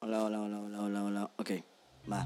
Hola, 0.00 0.22
hola, 0.22 0.40
hola, 0.40 0.60
hola, 0.60 0.80
hola, 0.80 1.02
hola. 1.02 1.30
Ok, 1.38 1.50
va. 2.08 2.24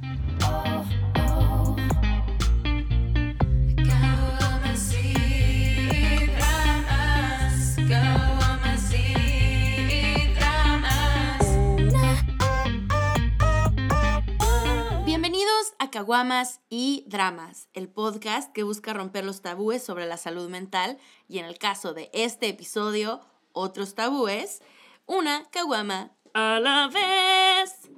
Bienvenidos 15.06 15.72
a 15.78 15.90
Caguamas 15.90 16.60
y 16.68 17.04
Dramas, 17.06 17.70
el 17.72 17.88
podcast 17.88 18.52
que 18.52 18.64
busca 18.64 18.92
romper 18.92 19.24
los 19.24 19.40
tabúes 19.40 19.82
sobre 19.82 20.04
la 20.04 20.18
salud 20.18 20.50
mental 20.50 20.98
y 21.26 21.38
en 21.38 21.46
el 21.46 21.56
caso 21.56 21.94
de 21.94 22.10
este 22.12 22.48
episodio, 22.48 23.22
otros 23.52 23.94
tabúes, 23.94 24.60
una 25.06 25.48
caguama 25.50 26.12
a 26.34 26.60
la 26.60 26.88
vez. 26.88 27.88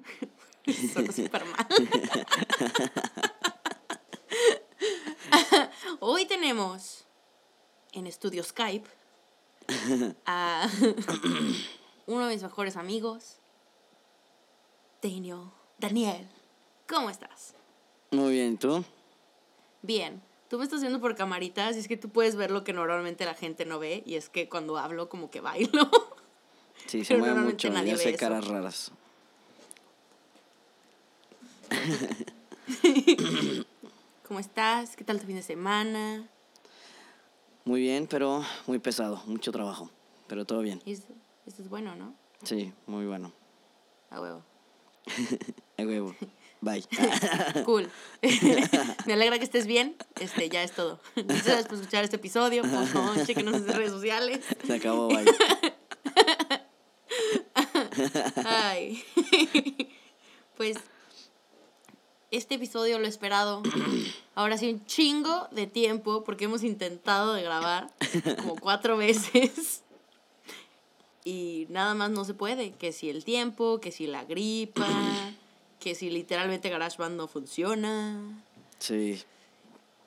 Suena 0.92 1.12
súper 1.12 1.44
mal. 1.44 1.66
Hoy 6.00 6.26
tenemos 6.26 7.06
en 7.92 8.06
estudio 8.06 8.42
Skype 8.42 8.88
a 10.26 10.68
uno 12.06 12.26
de 12.26 12.34
mis 12.34 12.42
mejores 12.42 12.76
amigos, 12.76 13.38
Daniel. 15.00 15.50
Daniel, 15.78 16.28
¿cómo 16.88 17.10
estás? 17.10 17.54
Muy 18.10 18.32
bien, 18.32 18.54
¿y 18.54 18.56
¿tú? 18.56 18.84
Bien. 19.82 20.22
Tú 20.48 20.58
me 20.58 20.64
estás 20.64 20.82
viendo 20.82 21.00
por 21.00 21.16
camaritas 21.16 21.74
y 21.74 21.80
es 21.80 21.88
que 21.88 21.96
tú 21.96 22.10
puedes 22.10 22.36
ver 22.36 22.50
lo 22.50 22.64
que 22.64 22.72
normalmente 22.72 23.24
la 23.24 23.34
gente 23.34 23.64
no 23.64 23.78
ve 23.78 24.02
y 24.06 24.14
es 24.14 24.28
que 24.28 24.48
cuando 24.48 24.78
hablo 24.78 25.08
como 25.08 25.30
que 25.30 25.40
bailo. 25.40 25.90
Sí, 26.86 27.04
se 27.04 27.16
mueve 27.16 27.40
mucho. 27.40 27.70
nadie 27.70 27.96
sé 27.96 28.10
eso. 28.10 28.18
caras 28.18 28.46
raras. 28.46 28.92
¿Cómo 34.26 34.40
estás? 34.40 34.96
¿Qué 34.96 35.04
tal 35.04 35.20
tu 35.20 35.26
fin 35.26 35.36
de 35.36 35.42
semana? 35.42 36.26
Muy 37.64 37.80
bien, 37.80 38.06
pero 38.06 38.44
muy 38.66 38.78
pesado. 38.78 39.22
Mucho 39.26 39.52
trabajo. 39.52 39.90
Pero 40.26 40.44
todo 40.44 40.60
bien. 40.60 40.80
Y 40.84 40.92
Esto, 40.92 41.12
esto 41.46 41.62
es 41.62 41.68
bueno, 41.68 41.94
¿no? 41.96 42.14
Sí, 42.42 42.72
muy 42.86 43.06
bueno. 43.06 43.32
A 44.10 44.20
huevo. 44.20 44.42
A 45.78 45.82
huevo. 45.82 46.14
Bye. 46.60 46.84
Cool. 47.64 47.90
Me 49.06 49.12
alegra 49.12 49.38
que 49.38 49.44
estés 49.44 49.66
bien. 49.66 49.96
Este, 50.20 50.48
ya 50.48 50.62
es 50.62 50.72
todo. 50.72 50.98
Muchas 51.16 51.44
gracias 51.44 51.66
por 51.66 51.74
escuchar 51.76 52.04
este 52.04 52.16
episodio. 52.16 52.62
Por 52.62 52.86
favor, 52.86 53.26
chequenos 53.26 53.54
en 53.56 53.68
redes 53.68 53.90
sociales. 53.90 54.40
Se 54.66 54.74
acabó, 54.74 55.08
bye. 55.08 55.24
Ay. 58.44 59.04
Pues 60.56 60.76
este 62.30 62.54
episodio 62.54 63.00
lo 63.00 63.06
he 63.06 63.08
esperado. 63.08 63.60
Ahora 64.36 64.56
sí, 64.56 64.72
un 64.72 64.86
chingo 64.86 65.48
de 65.50 65.66
tiempo 65.66 66.22
porque 66.22 66.44
hemos 66.44 66.62
intentado 66.62 67.34
de 67.34 67.42
grabar 67.42 67.88
como 68.36 68.54
cuatro 68.54 68.96
veces. 68.96 69.82
Y 71.24 71.66
nada 71.70 71.94
más 71.94 72.10
no 72.10 72.24
se 72.24 72.34
puede. 72.34 72.70
Que 72.72 72.92
si 72.92 73.10
el 73.10 73.24
tiempo, 73.24 73.80
que 73.80 73.90
si 73.90 74.06
la 74.06 74.24
gripa, 74.24 74.86
que 75.80 75.94
si 75.96 76.08
literalmente 76.10 76.68
GarageBand 76.70 77.16
no 77.16 77.26
funciona. 77.26 78.20
Sí, 78.78 79.22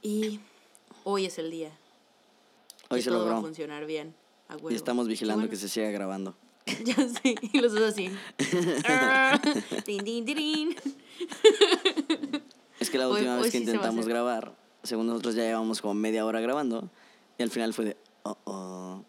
Y 0.01 0.39
hoy 1.03 1.25
es 1.25 1.37
el 1.39 1.51
día. 1.51 1.71
hoy 2.89 2.99
que 2.99 3.03
se 3.03 3.09
todo 3.09 3.19
va 3.19 3.25
a 3.25 3.29
logró. 3.33 3.41
funcionar 3.47 3.85
bien. 3.85 4.15
a 4.47 4.55
huevo. 4.55 4.71
Y 4.71 4.75
estamos 4.75 5.07
vigilando 5.09 5.41
bueno. 5.41 5.49
que 5.49 5.57
se 5.57 5.67
siga 5.67 5.89
grabando. 5.91 6.35
Ya 6.83 6.95
sé, 6.95 7.35
y 7.41 7.59
los 7.59 7.73
dos 7.73 7.93
así. 7.93 8.11
Tin, 9.85 10.03
tin, 10.03 10.25
tirín. 10.25 10.75
Es 12.79 12.89
que 12.89 12.97
la 12.97 13.07
última 13.09 13.35
hoy 13.35 13.43
vez 13.43 13.51
que 13.51 13.57
sí 13.57 13.63
intentamos 13.63 14.07
grabar, 14.07 14.55
según 14.83 15.07
nosotros 15.07 15.35
ya 15.35 15.43
llevamos 15.43 15.81
como 15.81 15.93
media 15.93 16.25
hora 16.25 16.39
grabando, 16.39 16.89
y 17.37 17.43
al 17.43 17.49
final 17.49 17.73
fue 17.73 17.85
de, 17.85 17.97
oh, 18.23 18.37
oh. 18.45 19.03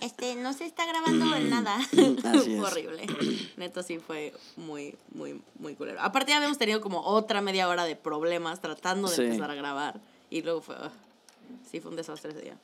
Este, 0.00 0.36
no 0.36 0.52
se 0.52 0.64
está 0.64 0.86
grabando 0.86 1.34
en 1.34 1.50
nada. 1.50 1.76
Así 2.24 2.54
es. 2.54 2.62
Horrible. 2.62 3.06
Neto 3.56 3.82
sí 3.82 3.98
fue 3.98 4.32
muy, 4.56 4.94
muy, 5.12 5.40
muy 5.58 5.74
culero. 5.74 6.00
Aparte 6.00 6.30
ya 6.30 6.36
habíamos 6.36 6.58
tenido 6.58 6.80
como 6.80 7.00
otra 7.00 7.40
media 7.40 7.68
hora 7.68 7.84
de 7.84 7.96
problemas 7.96 8.60
tratando 8.60 9.08
de 9.08 9.16
Sí. 9.16 9.22
empezar 9.22 9.50
a 9.50 9.54
grabar. 9.54 10.00
Y 10.28 10.42
luego 10.42 10.60
fue, 10.60 10.76
ah, 10.78 10.92
sí 11.68 11.80
fue 11.80 11.90
un 11.90 11.96
desastre 11.96 12.30
ese 12.30 12.42
día. 12.42 12.56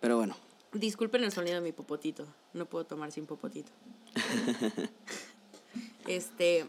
Pero 0.00 0.16
bueno, 0.18 0.36
Disculpen 0.72 1.24
el 1.24 1.32
sonido 1.32 1.56
de 1.56 1.60
mi 1.62 1.72
popotito. 1.72 2.26
No 2.52 2.66
puedo 2.66 2.84
tomar 2.84 3.10
sin 3.12 3.26
popotito. 3.26 3.70
este. 6.06 6.68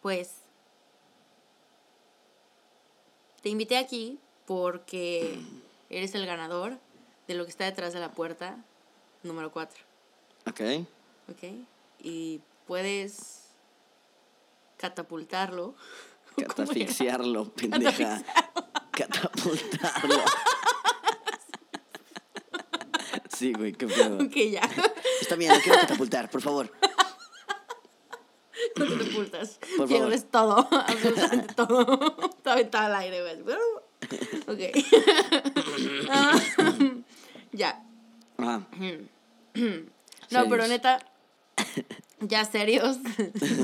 Pues. 0.00 0.32
Te 3.42 3.48
invité 3.48 3.76
aquí 3.76 4.18
porque 4.46 5.38
eres 5.90 6.14
el 6.14 6.26
ganador 6.26 6.78
de 7.26 7.34
lo 7.34 7.44
que 7.44 7.50
está 7.50 7.64
detrás 7.64 7.92
de 7.92 8.00
la 8.00 8.12
puerta 8.12 8.64
número 9.22 9.50
4. 9.50 9.82
ok. 10.48 10.60
¿Ok? 11.30 11.42
Y 12.00 12.40
puedes 12.66 13.44
catapultarlo. 14.76 15.74
Catafixiarlo, 16.36 17.50
pendeja. 17.50 18.22
Catapultarlo. 18.90 20.22
Sí, 23.44 23.52
güey, 23.52 23.72
qué 23.74 23.86
pedo. 23.86 24.16
Ok, 24.24 24.36
ya. 24.50 24.62
Está 25.20 25.36
bien, 25.36 25.52
lo 25.52 25.60
quiero 25.60 25.78
catapultar, 25.80 26.30
por 26.30 26.40
favor. 26.40 26.72
No 28.76 28.86
te 28.86 28.96
catapultas. 28.96 29.58
Por 29.76 29.86
Pierdes 29.86 30.30
todo, 30.30 30.66
absolutamente 30.70 31.52
todo. 31.54 32.30
Está 32.38 32.54
aventado 32.54 32.86
al 32.86 32.94
aire, 32.94 33.20
güey. 33.20 33.58
Ok. 34.46 34.60
Ah, 36.08 36.40
ya. 37.52 37.84
Ajá. 38.38 38.66
No, 40.30 40.48
pero 40.48 40.66
neta, 40.66 41.04
ya 42.20 42.46
serios, 42.46 42.96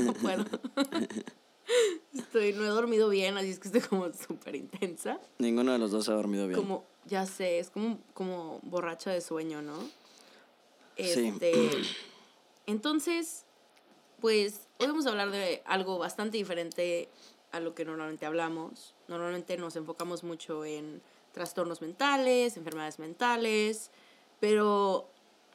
no 0.03 0.13
puedo. 0.13 0.45
Estoy, 2.13 2.53
no 2.53 2.63
he 2.65 2.69
dormido 2.69 3.09
bien, 3.09 3.37
así 3.37 3.49
es 3.49 3.59
que 3.59 3.67
estoy 3.67 3.81
como 3.81 4.11
súper 4.13 4.55
intensa. 4.55 5.19
Ninguno 5.37 5.71
de 5.71 5.79
los 5.79 5.91
dos 5.91 6.09
ha 6.09 6.13
dormido 6.13 6.47
bien. 6.47 6.59
Como, 6.59 6.83
ya 7.05 7.25
sé, 7.25 7.59
es 7.59 7.69
como, 7.69 7.99
como 8.13 8.59
borracha 8.63 9.11
de 9.11 9.21
sueño, 9.21 9.61
¿no? 9.61 9.79
Sí. 10.97 11.27
Este, 11.27 11.69
entonces, 12.67 13.45
pues 14.19 14.67
hoy 14.79 14.87
vamos 14.87 15.05
a 15.05 15.09
hablar 15.09 15.31
de 15.31 15.63
algo 15.65 15.97
bastante 15.97 16.37
diferente 16.37 17.09
a 17.51 17.59
lo 17.59 17.73
que 17.73 17.85
normalmente 17.85 18.25
hablamos. 18.25 18.93
Normalmente 19.07 19.57
nos 19.57 19.75
enfocamos 19.75 20.23
mucho 20.23 20.63
en 20.63 21.01
trastornos 21.31 21.81
mentales, 21.81 22.57
enfermedades 22.57 22.99
mentales, 22.99 23.91
pero 24.39 25.09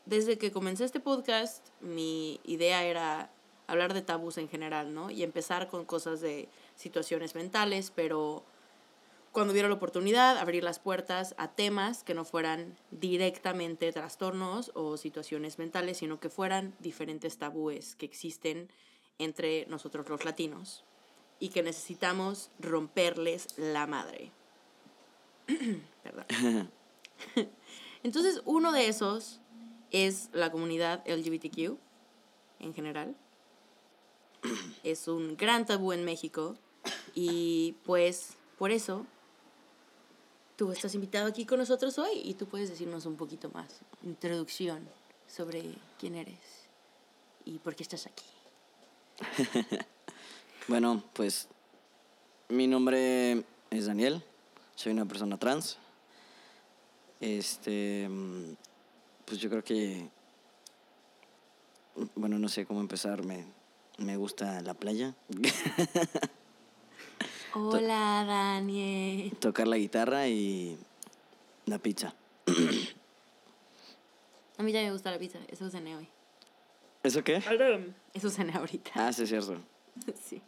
desde 0.05 0.39
que 0.39 0.53
comencé 0.53 0.85
este 0.85 1.01
podcast, 1.01 1.67
mi 1.81 2.41
idea 2.45 2.85
era 2.85 3.31
hablar 3.67 3.95
de 3.95 4.03
tabús 4.03 4.39
en 4.39 4.49
general, 4.49 4.95
¿no? 4.95 5.11
Y 5.11 5.23
empezar 5.23 5.69
con 5.69 5.85
cosas 5.85 6.21
de 6.21 6.49
situaciones 6.77 7.35
mentales, 7.35 7.93
pero 7.95 8.45
cuando 9.33 9.53
hubiera 9.53 9.69
la 9.69 9.75
oportunidad, 9.75 10.39
abrir 10.39 10.65
las 10.65 10.79
puertas 10.79 11.35
a 11.37 11.49
temas 11.49 12.03
que 12.03 12.15
no 12.15 12.25
fueran 12.25 12.77
directamente 12.91 13.93
trastornos 13.93 14.71
o 14.75 14.97
situaciones 14.97 15.59
mentales, 15.59 15.99
sino 15.99 16.19
que 16.21 16.31
fueran 16.31 16.75
diferentes 16.79 17.37
tabúes 17.37 17.97
que 17.97 18.07
existen 18.07 18.71
entre 19.19 19.67
nosotros 19.67 20.09
los 20.09 20.25
latinos 20.25 20.85
y 21.39 21.51
que 21.51 21.63
necesitamos 21.63 22.51
romperles 22.59 23.49
la 23.59 23.87
madre. 23.87 24.33
Perdón. 26.03 26.71
Entonces, 28.03 28.41
uno 28.45 28.73
de 28.73 28.89
esos 28.89 29.41
es 29.91 30.31
la 30.33 30.51
comunidad 30.51 31.07
LGBTQ 31.07 31.77
en 32.61 32.75
general. 32.75 33.17
Es 34.83 35.09
un 35.09 35.37
gran 35.37 35.67
tabú 35.67 35.93
en 35.93 36.05
México 36.05 36.57
y 37.15 37.75
pues 37.85 38.35
por 38.59 38.71
eso 38.71 39.07
tú 40.57 40.73
estás 40.73 40.95
invitado 40.95 41.27
aquí 41.27 41.45
con 41.45 41.59
nosotros 41.59 41.99
hoy 41.99 42.21
y 42.23 42.35
tú 42.35 42.47
puedes 42.47 42.71
decirnos 42.71 43.07
un 43.07 43.17
poquito 43.17 43.51
más, 43.51 43.81
introducción 44.05 44.89
sobre 45.27 45.75
quién 45.99 46.15
eres 46.15 46.39
y 47.45 47.59
por 47.59 47.75
qué 47.75 47.83
estás 47.83 48.07
aquí. 48.07 48.25
Bueno, 50.69 51.01
pues 51.13 51.47
mi 52.49 52.67
nombre 52.67 53.45
es 53.71 53.87
Daniel, 53.87 54.21
soy 54.75 54.91
una 54.91 55.05
persona 55.05 55.39
trans. 55.39 55.79
Este, 57.21 58.09
mm, 58.09 58.57
pues 59.25 59.39
yo 59.39 59.49
creo 59.49 59.63
que, 59.63 60.09
bueno, 62.17 62.41
no 62.41 62.49
sé 62.49 62.67
cómo 62.67 62.81
empezar, 62.81 63.23
me, 63.99 64.17
gusta 64.17 64.61
la 64.63 64.75
playa, 64.75 65.15
Hola, 67.55 68.25
Daniel. 68.27 69.33
tocar 69.39 69.67
la 69.67 69.79
guitarra 69.79 70.29
y 70.29 70.77
la 71.65 71.79
pizza. 71.79 72.15
A 74.59 74.63
mí 74.63 74.73
ya 74.73 74.83
me 74.83 74.93
gusta 74.93 75.11
la 75.11 75.19
pizza, 75.19 75.39
eso 75.49 75.71
cené 75.71 75.97
hoy. 75.97 76.09
¿Eso 77.03 77.23
qué? 77.25 77.43
Eso 78.13 78.31
cené 78.31 78.53
ahorita. 78.55 78.91
Ah, 78.95 79.13
sí, 79.13 79.23
es 79.23 79.29
cierto. 79.29 79.57
Sí. 80.23 80.43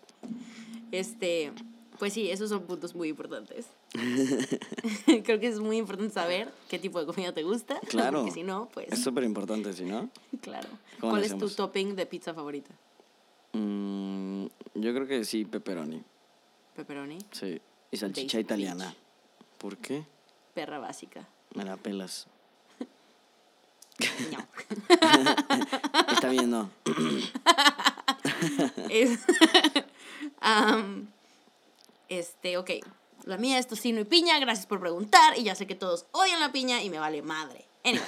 Este, 0.93 1.53
pues 1.99 2.13
sí, 2.13 2.31
esos 2.31 2.51
son 2.51 2.63
puntos 2.63 2.95
muy 2.95 3.09
importantes. 3.09 3.67
Creo 5.25 5.41
que 5.41 5.49
es 5.49 5.59
muy 5.59 5.79
importante 5.79 6.13
saber 6.13 6.53
qué 6.69 6.79
tipo 6.79 7.01
de 7.01 7.07
comida 7.07 7.33
te 7.33 7.43
gusta. 7.43 7.81
Claro. 7.89 8.19
Porque 8.19 8.33
si 8.33 8.43
no, 8.43 8.69
pues, 8.73 8.93
Es 8.93 9.03
súper 9.03 9.25
importante, 9.25 9.73
¿sí, 9.73 9.85
no? 9.85 10.11
claro. 10.43 10.69
¿Cómo 11.01 11.13
¿Cuál 11.13 11.25
es 11.25 11.37
tu 11.39 11.49
topping 11.49 11.97
de 11.97 12.07
pizza 12.07 12.35
favorita? 12.35 12.75
Mm, 13.59 14.47
yo 14.75 14.95
creo 14.95 15.07
que 15.07 15.25
sí, 15.25 15.45
pepperoni. 15.45 16.03
Pepperoni, 16.77 17.19
Sí. 17.33 17.61
Y 17.91 17.97
salchicha 17.97 18.37
Basic 18.39 18.45
italiana. 18.47 18.95
¿Por 19.59 19.77
qué? 19.79 20.05
perra 20.55 20.79
básica. 20.79 21.27
Me 21.55 21.65
la 21.65 21.77
pelas. 21.77 22.27
No. 24.31 24.39
Está 26.13 26.29
bien, 26.31 26.51
no. 26.51 26.71
Es- 28.91 29.25
Am, 30.41 31.09
este, 32.09 32.57
ok. 32.59 32.71
La 33.25 33.37
mía 33.39 33.59
es 33.59 33.67
tocino 33.67 34.01
y 34.01 34.05
piña, 34.05 34.39
gracias 34.39 34.67
por 34.67 34.79
preguntar. 34.81 35.37
Y 35.37 35.43
ya 35.45 35.55
sé 35.57 35.67
que 35.67 35.75
todos 35.75 36.07
odian 36.13 36.39
la 36.41 36.53
piña 36.53 36.81
y 36.83 36.91
me 36.91 36.99
vale 37.01 37.23
madre. 37.23 37.65
Anyway. 37.85 38.05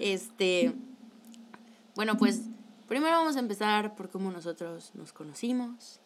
Este. 0.00 0.74
Bueno, 1.94 2.16
pues 2.18 2.40
primero 2.86 3.16
vamos 3.16 3.36
a 3.36 3.40
empezar 3.40 3.94
por 3.94 4.10
cómo 4.10 4.30
nosotros 4.30 4.90
nos 4.94 5.12
conocimos. 5.12 6.00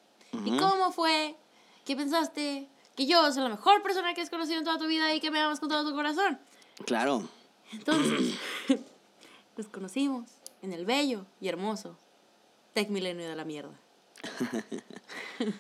¿Y 0.45 0.57
cómo 0.57 0.93
fue 0.93 1.37
que 1.85 1.97
pensaste 1.97 2.69
que 2.95 3.07
yo 3.07 3.33
soy 3.33 3.43
la 3.43 3.49
mejor 3.49 3.83
persona 3.83 4.15
que 4.15 4.21
has 4.21 4.31
conocido 4.31 4.59
en 4.59 4.65
toda 4.65 4.79
tu 4.79 4.87
vida 4.87 5.13
y 5.15 5.21
que 5.21 5.31
me 5.31 5.41
amas 5.41 5.61
con 5.61 5.69
todo 5.69 5.89
tu 5.89 5.95
corazón? 5.95 6.39
Claro. 6.87 7.29
Entonces, 7.73 8.35
nos 9.57 9.67
conocimos 9.69 10.31
en 10.63 10.73
el 10.73 10.85
bello 10.85 11.27
y 11.41 11.49
hermoso 11.49 11.97
Tec 12.75 12.89
Milenio 12.91 13.29
de 13.29 13.37
la 13.37 13.45
Mierda. 13.45 13.75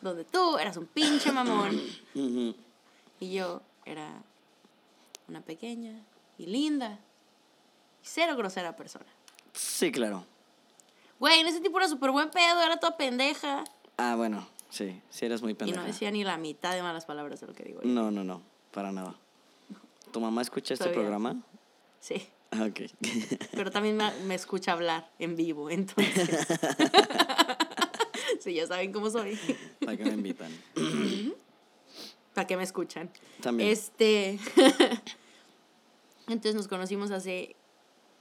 Donde 0.00 0.24
tú 0.24 0.58
eras 0.58 0.76
un 0.76 0.86
pinche 0.86 1.32
mamón 1.32 1.80
y 2.14 3.32
yo 3.32 3.62
era 3.84 4.22
una 5.28 5.40
pequeña 5.40 6.04
y 6.38 6.46
linda 6.46 7.00
y 8.02 8.06
cero 8.06 8.36
grosera 8.36 8.76
persona. 8.76 9.15
Sí, 9.56 9.90
claro. 9.90 10.24
Güey, 11.18 11.40
en 11.40 11.46
ese 11.48 11.60
tipo 11.60 11.78
era 11.78 11.88
súper 11.88 12.10
buen 12.10 12.30
pedo, 12.30 12.62
era 12.62 12.76
toda 12.78 12.96
pendeja. 12.96 13.64
Ah, 13.96 14.14
bueno, 14.16 14.46
sí. 14.70 15.00
Sí 15.10 15.24
eres 15.24 15.40
muy 15.42 15.52
Y 15.52 15.54
pendeja. 15.54 15.80
no 15.80 15.86
decía 15.86 16.10
ni 16.10 16.22
la 16.24 16.36
mitad 16.36 16.74
de 16.74 16.82
malas 16.82 17.06
palabras 17.06 17.40
de 17.40 17.46
lo 17.46 17.54
que 17.54 17.64
digo. 17.64 17.80
yo. 17.82 17.88
No, 17.88 18.10
no, 18.10 18.22
no. 18.22 18.42
Para 18.72 18.92
nada. 18.92 19.14
¿Tu 20.12 20.20
mamá 20.20 20.42
escucha 20.42 20.74
este 20.74 20.84
Todavía. 20.84 21.02
programa? 21.02 21.36
Sí, 22.00 22.28
Ah, 22.52 22.64
ok. 22.70 22.80
pero 23.52 23.70
también 23.72 23.96
me, 23.96 24.08
me 24.26 24.34
escucha 24.34 24.72
hablar 24.72 25.10
en 25.18 25.34
vivo, 25.36 25.68
entonces. 25.68 26.46
sí, 28.40 28.54
ya 28.54 28.66
saben 28.66 28.92
cómo 28.92 29.10
soy. 29.10 29.36
¿Para 29.84 29.96
qué 29.96 30.04
me 30.04 30.12
invitan? 30.12 30.50
¿Para 32.34 32.46
qué 32.46 32.56
me 32.56 32.62
escuchan? 32.62 33.10
También. 33.42 33.70
Este. 33.70 34.38
Entonces 36.28 36.54
nos 36.54 36.68
conocimos 36.68 37.10
hace 37.10 37.56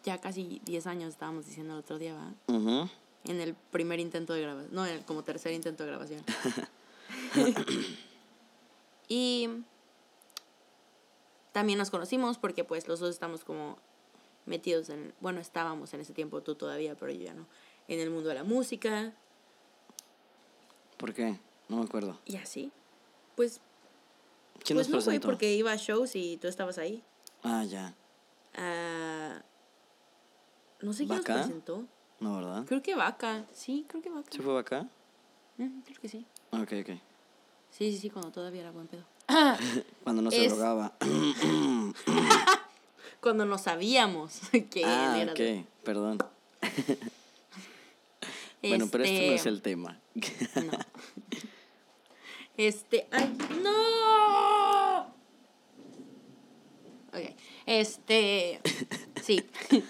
ya 0.06 0.22
casi 0.22 0.62
10 0.64 0.88
años, 0.88 1.10
estábamos 1.10 1.46
diciendo 1.46 1.74
el 1.74 1.80
otro 1.80 1.98
día, 1.98 2.14
¿va? 2.14 2.90
En 3.26 3.42
el 3.42 3.56
primer 3.72 4.00
intento 4.00 4.34
de 4.34 4.42
grabación. 4.42 4.74
No, 4.74 4.86
en 4.86 4.98
el 4.98 5.06
como 5.06 5.24
tercer 5.24 5.52
intento 5.52 5.84
de 5.84 5.90
grabación. 5.90 6.24
y 9.10 9.50
también 11.52 11.80
nos 11.80 11.90
conocimos 11.90 12.38
porque 12.38 12.64
pues 12.64 12.88
los 12.88 13.00
dos 13.00 13.10
estamos 13.10 13.44
como 13.44 13.78
metidos 14.46 14.90
en, 14.90 15.14
bueno, 15.22 15.42
estábamos 15.42 15.94
en 15.96 16.02
ese 16.02 16.14
tiempo, 16.14 16.42
tú 16.42 16.56
todavía, 16.56 16.96
pero 16.96 17.12
yo 17.12 17.24
ya 17.24 17.34
no, 17.34 17.48
en 17.88 18.00
el 18.00 18.12
mundo 18.12 18.30
de 18.30 18.36
la 18.36 18.44
música 18.44 19.14
¿Por 20.98 21.14
qué? 21.14 21.40
No 21.68 21.78
me 21.78 21.84
acuerdo. 21.84 22.20
y 22.26 22.38
así. 22.38 22.72
Pues, 23.36 23.60
¿Quién 24.64 24.78
pues 24.78 24.90
no 24.90 24.96
nos 24.96 25.04
fue 25.04 25.14
presentó? 25.14 25.28
porque 25.28 25.54
iba 25.54 25.72
a 25.72 25.76
shows 25.76 26.16
y 26.16 26.38
tú 26.38 26.48
estabas 26.48 26.78
ahí. 26.78 27.04
Ah, 27.44 27.64
ya. 27.66 27.94
Ah, 28.56 29.42
no 30.86 30.94
sé 30.94 31.06
quién 31.06 31.18
nos 31.18 31.28
¿Vaca? 31.28 31.34
presentó. 31.42 31.86
No, 32.20 32.36
¿verdad? 32.38 32.64
Creo 32.66 32.82
que 32.82 32.96
Vaca. 32.96 33.46
Sí, 33.54 33.86
creo 33.88 34.02
que 34.02 34.10
Vaca. 34.10 34.30
¿Sí 34.32 34.40
fue 34.40 34.60
acá? 34.60 34.88
Mm, 35.58 35.82
creo 35.82 36.02
que 36.02 36.10
sí. 36.10 36.26
Ok, 36.52 36.72
ok. 36.82 36.90
Sí, 37.72 37.92
sí, 37.92 37.98
sí, 37.98 38.10
cuando 38.10 38.32
todavía 38.32 38.62
era 38.62 38.72
buen 38.72 38.88
pedo. 38.88 39.04
Cuando 40.04 40.22
no 40.22 40.32
se 40.32 40.46
Es- 40.46 40.52
drogaba. 40.52 40.94
Cuando 43.22 43.46
no 43.46 43.58
sabíamos 43.58 44.40
que 44.70 44.86
ah, 44.86 45.16
él 45.16 45.22
era. 45.24 45.32
ok. 45.34 45.38
de- 45.40 45.66
Perdón. 45.84 46.18
Bueno, 48.62 48.88
pero 48.92 49.04
esto 49.04 49.20
no 49.20 49.32
es 49.34 49.38
Este, 49.38 49.50
el 49.50 49.62
tema. 49.62 50.00
No. 50.64 50.72
Este. 52.58 53.08
¡Ay! 53.12 53.38
¡No! 53.62 55.02
Ok. 57.10 57.36
Este. 57.66 58.62
Sí. 59.26 59.44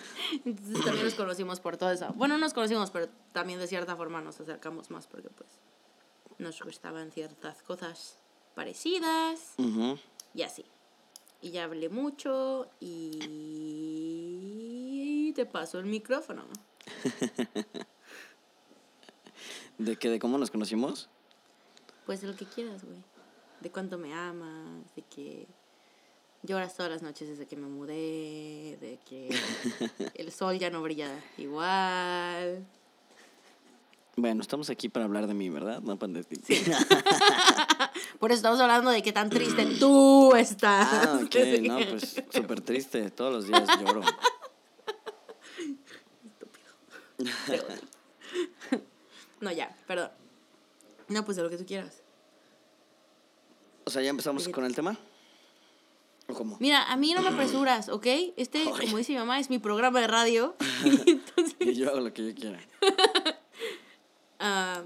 Entonces 0.45 0.85
también 0.85 1.03
nos 1.03 1.15
conocimos 1.15 1.59
por 1.59 1.75
todo 1.75 1.91
eso. 1.91 2.13
Bueno, 2.15 2.37
nos 2.37 2.53
conocimos, 2.53 2.89
pero 2.89 3.09
también 3.33 3.59
de 3.59 3.67
cierta 3.67 3.97
forma 3.97 4.21
nos 4.21 4.39
acercamos 4.39 4.89
más 4.91 5.07
porque, 5.07 5.29
pues, 5.29 5.49
nos 6.37 6.61
gustaban 6.61 7.11
ciertas 7.11 7.61
cosas 7.61 8.17
parecidas 8.55 9.55
y 10.33 10.43
así. 10.43 10.63
Y 11.41 11.51
ya 11.51 11.65
hablé 11.65 11.89
mucho 11.89 12.69
y 12.79 13.33
te 15.33 15.45
paso 15.45 15.79
el 15.79 15.85
micrófono. 15.85 16.45
¿De 19.77 19.97
qué? 19.97 20.09
¿De 20.09 20.17
cómo 20.19 20.37
nos 20.37 20.49
conocimos? 20.49 21.09
Pues 22.05 22.21
de 22.21 22.27
lo 22.27 22.37
que 22.37 22.45
quieras, 22.45 22.85
güey. 22.85 23.03
De 23.59 23.69
cuánto 23.69 23.97
me 23.97 24.13
amas, 24.13 24.95
de 24.95 25.01
que 25.01 25.45
lloras 26.45 26.75
todas 26.75 26.91
las 26.91 27.01
noches 27.01 27.27
desde 27.27 27.45
que 27.45 27.55
me 27.55 27.67
mudé, 27.67 28.77
de 28.79 28.99
que 29.07 29.29
el 30.15 30.31
sol 30.31 30.57
ya 30.59 30.69
no 30.69 30.81
brilla 30.81 31.09
igual. 31.37 32.65
Bueno, 34.17 34.41
estamos 34.41 34.69
aquí 34.69 34.87
para 34.87 35.05
hablar 35.05 35.27
de 35.27 35.33
mí, 35.33 35.49
¿verdad? 35.49 35.81
No 35.81 35.97
para 35.99 36.13
de 36.13 36.23
ti. 36.23 36.39
Por 38.19 38.31
eso 38.31 38.37
estamos 38.37 38.59
hablando 38.61 38.89
de 38.91 39.03
qué 39.03 39.11
tan 39.11 39.29
triste 39.29 39.65
tú 39.79 40.33
estás. 40.35 40.87
Ah, 40.91 41.19
ok. 41.23 41.35
No, 41.63 41.79
pues 41.89 42.23
súper 42.31 42.61
triste. 42.61 43.09
Todos 43.11 43.33
los 43.33 43.47
días 43.47 43.67
lloro. 43.81 44.01
Odio. 47.49 47.63
No, 49.41 49.51
ya, 49.51 49.75
perdón. 49.85 50.11
No, 51.09 51.25
pues 51.25 51.37
de 51.37 51.43
lo 51.43 51.49
que 51.49 51.57
tú 51.57 51.65
quieras. 51.65 52.01
O 53.83 53.89
sea, 53.89 54.01
¿ya 54.01 54.09
empezamos 54.09 54.47
con 54.49 54.65
el 54.65 54.73
tema? 54.73 54.97
Mira, 56.59 56.91
a 56.91 56.97
mí 56.97 57.13
no 57.13 57.21
me 57.21 57.29
apresuras, 57.29 57.89
¿ok? 57.89 58.07
Este, 58.35 58.65
como 58.65 58.97
dice 58.97 59.13
mi 59.13 59.19
mamá, 59.19 59.39
es 59.39 59.49
mi 59.49 59.59
programa 59.59 60.01
de 60.01 60.07
radio. 60.07 60.55
Entonces, 60.83 61.55
Y 61.59 61.73
yo 61.73 61.89
hago 61.89 61.99
lo 61.99 62.13
que 62.13 62.27
yo 62.27 62.33
quiera. 62.33 62.59
ah, 64.39 64.83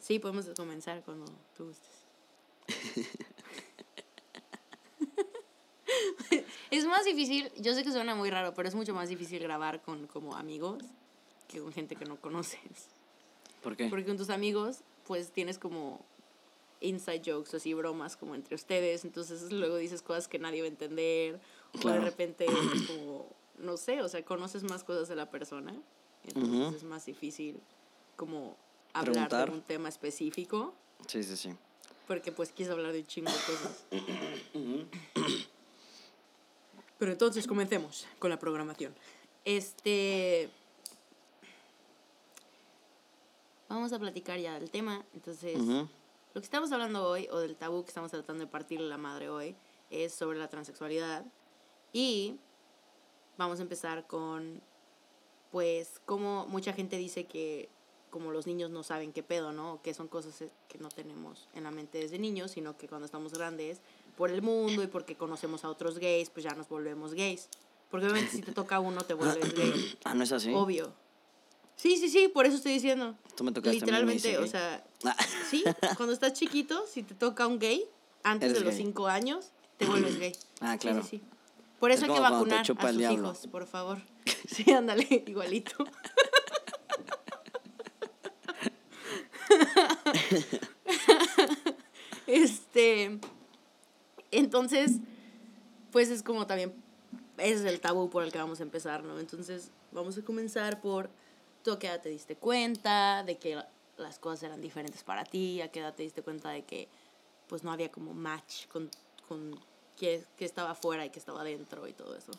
sí, 0.00 0.18
podemos 0.18 0.46
comenzar 0.56 1.02
cuando 1.02 1.26
tú 1.56 1.66
gustes. 1.66 1.88
es 6.70 6.86
más 6.86 7.04
difícil, 7.04 7.50
yo 7.58 7.74
sé 7.74 7.84
que 7.84 7.92
suena 7.92 8.14
muy 8.14 8.30
raro, 8.30 8.54
pero 8.54 8.68
es 8.68 8.74
mucho 8.74 8.94
más 8.94 9.08
difícil 9.08 9.40
grabar 9.40 9.82
con 9.82 10.06
como 10.06 10.36
amigos 10.36 10.82
que 11.48 11.60
con 11.60 11.72
gente 11.72 11.96
que 11.96 12.04
no 12.04 12.16
conoces. 12.16 12.60
¿Por 13.62 13.76
qué? 13.76 13.88
Porque 13.88 14.04
con 14.04 14.16
tus 14.16 14.30
amigos, 14.30 14.82
pues 15.06 15.32
tienes 15.32 15.58
como 15.58 16.04
inside 16.82 17.22
jokes, 17.24 17.56
así 17.56 17.72
bromas 17.74 18.16
como 18.16 18.34
entre 18.34 18.54
ustedes, 18.54 19.04
entonces 19.04 19.50
luego 19.52 19.76
dices 19.76 20.02
cosas 20.02 20.28
que 20.28 20.38
nadie 20.38 20.60
va 20.60 20.66
a 20.66 20.70
entender, 20.70 21.40
o 21.82 21.88
de 21.88 22.00
repente 22.00 22.46
como, 22.86 23.28
no 23.58 23.76
sé, 23.76 24.02
o 24.02 24.08
sea, 24.08 24.24
conoces 24.24 24.62
más 24.64 24.84
cosas 24.84 25.08
de 25.08 25.16
la 25.16 25.30
persona, 25.30 25.74
entonces 26.24 26.76
es 26.76 26.84
más 26.84 27.06
difícil 27.06 27.60
como 28.16 28.56
hablar 28.92 29.28
Preguntar. 29.28 29.50
de 29.50 29.54
un 29.56 29.62
tema 29.62 29.88
específico, 29.88 30.74
Sí, 31.06 31.22
sí, 31.24 31.36
sí. 31.36 31.54
porque 32.06 32.30
pues 32.32 32.52
quieres 32.52 32.72
hablar 32.72 32.92
de 32.92 33.00
un 33.00 33.06
chingo 33.06 33.30
de 33.30 33.38
cosas. 33.38 33.84
Pero 36.98 37.10
entonces 37.12 37.46
comencemos 37.48 38.06
con 38.20 38.30
la 38.30 38.38
programación. 38.38 38.94
Este... 39.44 40.48
Vamos 43.68 43.92
a 43.92 43.98
platicar 43.98 44.38
ya 44.38 44.60
del 44.60 44.70
tema, 44.70 45.04
entonces... 45.14 45.58
Lo 46.34 46.40
que 46.40 46.46
estamos 46.46 46.72
hablando 46.72 47.06
hoy, 47.06 47.28
o 47.30 47.38
del 47.38 47.56
tabú 47.56 47.82
que 47.84 47.88
estamos 47.88 48.10
tratando 48.10 48.44
de 48.44 48.50
partirle 48.50 48.88
la 48.88 48.96
madre 48.96 49.28
hoy, 49.28 49.54
es 49.90 50.14
sobre 50.14 50.38
la 50.38 50.48
transexualidad. 50.48 51.26
Y 51.92 52.36
vamos 53.36 53.58
a 53.58 53.62
empezar 53.62 54.06
con, 54.06 54.62
pues, 55.50 56.00
como 56.06 56.46
mucha 56.46 56.72
gente 56.72 56.96
dice 56.96 57.24
que 57.24 57.68
como 58.08 58.30
los 58.30 58.46
niños 58.46 58.70
no 58.70 58.82
saben 58.82 59.12
qué 59.12 59.22
pedo, 59.22 59.52
¿no? 59.52 59.80
Que 59.82 59.94
son 59.94 60.06
cosas 60.06 60.50
que 60.68 60.78
no 60.78 60.88
tenemos 60.90 61.48
en 61.54 61.64
la 61.64 61.70
mente 61.70 61.98
desde 61.98 62.18
niños, 62.18 62.50
sino 62.50 62.76
que 62.76 62.86
cuando 62.86 63.06
estamos 63.06 63.32
grandes, 63.32 63.80
por 64.16 64.30
el 64.30 64.42
mundo 64.42 64.82
y 64.82 64.86
porque 64.86 65.16
conocemos 65.16 65.64
a 65.64 65.70
otros 65.70 65.98
gays, 65.98 66.28
pues 66.28 66.44
ya 66.44 66.54
nos 66.54 66.68
volvemos 66.68 67.14
gays. 67.14 67.48
Porque 67.90 68.06
obviamente 68.06 68.32
si 68.32 68.42
te 68.42 68.52
toca 68.52 68.80
uno 68.80 69.02
te 69.02 69.14
vuelves 69.14 69.54
gay. 69.54 69.98
Ah, 70.04 70.14
¿no 70.14 70.24
es 70.24 70.32
así? 70.32 70.52
Obvio. 70.54 70.92
Sí, 71.76 71.96
sí, 71.96 72.08
sí, 72.08 72.28
por 72.28 72.46
eso 72.46 72.56
estoy 72.56 72.72
diciendo. 72.74 73.16
Tú 73.36 73.44
me 73.44 73.52
tocaste 73.52 73.80
Literalmente, 73.80 74.38
o 74.38 74.46
sea, 74.46 74.84
Ah, 75.04 75.16
sí, 75.50 75.64
cuando 75.96 76.12
estás 76.12 76.32
chiquito, 76.32 76.84
si 76.86 77.02
te 77.02 77.14
toca 77.14 77.46
un 77.46 77.58
gay, 77.58 77.84
antes 78.22 78.50
Eres 78.50 78.60
de 78.60 78.64
los 78.64 78.74
gay. 78.74 78.84
cinco 78.84 79.08
años, 79.08 79.50
te 79.78 79.86
vuelves 79.86 80.18
gay. 80.18 80.32
Ah, 80.60 80.78
claro. 80.78 81.02
sí, 81.02 81.18
sí. 81.18 81.22
Por 81.80 81.90
eso 81.90 82.04
Es 82.04 82.10
hay 82.10 82.14
que 82.14 82.20
vacunar 82.20 82.60
a 82.60 82.64
sus 82.64 82.78
diablo. 82.96 83.28
hijos, 83.28 83.46
por 83.48 83.66
favor. 83.66 83.98
Sí, 84.46 84.70
ándale, 84.72 85.24
igualito. 85.26 85.84
este, 92.26 93.18
entonces, 94.30 94.92
pues 95.90 96.10
es 96.10 96.22
como 96.22 96.46
también, 96.46 96.72
ese 97.38 97.54
es 97.54 97.64
el 97.64 97.80
tabú 97.80 98.10
por 98.10 98.22
el 98.22 98.32
que 98.32 98.38
vamos 98.38 98.60
a 98.60 98.62
empezar, 98.62 99.04
¿no? 99.04 99.18
Entonces, 99.18 99.70
vamos 99.92 100.16
a 100.18 100.22
comenzar 100.22 100.80
por, 100.80 101.10
¿tú 101.62 101.72
a 101.72 101.78
qué 101.78 101.86
edad 101.88 102.00
te 102.00 102.08
diste 102.08 102.36
cuenta 102.36 103.22
de 103.24 103.38
que 103.38 103.54
la- 103.56 103.68
las 103.98 104.18
cosas 104.18 104.42
eran 104.44 104.60
diferentes 104.60 105.02
para 105.02 105.24
ti? 105.24 105.60
¿A 105.60 105.68
qué 105.70 105.80
edad 105.80 105.94
te 105.94 106.02
diste 106.02 106.22
cuenta 106.22 106.50
de 106.50 106.64
que, 106.64 106.88
pues, 107.48 107.62
no 107.64 107.72
había 107.72 107.90
como 107.90 108.14
match 108.14 108.66
con, 108.68 108.90
con 109.28 109.58
qué, 109.98 110.24
qué 110.36 110.44
estaba 110.44 110.70
afuera 110.72 111.04
y 111.06 111.10
qué 111.10 111.18
estaba 111.18 111.40
adentro 111.42 111.86
y 111.86 111.92
todo 111.92 112.16
eso? 112.16 112.32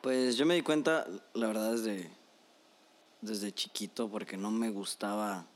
Pues 0.00 0.36
yo 0.36 0.44
me 0.46 0.54
di 0.54 0.62
cuenta, 0.62 1.06
la 1.34 1.46
verdad, 1.46 1.72
desde, 1.72 2.10
desde 3.20 3.52
chiquito, 3.52 4.08
porque 4.10 4.36
no 4.36 4.50
me 4.50 4.70
gustaba. 4.70 5.46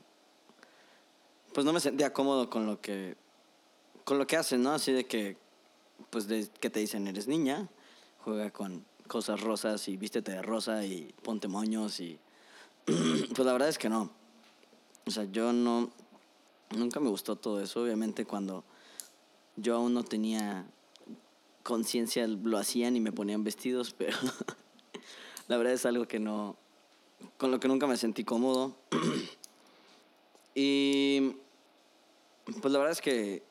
Pues 1.53 1.65
no 1.65 1.73
me 1.73 1.79
sentía 1.81 2.13
cómodo 2.13 2.49
con 2.49 2.65
lo 2.65 2.79
que. 2.79 3.17
con 4.05 4.17
lo 4.17 4.25
que 4.25 4.37
hacen, 4.37 4.63
¿no? 4.63 4.71
Así 4.71 4.91
de 4.93 5.05
que. 5.05 5.37
Pues 6.11 6.27
de 6.27 6.47
que 6.47 6.69
te 6.69 6.79
dicen, 6.79 7.07
eres 7.07 7.27
niña, 7.27 7.67
juega 8.23 8.51
con 8.51 8.85
cosas 9.07 9.41
rosas 9.41 9.87
y 9.87 9.97
vístete 9.97 10.31
de 10.31 10.41
rosa 10.41 10.85
y 10.85 11.13
ponte 11.23 11.47
moños 11.47 11.99
y. 11.99 12.19
pues 12.85 13.39
la 13.45 13.53
verdad 13.53 13.69
es 13.69 13.77
que 13.77 13.89
no. 13.89 14.11
O 15.05 15.11
sea, 15.11 15.23
yo 15.25 15.53
no. 15.53 15.89
Nunca 16.75 16.99
me 16.99 17.09
gustó 17.09 17.35
todo 17.35 17.61
eso. 17.61 17.81
Obviamente, 17.81 18.25
cuando 18.25 18.63
yo 19.55 19.75
aún 19.75 19.93
no 19.93 20.03
tenía 20.03 20.65
conciencia 21.63 22.25
lo 22.27 22.57
hacían 22.57 22.95
y 22.95 23.01
me 23.01 23.11
ponían 23.11 23.43
vestidos, 23.43 23.93
pero 23.97 24.17
la 25.47 25.57
verdad 25.57 25.73
es 25.73 25.85
algo 25.85 26.07
que 26.07 26.19
no, 26.19 26.55
con 27.37 27.51
lo 27.51 27.59
que 27.59 27.67
nunca 27.67 27.87
me 27.87 27.97
sentí 27.97 28.23
cómodo. 28.23 28.77
y 30.55 31.35
pues 32.61 32.71
la 32.71 32.79
verdad 32.79 32.91
es 32.91 33.01
que, 33.01 33.43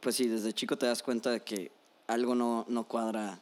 pues 0.00 0.16
sí, 0.16 0.28
desde 0.28 0.52
chico 0.52 0.76
te 0.76 0.86
das 0.86 1.02
cuenta 1.02 1.30
de 1.30 1.40
que 1.40 1.72
algo 2.06 2.34
no, 2.34 2.66
no 2.68 2.84
cuadra 2.84 3.40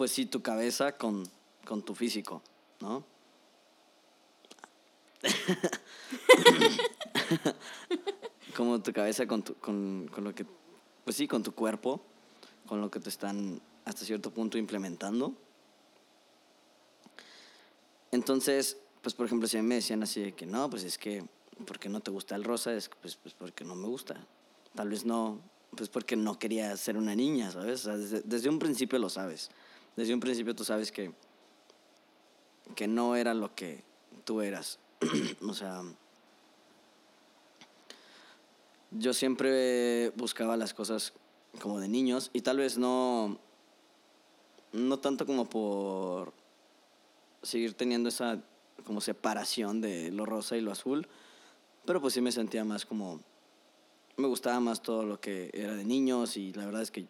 pues 0.00 0.12
sí, 0.12 0.24
tu 0.24 0.40
cabeza 0.40 0.96
con, 0.96 1.28
con 1.66 1.82
tu 1.82 1.94
físico, 1.94 2.40
¿no? 2.80 3.04
Como 8.56 8.80
tu 8.80 8.94
cabeza 8.94 9.26
con, 9.26 9.42
tu, 9.42 9.56
con, 9.56 10.08
con 10.10 10.24
lo 10.24 10.34
que, 10.34 10.46
pues 11.04 11.16
sí, 11.16 11.28
con 11.28 11.42
tu 11.42 11.54
cuerpo, 11.54 12.00
con 12.66 12.80
lo 12.80 12.90
que 12.90 12.98
te 12.98 13.10
están 13.10 13.60
hasta 13.84 14.06
cierto 14.06 14.30
punto 14.30 14.56
implementando. 14.56 15.34
Entonces, 18.10 18.78
pues 19.02 19.14
por 19.14 19.26
ejemplo, 19.26 19.46
si 19.48 19.58
a 19.58 19.62
mí 19.62 19.68
me 19.68 19.74
decían 19.74 20.02
así 20.02 20.22
de 20.22 20.32
que 20.32 20.46
no, 20.46 20.70
pues 20.70 20.84
es 20.84 20.96
que, 20.96 21.26
porque 21.66 21.90
no 21.90 22.00
te 22.00 22.10
gusta 22.10 22.36
el 22.36 22.44
rosa? 22.44 22.72
Es 22.72 22.88
pues, 22.88 23.16
pues 23.16 23.34
porque 23.34 23.66
no 23.66 23.74
me 23.74 23.86
gusta. 23.86 24.26
Tal 24.74 24.88
vez 24.88 25.04
no, 25.04 25.42
pues 25.76 25.90
porque 25.90 26.16
no 26.16 26.38
quería 26.38 26.74
ser 26.78 26.96
una 26.96 27.14
niña, 27.14 27.50
¿sabes? 27.50 27.80
O 27.80 27.84
sea, 27.84 27.98
desde, 27.98 28.22
desde 28.22 28.48
un 28.48 28.58
principio 28.58 28.98
lo 28.98 29.10
sabes. 29.10 29.50
Desde 29.96 30.14
un 30.14 30.20
principio 30.20 30.54
tú 30.54 30.64
sabes 30.64 30.92
que, 30.92 31.12
que 32.74 32.88
no 32.88 33.16
era 33.16 33.34
lo 33.34 33.54
que 33.54 33.82
tú 34.24 34.40
eras. 34.40 34.78
o 35.48 35.54
sea, 35.54 35.82
yo 38.90 39.12
siempre 39.12 40.10
buscaba 40.10 40.56
las 40.56 40.74
cosas 40.74 41.12
como 41.60 41.80
de 41.80 41.88
niños 41.88 42.30
y 42.32 42.42
tal 42.42 42.58
vez 42.58 42.78
no, 42.78 43.38
no 44.72 44.98
tanto 44.98 45.26
como 45.26 45.48
por 45.48 46.32
seguir 47.42 47.74
teniendo 47.74 48.08
esa 48.08 48.42
como 48.84 49.00
separación 49.00 49.80
de 49.80 50.10
lo 50.10 50.26
rosa 50.26 50.56
y 50.56 50.60
lo 50.60 50.72
azul, 50.72 51.06
pero 51.84 52.00
pues 52.00 52.14
sí 52.14 52.20
me 52.20 52.32
sentía 52.32 52.64
más 52.64 52.86
como, 52.86 53.20
me 54.16 54.26
gustaba 54.26 54.58
más 54.60 54.82
todo 54.82 55.04
lo 55.04 55.20
que 55.20 55.50
era 55.52 55.74
de 55.74 55.84
niños 55.84 56.36
y 56.36 56.52
la 56.52 56.64
verdad 56.66 56.82
es 56.82 56.90
que 56.90 57.06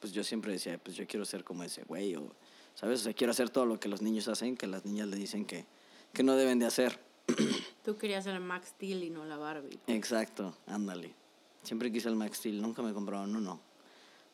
pues 0.00 0.12
yo 0.12 0.24
siempre 0.24 0.52
decía, 0.52 0.78
pues 0.82 0.96
yo 0.96 1.06
quiero 1.06 1.24
ser 1.24 1.44
como 1.44 1.62
ese 1.62 1.82
güey 1.84 2.16
o, 2.16 2.32
¿sabes? 2.74 3.00
O 3.00 3.04
sea, 3.04 3.14
quiero 3.14 3.30
hacer 3.30 3.50
todo 3.50 3.66
lo 3.66 3.78
que 3.78 3.88
los 3.88 4.02
niños 4.02 4.28
hacen, 4.28 4.56
que 4.56 4.66
las 4.66 4.84
niñas 4.84 5.08
le 5.08 5.16
dicen 5.16 5.44
que, 5.44 5.66
que 6.12 6.22
no 6.22 6.34
deben 6.36 6.58
de 6.58 6.66
hacer. 6.66 6.98
Tú 7.84 7.96
querías 7.96 8.24
ser 8.24 8.34
el 8.34 8.40
Max 8.40 8.68
Steel 8.68 9.04
y 9.04 9.10
no 9.10 9.24
la 9.24 9.36
Barbie. 9.36 9.78
Exacto, 9.86 10.56
ándale. 10.66 11.14
Siempre 11.62 11.92
quise 11.92 12.08
el 12.08 12.16
Max 12.16 12.38
Steel, 12.38 12.60
nunca 12.60 12.82
me 12.82 12.92
compraron 12.92 13.34
uno. 13.36 13.60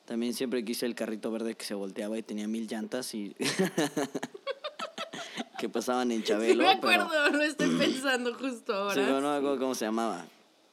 También 0.05 0.35
siempre 0.35 0.65
quise 0.65 0.87
el 0.87 0.95
carrito 0.95 1.33
verde 1.33 1.57
que 1.57 1.65
se 1.65 1.75
volteaba 1.75 2.17
y 2.17 2.23
tenía 2.23 2.47
mil 2.47 2.69
llantas 2.69 3.13
y 3.15 3.35
que 5.59 5.69
pasaban 5.69 6.13
en 6.13 6.21
Sí, 6.21 6.27
Chabelo. 6.29 6.63
me 6.65 6.77
pero- 6.81 7.03
acuerdo, 7.05 7.31
lo 7.31 7.43
estoy 7.43 7.71
pensando 7.79 8.35
justo 8.35 8.75
ahora. 8.75 8.95
Sí, 8.95 9.01
pero 9.05 9.21
no 9.21 9.31
me 9.33 9.37
acuerdo 9.39 9.59
cómo 9.59 9.75
se 9.75 9.85
llamaba. 9.87 10.27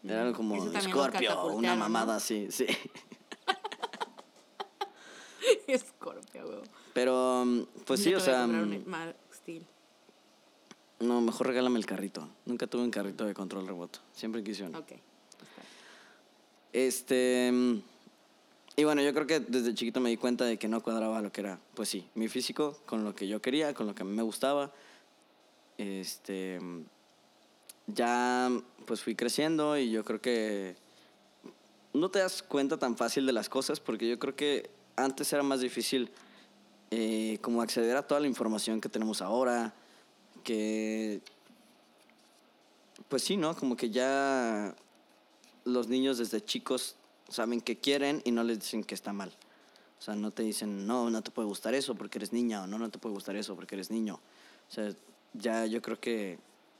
Era 0.04 0.32
como 0.34 0.56
Scorpio, 0.56 1.00
una 1.00 1.12
catapultearon, 1.12 1.62
¿no? 1.62 1.76
mamada 1.78 2.18
así, 2.18 2.48
sí. 2.52 2.66
Scorpio, 6.04 6.46
güey. 6.46 6.60
Pero, 6.94 7.44
mm, 7.46 7.62
pues 7.86 8.04
sí, 8.04 8.14
o 8.14 8.20
sea, 8.20 8.46
mm, 8.46 8.52
un 8.62 8.84
Max 8.88 9.16
Steel. 9.36 9.66
no, 11.00 11.22
mejor 11.22 11.48
regálame 11.48 11.80
el 11.80 11.86
carrito. 11.86 12.28
Nunca 12.46 12.68
tuve 12.68 12.84
un 12.84 12.92
carrito 12.92 13.26
de 13.26 13.34
control 13.34 13.66
remoto. 13.68 14.00
Siempre 14.14 14.44
quise 14.44 14.64
uno. 14.64 14.80
Ok. 14.80 14.92
Este. 16.72 17.52
mm, 17.52 17.82
Y 18.76 18.84
bueno, 18.86 19.02
yo 19.04 19.14
creo 19.14 19.28
que 19.28 19.40
desde 19.40 19.74
chiquito 19.76 20.00
me 20.00 20.10
di 20.10 20.18
cuenta 20.18 20.46
de 20.46 20.58
que 20.58 20.68
no 20.68 20.82
cuadraba 20.82 21.22
lo 21.22 21.32
que 21.32 21.42
era, 21.42 21.60
pues 21.76 21.90
sí, 21.90 22.10
mi 22.16 22.28
físico 22.28 22.80
con 22.88 23.04
lo 23.04 23.14
que 23.14 23.28
yo 23.28 23.40
quería, 23.42 23.74
con 23.76 23.86
lo 23.86 23.94
que 23.94 24.02
a 24.02 24.06
mí 24.06 24.14
me 24.16 24.24
gustaba. 24.24 24.72
Este. 25.78 26.60
mm, 26.60 26.82
Ya, 27.88 28.50
pues 28.86 29.02
fui 29.02 29.16
creciendo 29.16 29.78
y 29.78 29.92
yo 29.92 30.04
creo 30.04 30.20
que. 30.22 30.76
No 31.94 32.10
te 32.10 32.18
das 32.20 32.42
cuenta 32.42 32.78
tan 32.78 32.98
fácil 32.98 33.28
de 33.28 33.34
las 33.34 33.50
cosas 33.50 33.80
porque 33.80 34.10
yo 34.10 34.18
creo 34.18 34.36
que 34.36 34.72
antes 34.96 35.32
era 35.34 35.44
más 35.44 35.62
difícil 35.62 36.12
eh, 36.92 37.40
como 37.42 37.62
acceder 37.62 37.98
a 37.98 38.04
toda 38.04 38.20
la 38.20 38.28
información 38.28 38.80
que 38.80 38.90
tenemos 38.90 39.22
ahora, 39.22 39.74
que 40.44 41.22
pues 43.10 43.24
sí, 43.24 43.38
¿no? 43.38 43.56
Como 43.56 43.76
que 43.76 43.90
ya 43.90 44.76
los 45.66 45.88
niños 45.88 46.18
desde 46.18 46.44
chicos 46.44 46.96
saben 47.30 47.62
que 47.62 47.80
quieren 47.80 48.22
y 48.26 48.32
no 48.32 48.44
les 48.44 48.60
dicen 48.60 48.84
que 48.84 48.96
está 48.96 49.14
mal. 49.14 49.32
O 50.00 50.02
sea, 50.02 50.16
no 50.16 50.32
te 50.32 50.44
dicen, 50.44 50.86
no, 50.86 51.10
no 51.10 51.22
te 51.22 51.32
puede 51.32 51.48
gustar 51.48 51.74
eso 51.74 51.96
porque 51.96 52.18
eres 52.18 52.34
niña 52.34 52.64
o 52.64 52.68
no, 52.68 52.78
no 52.78 52.90
te 52.90 53.00
puede 53.00 53.16
gustar 53.16 53.36
eso 53.36 53.56
porque 53.56 53.76
eres 53.76 53.90
niño. 53.90 54.16
O 54.70 54.72
sea, 54.72 54.94
ya 55.34 55.66
yo 55.66 55.82
creo 55.82 56.00
que 56.00 56.38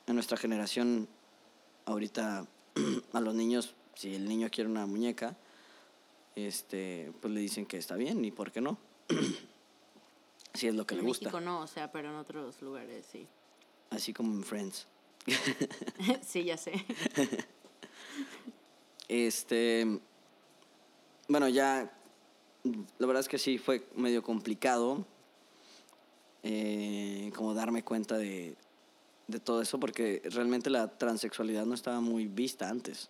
en 0.08 0.16
nuestra 0.16 0.38
generación, 0.38 1.08
ahorita 1.86 2.46
a 3.14 3.20
los 3.22 3.34
niños, 3.34 3.74
si 3.96 4.16
el 4.16 4.28
niño 4.28 4.50
quiere 4.52 4.70
una 4.70 4.86
muñeca, 4.86 5.38
este, 6.36 7.12
pues 7.22 7.34
le 7.34 7.40
dicen 7.40 7.66
que 7.66 7.78
está 7.78 7.96
bien 7.96 8.24
y 8.26 8.32
por 8.32 8.52
qué 8.52 8.62
no. 8.62 8.78
si 10.54 10.68
es 10.68 10.76
lo 10.76 10.86
que 10.86 10.96
en 10.96 11.02
le 11.02 11.08
gusta. 11.08 11.26
México 11.26 11.42
no, 11.42 11.62
o 11.62 11.68
sea, 11.68 11.92
pero 11.92 12.10
en 12.10 12.16
otros 12.16 12.62
lugares 12.62 13.06
sí. 13.12 13.28
Así 13.90 14.14
como 14.14 14.34
en 14.34 14.44
Friends. 14.44 14.88
sí, 16.26 16.44
ya 16.44 16.58
sé. 16.58 16.74
Este, 19.10 20.00
bueno, 21.28 21.48
ya, 21.50 21.94
la 22.64 23.06
verdad 23.06 23.20
es 23.20 23.28
que 23.28 23.38
sí 23.38 23.58
fue 23.58 23.88
medio 23.96 24.24
complicado 24.24 25.06
eh, 26.42 27.32
como 27.36 27.54
darme 27.54 27.84
cuenta 27.84 28.18
de, 28.18 28.56
de 29.28 29.40
todo 29.40 29.62
eso 29.62 29.80
porque 29.80 30.22
realmente 30.32 30.70
la 30.70 30.98
transexualidad 30.98 31.66
no 31.66 31.76
estaba 31.76 32.00
muy 32.00 32.28
vista 32.28 32.70
antes. 32.70 33.10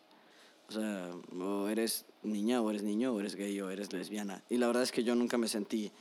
O 0.69 0.71
sea, 0.71 1.11
o 1.39 1.67
eres 1.67 2.05
niña 2.23 2.61
o 2.61 2.69
eres 2.69 2.83
niño 2.83 3.13
o 3.13 3.19
eres 3.19 3.35
gay 3.35 3.59
o 3.61 3.69
eres 3.69 3.93
lesbiana. 3.93 4.43
Y 4.49 4.57
la 4.57 4.67
verdad 4.67 4.83
es 4.83 4.91
que 4.91 5.03
yo 5.03 5.15
nunca 5.15 5.37
me 5.37 5.47
sentí 5.47 5.91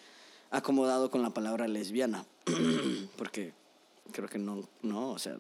acomodado 0.51 1.11
con 1.11 1.23
la 1.23 1.31
palabra 1.31 1.67
lesbiana 1.67 2.25
porque 3.17 3.53
creo 4.13 4.29
que 4.29 4.39
no, 4.39 4.69
no, 4.83 5.11
o 5.11 5.19
sea, 5.19 5.39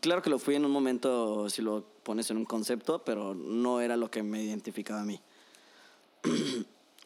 claro 0.00 0.22
que 0.22 0.30
lo 0.30 0.38
fui 0.38 0.54
en 0.54 0.64
un 0.64 0.70
momento 0.70 1.50
si 1.50 1.62
lo 1.62 1.84
pones 2.02 2.30
en 2.30 2.36
un 2.36 2.44
concepto, 2.44 3.02
pero 3.04 3.34
no 3.34 3.80
era 3.80 3.96
lo 3.96 4.10
que 4.10 4.22
me 4.22 4.42
identificaba 4.42 5.00
a 5.00 5.04
mí. 5.04 5.20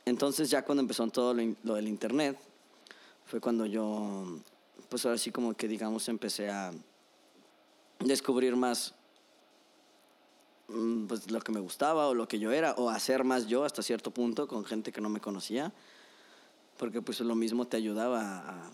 Entonces 0.04 0.50
ya 0.50 0.64
cuando 0.64 0.82
empezó 0.82 1.06
todo 1.08 1.32
lo, 1.34 1.42
lo 1.62 1.74
del 1.74 1.88
internet, 1.88 2.38
fue 3.24 3.40
cuando 3.40 3.66
yo, 3.66 4.40
pues 4.88 5.04
ahora 5.06 5.16
sí 5.16 5.30
como 5.30 5.54
que 5.54 5.68
digamos 5.68 6.08
empecé 6.08 6.50
a 6.50 6.72
descubrir 8.00 8.56
más 8.56 8.94
pues 11.08 11.30
lo 11.30 11.40
que 11.40 11.52
me 11.52 11.60
gustaba 11.60 12.08
o 12.08 12.14
lo 12.14 12.28
que 12.28 12.38
yo 12.38 12.52
era, 12.52 12.72
o 12.72 12.90
hacer 12.90 13.24
más 13.24 13.46
yo 13.46 13.64
hasta 13.64 13.82
cierto 13.82 14.10
punto 14.10 14.48
con 14.48 14.64
gente 14.64 14.92
que 14.92 15.00
no 15.00 15.08
me 15.08 15.20
conocía. 15.20 15.72
Porque 16.78 17.02
pues 17.02 17.20
lo 17.20 17.34
mismo 17.34 17.66
te 17.66 17.76
ayudaba 17.76 18.70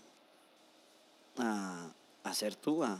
a, 1.37 2.33
ser 2.33 2.55
tú, 2.55 2.83
a, 2.83 2.99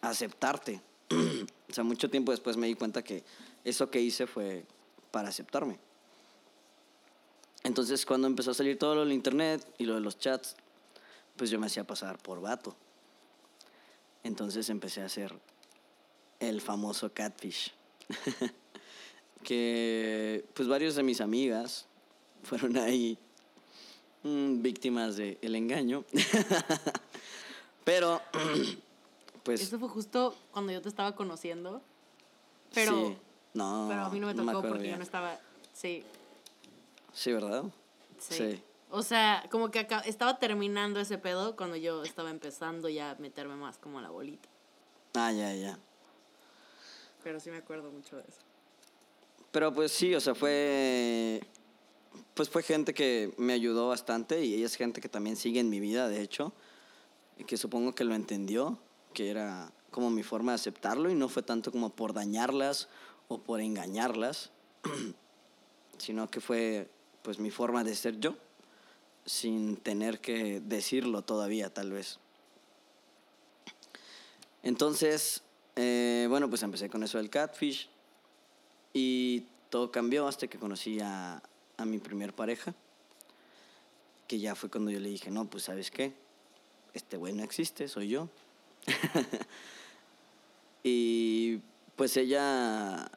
a 0.00 0.08
aceptarte. 0.08 0.80
o 1.10 1.72
sea, 1.72 1.84
mucho 1.84 2.08
tiempo 2.10 2.32
después 2.32 2.56
me 2.56 2.66
di 2.66 2.74
cuenta 2.74 3.02
que 3.02 3.24
eso 3.64 3.90
que 3.90 4.00
hice 4.00 4.26
fue 4.26 4.64
para 5.10 5.28
aceptarme. 5.28 5.78
Entonces, 7.62 8.06
cuando 8.06 8.26
empezó 8.26 8.52
a 8.52 8.54
salir 8.54 8.78
todo 8.78 8.94
lo 8.94 9.00
del 9.02 9.12
internet 9.12 9.66
y 9.78 9.84
lo 9.84 9.94
de 9.94 10.00
los 10.00 10.18
chats, 10.18 10.56
pues 11.36 11.50
yo 11.50 11.58
me 11.58 11.66
hacía 11.66 11.84
pasar 11.84 12.18
por 12.18 12.40
vato. 12.40 12.74
Entonces 14.22 14.68
empecé 14.70 15.02
a 15.02 15.06
hacer 15.06 15.34
el 16.38 16.60
famoso 16.60 17.12
catfish. 17.12 17.72
que 19.44 20.44
pues 20.54 20.68
varios 20.68 20.94
de 20.94 21.02
mis 21.02 21.20
amigas 21.20 21.86
fueron 22.42 22.76
ahí 22.76 23.18
mm, 24.22 24.62
víctimas 24.62 25.16
del 25.16 25.38
el 25.42 25.54
engaño. 25.54 26.04
Pero, 27.84 28.20
pues... 29.42 29.62
Eso 29.62 29.78
fue 29.78 29.88
justo 29.88 30.36
cuando 30.52 30.72
yo 30.72 30.82
te 30.82 30.88
estaba 30.88 31.14
conociendo. 31.16 31.82
Pero, 32.72 32.92
sí, 32.92 33.16
no, 33.54 33.86
pero 33.88 34.02
a 34.02 34.10
mí 34.10 34.20
no 34.20 34.28
me 34.28 34.34
tocó 34.34 34.62
porque 34.62 34.82
bien. 34.82 34.92
yo 34.92 34.98
no 34.98 35.02
estaba. 35.02 35.40
Sí, 35.72 36.04
Sí, 37.12 37.32
¿verdad? 37.32 37.64
sí. 38.18 38.62
O 38.90 39.02
sea, 39.02 39.44
como 39.50 39.70
que 39.70 39.78
acá, 39.78 40.00
estaba 40.00 40.38
terminando 40.38 40.98
ese 40.98 41.16
pedo 41.16 41.54
cuando 41.54 41.76
yo 41.76 42.02
estaba 42.02 42.30
empezando 42.30 42.88
ya 42.88 43.12
a 43.12 43.14
meterme 43.16 43.54
más 43.54 43.78
como 43.78 44.00
a 44.00 44.02
la 44.02 44.10
bolita. 44.10 44.48
Ah, 45.14 45.32
ya, 45.32 45.54
ya. 45.54 45.78
Pero 47.22 47.40
sí 47.40 47.50
me 47.50 47.58
acuerdo 47.58 47.90
mucho 47.90 48.16
de 48.16 48.22
eso. 48.22 48.40
Pero 49.50 49.74
pues 49.74 49.92
sí, 49.92 50.14
o 50.14 50.20
sea, 50.20 50.34
fue. 50.34 51.42
Pues 52.34 52.48
fue 52.48 52.62
gente 52.62 52.94
que 52.94 53.34
me 53.36 53.52
ayudó 53.52 53.88
bastante 53.88 54.44
y 54.44 54.62
es 54.62 54.76
gente 54.76 55.00
que 55.00 55.08
también 55.08 55.36
sigue 55.36 55.60
en 55.60 55.68
mi 55.68 55.80
vida, 55.80 56.08
de 56.08 56.22
hecho. 56.22 56.52
Y 57.38 57.44
que 57.44 57.56
supongo 57.56 57.94
que 57.94 58.04
lo 58.04 58.14
entendió, 58.14 58.78
que 59.12 59.30
era 59.30 59.72
como 59.90 60.10
mi 60.10 60.22
forma 60.22 60.52
de 60.52 60.56
aceptarlo 60.56 61.10
y 61.10 61.14
no 61.14 61.28
fue 61.28 61.42
tanto 61.42 61.72
como 61.72 61.90
por 61.90 62.12
dañarlas 62.12 62.88
o 63.28 63.38
por 63.38 63.60
engañarlas, 63.60 64.50
sino 65.98 66.30
que 66.30 66.40
fue 66.40 66.88
pues 67.22 67.38
mi 67.38 67.50
forma 67.50 67.84
de 67.84 67.94
ser 67.94 68.18
yo, 68.18 68.36
sin 69.24 69.76
tener 69.76 70.20
que 70.20 70.60
decirlo 70.60 71.22
todavía, 71.22 71.72
tal 71.72 71.92
vez. 71.92 72.18
Entonces, 74.62 75.42
eh, 75.76 76.26
bueno, 76.28 76.48
pues 76.48 76.62
empecé 76.62 76.88
con 76.88 77.02
eso 77.02 77.18
del 77.18 77.30
catfish. 77.30 77.88
Y 78.92 79.44
todo 79.68 79.90
cambió 79.90 80.26
hasta 80.26 80.46
que 80.46 80.58
conocí 80.58 81.00
a, 81.00 81.42
a 81.76 81.84
mi 81.84 81.98
primer 81.98 82.32
pareja. 82.32 82.74
Que 84.26 84.38
ya 84.38 84.54
fue 84.54 84.70
cuando 84.70 84.90
yo 84.90 85.00
le 85.00 85.08
dije, 85.08 85.30
no, 85.30 85.46
pues 85.46 85.64
sabes 85.64 85.90
qué, 85.90 86.12
este 86.94 87.16
güey 87.16 87.32
no 87.32 87.42
existe, 87.42 87.88
soy 87.88 88.08
yo. 88.08 88.28
y 90.84 91.60
pues 91.96 92.16
ella, 92.16 93.10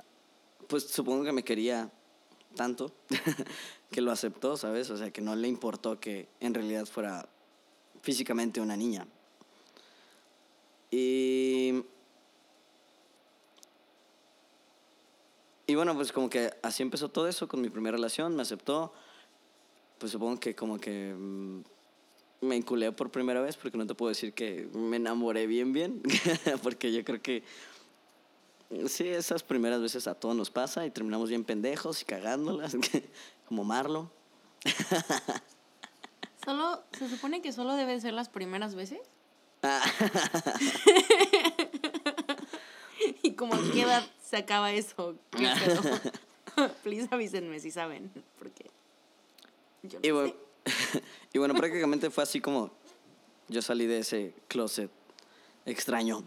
pues 0.67 0.87
supongo 0.87 1.23
que 1.23 1.31
me 1.31 1.43
quería 1.43 1.91
tanto 2.55 2.91
que 3.91 4.01
lo 4.01 4.11
aceptó, 4.11 4.57
¿sabes? 4.57 4.89
O 4.89 4.97
sea, 4.97 5.11
que 5.11 5.21
no 5.21 5.35
le 5.35 5.47
importó 5.47 5.99
que 5.99 6.27
en 6.39 6.53
realidad 6.53 6.85
fuera 6.85 7.27
físicamente 8.01 8.61
una 8.61 8.75
niña. 8.75 9.07
Y 10.91 11.83
Y 15.65 15.75
bueno, 15.75 15.95
pues 15.95 16.11
como 16.11 16.29
que 16.29 16.53
así 16.61 16.83
empezó 16.83 17.09
todo 17.09 17.27
eso 17.27 17.47
con 17.47 17.61
mi 17.61 17.69
primera 17.69 17.95
relación, 17.95 18.35
me 18.35 18.41
aceptó. 18.41 18.93
Pues 19.97 20.11
supongo 20.11 20.39
que 20.39 20.55
como 20.55 20.79
que 20.79 21.15
mm, 21.17 21.61
me 22.41 22.57
enculé 22.57 22.91
por 22.91 23.09
primera 23.09 23.41
vez, 23.41 23.55
porque 23.55 23.77
no 23.77 23.87
te 23.87 23.95
puedo 23.95 24.09
decir 24.09 24.33
que 24.33 24.67
me 24.73 24.97
enamoré 24.97 25.47
bien, 25.47 25.71
bien, 25.71 26.01
porque 26.63 26.91
yo 26.91 27.05
creo 27.05 27.21
que 27.21 27.43
sí, 28.87 29.07
esas 29.07 29.43
primeras 29.43 29.81
veces 29.81 30.07
a 30.07 30.15
todos 30.15 30.35
nos 30.35 30.49
pasa 30.49 30.85
y 30.85 30.91
terminamos 30.91 31.29
bien 31.29 31.43
pendejos 31.43 32.01
y 32.01 32.05
cagándolas, 32.05 32.75
como 33.47 33.63
Marlo. 33.63 34.11
Solo, 36.43 36.83
se 36.97 37.09
supone 37.09 37.41
que 37.41 37.53
solo 37.53 37.75
deben 37.75 38.01
ser 38.01 38.13
las 38.13 38.29
primeras 38.29 38.75
veces. 38.75 38.99
y 43.33 43.35
como 43.35 43.55
a 43.55 43.59
qué 43.73 43.81
edad 43.83 44.05
se 44.23 44.37
acaba 44.37 44.71
eso. 44.71 45.15
¿Qué? 45.31 45.47
Please 46.83 47.07
avísenme 47.09 47.59
si 47.59 47.71
saben, 47.71 48.11
porque 48.37 48.69
yo 49.81 49.99
no 49.99 50.05
Y 50.07 50.11
bueno, 50.11 50.33
sé. 50.65 51.03
y 51.33 51.37
bueno, 51.39 51.55
prácticamente 51.55 52.11
fue 52.11 52.23
así 52.23 52.39
como 52.39 52.71
yo 53.49 53.61
salí 53.63 53.87
de 53.87 53.99
ese 53.99 54.35
closet 54.47 54.91
extraño. 55.65 56.23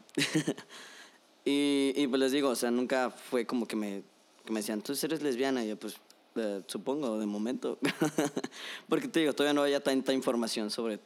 y, 1.44 1.92
y 1.94 2.06
pues 2.08 2.20
les 2.20 2.32
digo, 2.32 2.48
o 2.50 2.56
sea, 2.56 2.72
nunca 2.72 3.10
fue 3.10 3.46
como 3.46 3.68
que 3.68 3.76
me, 3.76 4.02
que 4.44 4.52
me 4.52 4.60
decían, 4.60 4.82
tú 4.82 4.92
eres 5.00 5.22
lesbiana. 5.22 5.64
Y 5.64 5.68
yo, 5.68 5.76
pues, 5.78 5.96
eh, 6.34 6.62
supongo, 6.66 7.18
de 7.18 7.26
momento. 7.26 7.78
Porque 8.88 9.06
te 9.06 9.20
digo, 9.20 9.32
todavía 9.32 9.54
no 9.54 9.62
había 9.62 9.82
tanta 9.82 10.12
información 10.12 10.70
sobre 10.70 10.98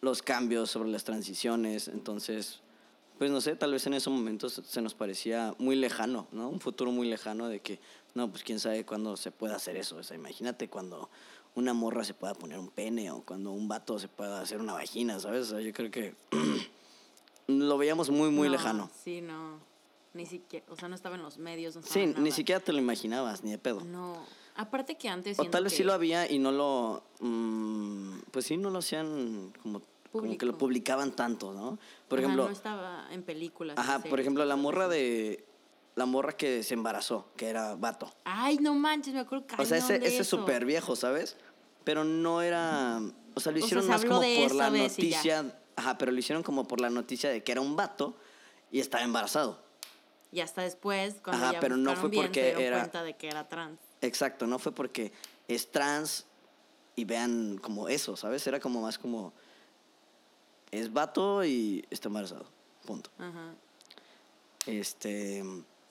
los 0.00 0.22
cambios, 0.22 0.70
sobre 0.70 0.90
las 0.90 1.04
transiciones. 1.04 1.88
Entonces, 1.88 2.60
pues 3.18 3.30
no 3.30 3.40
sé, 3.40 3.56
tal 3.56 3.72
vez 3.72 3.86
en 3.86 3.94
esos 3.94 4.12
momentos 4.12 4.60
se 4.64 4.82
nos 4.82 4.94
parecía 4.94 5.54
muy 5.58 5.76
lejano, 5.76 6.26
¿no? 6.32 6.48
Un 6.48 6.60
futuro 6.60 6.90
muy 6.92 7.08
lejano 7.08 7.48
de 7.48 7.60
que, 7.60 7.80
no, 8.14 8.30
pues 8.30 8.42
quién 8.42 8.60
sabe 8.60 8.84
cuándo 8.84 9.16
se 9.16 9.30
pueda 9.30 9.56
hacer 9.56 9.76
eso. 9.76 9.96
O 9.96 10.02
sea, 10.02 10.16
imagínate 10.16 10.68
cuando 10.68 11.08
una 11.54 11.72
morra 11.72 12.04
se 12.04 12.12
pueda 12.14 12.34
poner 12.34 12.58
un 12.58 12.68
pene 12.68 13.10
o 13.10 13.22
cuando 13.22 13.52
un 13.52 13.68
vato 13.68 13.98
se 13.98 14.08
pueda 14.08 14.40
hacer 14.40 14.60
una 14.60 14.74
vagina, 14.74 15.18
¿sabes? 15.20 15.46
O 15.46 15.50
sea, 15.52 15.60
yo 15.60 15.72
creo 15.72 15.90
que 15.90 16.14
lo 17.48 17.78
veíamos 17.78 18.10
muy, 18.10 18.30
muy 18.30 18.48
No, 18.48 18.52
lejano. 18.52 18.90
Sí, 19.04 19.20
no. 19.20 19.58
Ni 20.14 20.24
siquiera, 20.26 20.64
o 20.70 20.76
sea, 20.76 20.88
no 20.88 20.94
estaba 20.94 21.16
en 21.16 21.22
los 21.22 21.36
medios. 21.38 21.76
No 21.76 21.82
Sí, 21.82 22.06
ni 22.18 22.32
siquiera 22.32 22.60
te 22.60 22.72
lo 22.72 22.78
imaginabas, 22.78 23.44
ni 23.44 23.50
de 23.50 23.58
pedo. 23.58 23.82
No. 23.84 24.16
Aparte 24.54 24.96
que 24.96 25.08
antes. 25.10 25.38
O 25.38 25.44
tal 25.50 25.64
vez 25.64 25.72
que- 25.74 25.78
sí 25.78 25.84
lo 25.84 25.92
había 25.92 26.30
y 26.30 26.38
no 26.38 26.52
lo. 26.52 27.02
mm, 27.20 28.20
pues 28.30 28.46
sí, 28.46 28.56
no 28.56 28.70
lo 28.70 28.78
hacían 28.78 29.52
como, 29.62 29.82
como 30.18 30.38
que 30.38 30.46
lo 30.46 30.56
publicaban 30.58 31.12
tanto, 31.12 31.52
¿no? 31.52 31.78
Por 32.08 32.18
Ajá, 32.18 32.26
ejemplo. 32.26 32.44
No 32.46 32.52
estaba 32.52 33.06
en 33.10 33.22
películas. 33.22 33.76
Ajá, 33.78 33.98
por 34.00 34.20
ejemplo, 34.20 34.44
la 34.44 34.56
morra 34.56 34.88
de. 34.88 35.44
La 35.94 36.04
morra 36.04 36.32
que 36.32 36.62
se 36.62 36.74
embarazó, 36.74 37.28
que 37.36 37.48
era 37.48 37.74
vato. 37.74 38.12
Ay, 38.24 38.58
no 38.58 38.74
manches, 38.74 39.14
me 39.14 39.20
acuerdo 39.20 39.46
O 39.56 39.64
sea, 39.64 39.78
ese, 39.78 39.96
es 40.04 40.26
súper 40.26 40.66
viejo, 40.66 40.94
¿sabes? 40.94 41.36
Pero 41.84 42.04
no 42.04 42.42
era. 42.42 43.00
O 43.34 43.40
sea, 43.40 43.50
lo 43.52 43.58
O 43.58 43.60
sea, 43.60 43.66
hicieron 43.66 43.84
se 43.84 43.90
más 43.90 44.04
como 44.04 44.20
por 44.20 44.54
la 44.54 44.68
noticia. 44.70 45.54
Ajá, 45.74 45.96
pero 45.98 46.12
lo 46.12 46.18
hicieron 46.18 46.42
como 46.42 46.66
por 46.68 46.80
la 46.80 46.90
noticia 46.90 47.30
de 47.30 47.42
que 47.42 47.52
era 47.52 47.60
un 47.60 47.76
vato 47.76 48.14
y 48.70 48.80
estaba 48.80 49.04
embarazado. 49.04 49.58
Y 50.32 50.40
hasta 50.40 50.62
después, 50.62 51.16
cuando 51.22 51.42
Ajá, 51.44 51.52
ya 51.54 51.60
pero 51.60 51.76
no 51.76 51.94
fue 51.96 52.10
bien, 52.10 52.24
porque 52.24 52.52
se 52.54 52.62
era- 52.64 52.78
cuenta 52.80 53.02
de 53.02 53.14
que 53.14 53.28
era 53.28 53.48
trans. 53.48 53.78
Exacto, 54.02 54.46
no 54.46 54.58
fue 54.58 54.72
porque 54.72 55.12
es 55.48 55.70
trans 55.70 56.26
y 56.94 57.04
vean 57.04 57.58
como 57.58 57.88
eso, 57.88 58.16
¿sabes? 58.16 58.46
Era 58.46 58.60
como 58.60 58.82
más 58.82 58.98
como. 58.98 59.32
Es 60.76 60.92
vato 60.92 61.42
y 61.42 61.84
está 61.88 62.08
embarazado. 62.08 62.44
Punto. 62.84 63.10
Ajá. 63.18 63.54
Este. 64.66 65.42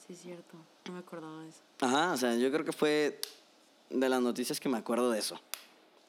Sí, 0.06 0.14
es 0.14 0.22
cierto. 0.22 0.58
No 0.86 0.94
me 0.94 1.00
acordaba 1.00 1.42
de 1.42 1.50
eso. 1.50 1.62
Ajá, 1.82 2.14
o 2.14 2.18
sea, 2.18 2.36
yo 2.36 2.52
creo 2.52 2.64
que 2.64 2.72
fue 2.72 3.20
de 3.90 4.10
las 4.10 4.22
noticias 4.22 4.60
que 4.60 4.70
me 4.70 4.78
acuerdo 4.78 5.10
de 5.10 5.18
eso. 5.18 5.40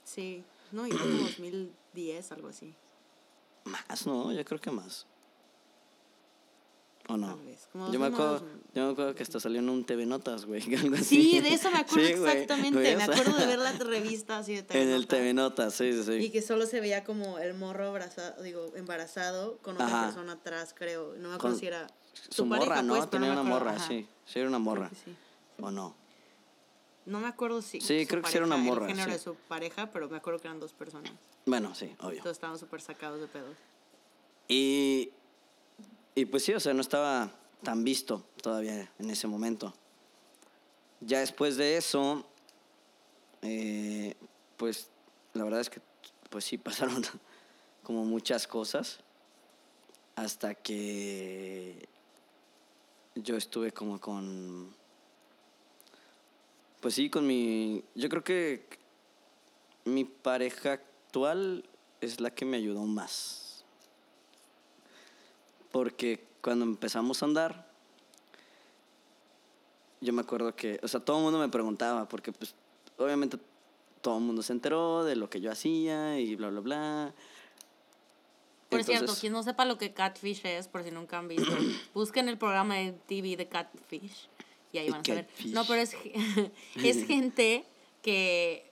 Sí. 0.05 0.45
No, 0.73 0.87
y 0.87 0.93
fue 0.93 1.01
como 1.01 1.23
2010, 1.23 2.33
algo 2.33 2.49
así. 2.49 2.75
Más, 3.65 4.07
no, 4.07 4.31
yo 4.31 4.45
creo 4.45 4.61
que 4.61 4.71
más. 4.71 5.07
¿O 7.09 7.17
no? 7.17 7.37
Vez, 7.39 7.69
Yo 7.73 7.79
me, 8.01 8.11
2009, 8.11 8.15
acuerdo, 8.15 8.33
2000. 8.41 8.63
yo 8.75 8.87
me 8.87 8.93
acuerdo 8.93 9.15
que 9.15 9.23
hasta 9.23 9.39
salió 9.39 9.61
en 9.61 9.69
un 9.69 9.85
TV 9.85 10.07
Notas, 10.07 10.45
güey. 10.45 10.63
Algo 10.75 10.97
así. 10.97 11.05
Sí, 11.33 11.41
de 11.41 11.55
eso 11.55 11.71
me 11.71 11.79
acuerdo 11.79 12.05
Sí, 12.07 12.13
exactamente. 12.15 12.79
güey, 12.81 12.97
me 12.97 13.05
sea, 13.05 13.15
acuerdo 13.15 13.39
de 13.39 13.47
ver 13.47 13.59
la 13.61 13.73
revista 13.79 14.39
así 14.39 14.55
de 14.57 14.63
TV 14.65 14.83
En 14.83 14.89
el. 14.91 15.07
TV 15.07 15.33
Notas, 15.33 15.75
sí, 15.75 15.93
sí, 15.93 16.03
sí. 16.03 16.13
Y 16.15 16.31
que 16.31 16.43
solo 16.43 16.67
se 16.67 16.81
veía 16.81 17.05
como 17.05 17.39
el 17.39 17.55
morro 17.55 17.87
abrazado, 17.87 18.43
digo, 18.43 18.73
embarazado 18.75 19.59
con 19.59 19.75
otra 19.77 19.87
Ajá. 19.87 20.05
persona 20.07 20.33
atrás, 20.33 20.75
creo. 20.77 21.15
No 21.19 21.29
me 21.29 21.35
acuerdo 21.37 21.55
Con 21.55 21.61
si 21.61 21.67
era 21.69 21.87
Su 22.31 22.49
pareja, 22.49 22.67
morra, 22.71 22.83
¿no? 22.83 22.97
pues, 22.97 23.11
Tenía 23.11 23.33
una 23.33 23.43
morra, 23.45 23.73
ajá. 23.77 23.87
sí. 23.87 24.09
Sí, 24.25 24.39
era 24.41 24.49
una 24.49 24.59
morra. 24.59 24.91
Sí. 25.05 25.15
¿O 25.61 25.71
no? 25.71 25.95
No 27.05 27.21
me 27.21 27.29
acuerdo 27.29 27.63
si. 27.63 27.81
Sí, 27.81 28.05
creo 28.07 28.21
que 28.21 28.31
sí 28.31 28.37
era 28.37 28.47
una 28.47 28.57
morra, 28.57 28.87
El 28.87 28.97
género 28.97 29.13
de 29.13 29.19
su 29.21 29.37
pareja, 29.37 29.93
pero 29.93 30.09
me 30.09 30.17
acuerdo 30.17 30.41
que 30.41 30.49
eran 30.49 30.59
dos 30.59 30.73
personas. 30.73 31.13
Bueno, 31.45 31.73
sí, 31.77 31.95
obvio. 32.01 32.21
Todos 32.21 32.37
estaban 32.37 32.59
súper 32.59 32.81
sacados 32.81 33.21
de 33.21 33.29
pedo. 33.29 33.47
Y, 34.49 35.13
y 36.17 36.25
pues 36.25 36.45
sí, 36.45 36.55
o 36.55 36.61
sea, 36.61 36.73
no 36.73 36.81
estaba 36.81 37.31
tan 37.63 37.85
visto 37.85 38.25
todavía 38.43 38.91
en 38.99 39.11
ese 39.11 39.29
momento. 39.29 39.75
Ya 41.01 41.21
después 41.21 41.59
de 41.59 41.77
eso, 41.77 42.27
eh, 43.43 44.15
pues 44.57 44.89
la 45.35 45.45
verdad 45.45 45.61
es 45.61 45.69
que 45.69 45.83
pues 46.31 46.47
sí 46.47 46.57
pasaron 46.59 47.05
como 47.83 48.05
muchas 48.05 48.47
cosas 48.47 48.99
hasta 50.15 50.55
que 50.55 51.87
yo 53.15 53.37
estuve 53.37 53.71
como 53.73 54.01
con 54.01 54.75
pues 56.81 56.95
sí 56.95 57.11
con 57.11 57.27
mi 57.27 57.85
yo 57.95 58.09
creo 58.09 58.25
que 58.25 58.67
mi 59.85 60.05
pareja 60.05 60.73
actual 60.73 61.69
es 62.01 62.21
la 62.21 62.31
que 62.31 62.47
me 62.47 62.57
ayudó 62.57 62.83
más. 62.85 63.46
Porque 65.73 66.25
cuando 66.41 66.65
empezamos 66.65 67.23
a 67.23 67.27
andar, 67.27 67.67
yo 70.01 70.13
me 70.13 70.23
acuerdo 70.23 70.55
que, 70.55 70.79
o 70.83 70.89
sea, 70.89 71.01
todo 71.01 71.19
el 71.19 71.25
mundo 71.25 71.39
me 71.39 71.49
preguntaba, 71.49 72.09
porque 72.09 72.33
pues 72.33 72.55
obviamente 72.99 73.39
todo 74.01 74.19
el 74.19 74.25
mundo 74.25 74.43
se 74.43 74.53
enteró 74.53 75.05
de 75.05 75.17
lo 75.17 75.29
que 75.29 75.41
yo 75.41 75.51
hacía 75.51 76.19
y 76.21 76.37
bla, 76.37 76.49
bla, 76.51 76.61
bla. 76.61 77.15
Por 78.69 78.85
cierto, 78.85 79.15
quien 79.21 79.33
no 79.33 79.43
sepa 79.43 79.65
lo 79.65 79.79
que 79.79 79.93
Catfish 79.93 80.45
es, 80.45 80.69
por 80.69 80.83
si 80.83 80.91
nunca 80.91 81.19
han 81.19 81.29
visto, 81.29 81.51
busquen 81.95 82.29
el 82.29 82.39
programa 82.39 82.77
de 82.77 82.93
TV 82.93 83.37
de 83.37 83.49
Catfish 83.49 84.29
y 84.73 84.79
ahí 84.79 84.91
van 84.91 85.01
a 85.01 85.05
saber. 85.05 85.27
Catfish. 85.27 85.53
No, 85.53 85.65
pero 85.67 85.83
es, 85.83 85.97
es 86.77 87.07
gente 87.07 87.65
que 88.03 88.71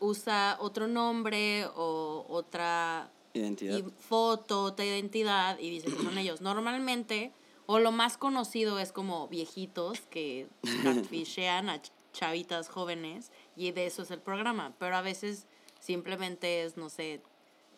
usa 0.00 0.56
otro 0.60 0.86
nombre 0.86 1.66
o 1.74 2.26
otra 2.28 3.10
Identidad. 3.34 3.76
y 3.78 3.82
foto, 3.82 4.62
otra 4.62 4.84
identidad 4.84 5.58
y 5.58 5.68
dicen 5.70 5.94
que 5.96 6.02
son 6.02 6.16
ellos. 6.18 6.40
Normalmente, 6.40 7.32
o 7.66 7.78
lo 7.80 7.90
más 7.92 8.16
conocido 8.16 8.78
es 8.78 8.92
como 8.92 9.28
viejitos 9.28 10.00
que 10.10 10.48
catfishean 10.82 11.68
a 11.68 11.82
ch- 11.82 11.90
chavitas 12.12 12.68
jóvenes 12.68 13.30
y 13.56 13.72
de 13.72 13.86
eso 13.86 14.02
es 14.02 14.10
el 14.12 14.20
programa. 14.20 14.72
Pero 14.78 14.96
a 14.96 15.02
veces 15.02 15.46
simplemente 15.80 16.62
es, 16.64 16.76
no 16.76 16.88
sé, 16.88 17.20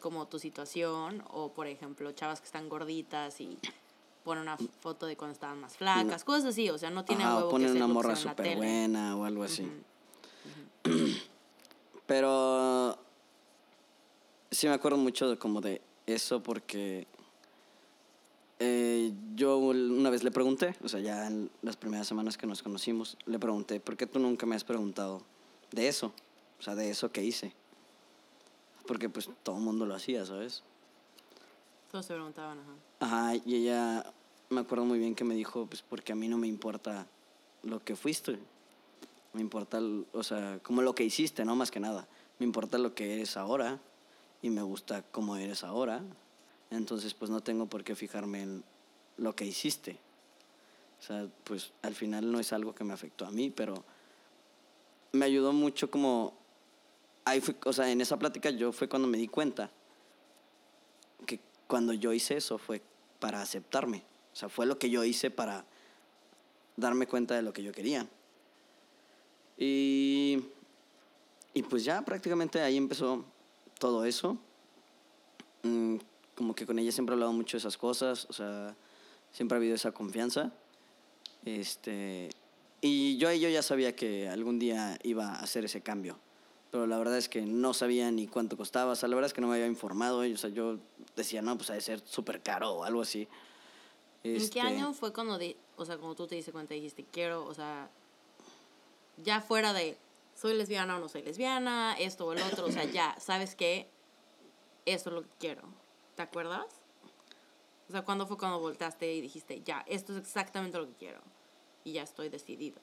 como 0.01 0.27
tu 0.29 0.39
situación 0.39 1.25
o, 1.31 1.53
por 1.53 1.67
ejemplo, 1.67 2.13
chavas 2.13 2.41
que 2.41 2.47
están 2.47 2.69
gorditas 2.69 3.41
y 3.41 3.59
ponen 4.25 4.43
una 4.43 4.59
foto 4.59 5.07
de 5.07 5.17
cuando 5.17 5.33
estaban 5.33 5.59
más 5.61 5.77
flacas, 5.79 6.23
cosas 6.23 6.45
así. 6.47 6.69
O 6.69 6.77
sea, 6.79 6.91
no 6.91 7.05
tiene 7.05 7.25
Ajá, 7.25 7.37
huevo 7.37 7.49
o 7.49 7.51
ponen 7.53 7.71
una 7.75 7.87
morra 7.87 8.15
súper 8.15 8.57
buena 8.57 9.17
o 9.17 9.25
algo 9.25 9.45
así. 9.45 9.67
Pero 12.07 12.99
sí 14.57 14.67
me 14.67 14.73
acuerdo 14.73 14.97
mucho 14.97 15.29
de 15.29 15.37
como 15.37 15.61
de 15.61 15.83
eso 16.07 16.43
porque 16.43 17.07
eh, 18.59 19.13
yo 19.35 19.59
una 19.59 20.09
vez 20.09 20.25
le 20.25 20.31
pregunté, 20.31 20.75
o 20.83 20.89
sea, 20.89 21.01
ya 21.01 21.27
en 21.27 21.51
las 21.61 21.77
primeras 21.77 22.07
semanas 22.07 22.39
que 22.39 22.47
nos 22.47 22.63
conocimos, 22.63 23.19
le 23.27 23.39
pregunté, 23.39 23.81
¿por 23.81 23.99
qué 23.99 24.07
tú 24.07 24.19
nunca 24.19 24.47
me 24.47 24.57
has 24.57 24.65
preguntado 24.65 25.23
de 25.73 25.89
eso? 25.89 26.13
O 26.59 26.63
sea, 26.63 26.75
de 26.75 26.89
eso 26.89 27.13
que 27.13 27.23
hice. 27.23 27.53
Porque 28.87 29.11
pues 29.11 29.29
todo 29.43 29.57
el 29.57 29.63
mundo 29.63 29.85
lo 29.85 29.95
hacía, 29.95 30.25
¿sabes? 30.25 30.63
Todos 31.91 32.07
se 32.07 32.15
preguntaban, 32.15 32.59
ajá. 32.59 32.73
Ajá, 33.01 33.43
y 33.45 33.57
ella 33.57 34.11
me 34.49 34.61
acuerdo 34.61 34.87
muy 34.87 34.99
bien 34.99 35.15
que 35.15 35.25
me 35.25 35.35
dijo, 35.35 35.67
pues 35.67 35.83
porque 35.83 36.13
a 36.13 36.17
mí 36.17 36.29
no 36.29 36.39
me 36.39 36.47
importa 36.47 37.07
lo 37.63 37.85
que 37.85 37.95
fuiste. 37.95 38.39
Me 39.35 39.43
importa, 39.43 39.81
o 40.13 40.23
sea, 40.23 40.61
como 40.63 40.81
lo 40.81 40.95
que 40.95 41.05
hiciste, 41.05 41.45
¿no? 41.45 41.57
Más 41.57 41.71
que 41.71 41.81
nada. 41.81 42.09
Me 42.39 42.47
importa 42.47 42.79
lo 42.79 42.95
que 42.95 43.15
eres 43.15 43.37
ahora 43.37 43.81
y 44.43 44.51
me 44.51 44.63
gusta 44.63 45.03
cómo 45.03 45.37
eres 45.37 45.65
ahora. 45.65 46.03
Entonces, 46.71 47.15
pues 47.15 47.31
no 47.31 47.43
tengo 47.43 47.67
por 47.67 47.85
qué 47.85 47.95
fijarme 47.95 48.43
en 48.43 48.65
lo 49.17 49.35
que 49.35 49.45
hiciste. 49.45 49.99
O 50.99 51.03
sea, 51.03 51.29
pues 51.45 51.73
al 51.83 51.95
final 51.95 52.31
no 52.31 52.41
es 52.41 52.53
algo 52.53 52.75
que 52.75 52.85
me 52.85 52.93
afectó 52.93 53.27
a 53.27 53.31
mí, 53.31 53.51
pero 53.51 53.85
me 55.13 55.25
ayudó 55.25 55.53
mucho 55.53 55.91
como... 55.91 56.35
Ahí 57.25 57.41
fue, 57.41 57.57
o 57.65 57.73
sea, 57.73 57.91
en 57.91 58.01
esa 58.01 58.19
plática 58.19 58.51
yo 58.51 58.73
fue 58.73 58.89
cuando 58.89 59.09
me 59.09 59.19
di 59.19 59.27
cuenta 59.27 59.71
que 61.27 61.41
cuando 61.67 61.93
yo 61.93 62.13
hice 62.13 62.37
eso 62.37 62.57
fue 62.57 62.81
para 63.19 63.43
aceptarme. 63.43 64.05
O 64.33 64.37
sea, 64.37 64.49
fue 64.49 64.65
lo 64.65 64.79
que 64.79 64.91
yo 64.91 65.03
hice 65.03 65.31
para 65.31 65.65
darme 66.77 67.07
cuenta 67.07 67.35
de 67.35 67.43
lo 67.43 67.53
que 67.53 67.65
yo 67.65 67.73
quería. 67.73 68.07
Y, 69.59 70.45
y 71.53 71.63
pues 71.63 71.85
ya 71.85 72.03
prácticamente 72.03 72.61
ahí 72.61 72.77
empezó 72.77 73.25
todo 73.79 74.05
eso. 74.05 74.39
Mm, 75.63 75.97
como 76.35 76.55
que 76.55 76.67
con 76.67 76.79
ella 76.79 76.93
siempre 76.93 77.13
he 77.13 77.17
hablado 77.17 77.33
mucho 77.33 77.57
de 77.57 77.61
esas 77.61 77.77
cosas, 77.77 78.27
o 78.29 78.33
sea, 78.33 78.75
siempre 79.33 79.57
ha 79.57 79.59
habido 79.59 79.75
esa 79.75 79.93
confianza. 79.93 80.53
Este, 81.45 82.31
y 82.81 83.17
yo, 83.19 83.33
yo 83.33 83.49
ya 83.49 83.63
sabía 83.63 83.95
que 83.97 84.29
algún 84.29 84.59
día 84.59 84.99
iba 85.03 85.31
a 85.35 85.41
hacer 85.41 85.65
ese 85.65 85.81
cambio. 85.81 86.19
Pero 86.71 86.87
la 86.87 86.99
verdad 86.99 87.17
es 87.17 87.29
que 87.29 87.43
no 87.43 87.73
sabía 87.73 88.11
ni 88.11 88.27
cuánto 88.27 88.57
costaba. 88.57 88.93
O 88.93 88.97
sea, 88.97 89.09
la 89.09 89.15
verdad 89.15 89.29
es 89.29 89.33
que 89.35 89.41
no 89.41 89.47
me 89.47 89.55
había 89.55 89.67
informado. 89.67 90.19
O 90.19 90.37
sea, 90.37 90.51
yo 90.51 90.79
decía, 91.15 91.41
no, 91.41 91.57
pues 91.57 91.71
ha 91.71 91.75
de 91.75 91.81
ser 91.81 92.01
súper 92.05 92.43
caro 92.43 92.71
o 92.73 92.85
algo 92.85 93.01
así. 93.03 93.29
¿En 94.25 94.37
Este, 94.37 94.51
qué 94.55 94.61
año 94.61 94.93
fue 94.93 95.13
cuando, 95.13 95.39
di- 95.39 95.57
o 95.77 95.87
sea, 95.87 95.97
cuando 95.97 96.17
tú 96.17 96.27
te 96.27 96.35
diste 96.35 96.53
cuenta 96.53 96.75
y 96.75 96.79
dijiste, 96.79 97.05
quiero, 97.11 97.47
o 97.47 97.55
sea, 97.55 97.89
ya 99.25 99.41
fuera 99.41 99.73
de, 99.73 99.97
soy 100.37 100.55
lesbiana 100.55 100.97
o 100.97 101.01
no 101.01 101.09
soy 101.09 101.23
lesbiana, 101.23 101.97
esto 101.99 102.27
o 102.27 102.33
el 102.33 102.43
otro, 102.43 102.67
o 102.67 102.73
sea, 102.73 102.85
ya, 102.93 103.17
¿sabes 103.19 103.57
qué? 103.57 103.89
Esto 104.85 105.11
es 105.11 105.15
lo 105.15 105.23
que 105.23 105.31
quiero. 105.41 105.63
¿Te 106.15 106.23
acuerdas? 106.23 106.67
O 107.89 107.93
sea, 107.93 108.03
¿cuándo 108.03 108.27
fue 108.27 108.37
cuando 108.37 108.61
volteaste 108.61 109.15
y 109.15 109.21
dijiste, 109.21 109.63
ya, 109.63 109.85
esto 109.87 110.13
es 110.13 110.19
exactamente 110.19 110.79
lo 110.79 110.87
que 110.87 110.95
quiero? 110.95 111.21
Y 111.85 111.93
ya 111.93 112.03
estoy 112.03 112.29
decidido. 112.29 112.81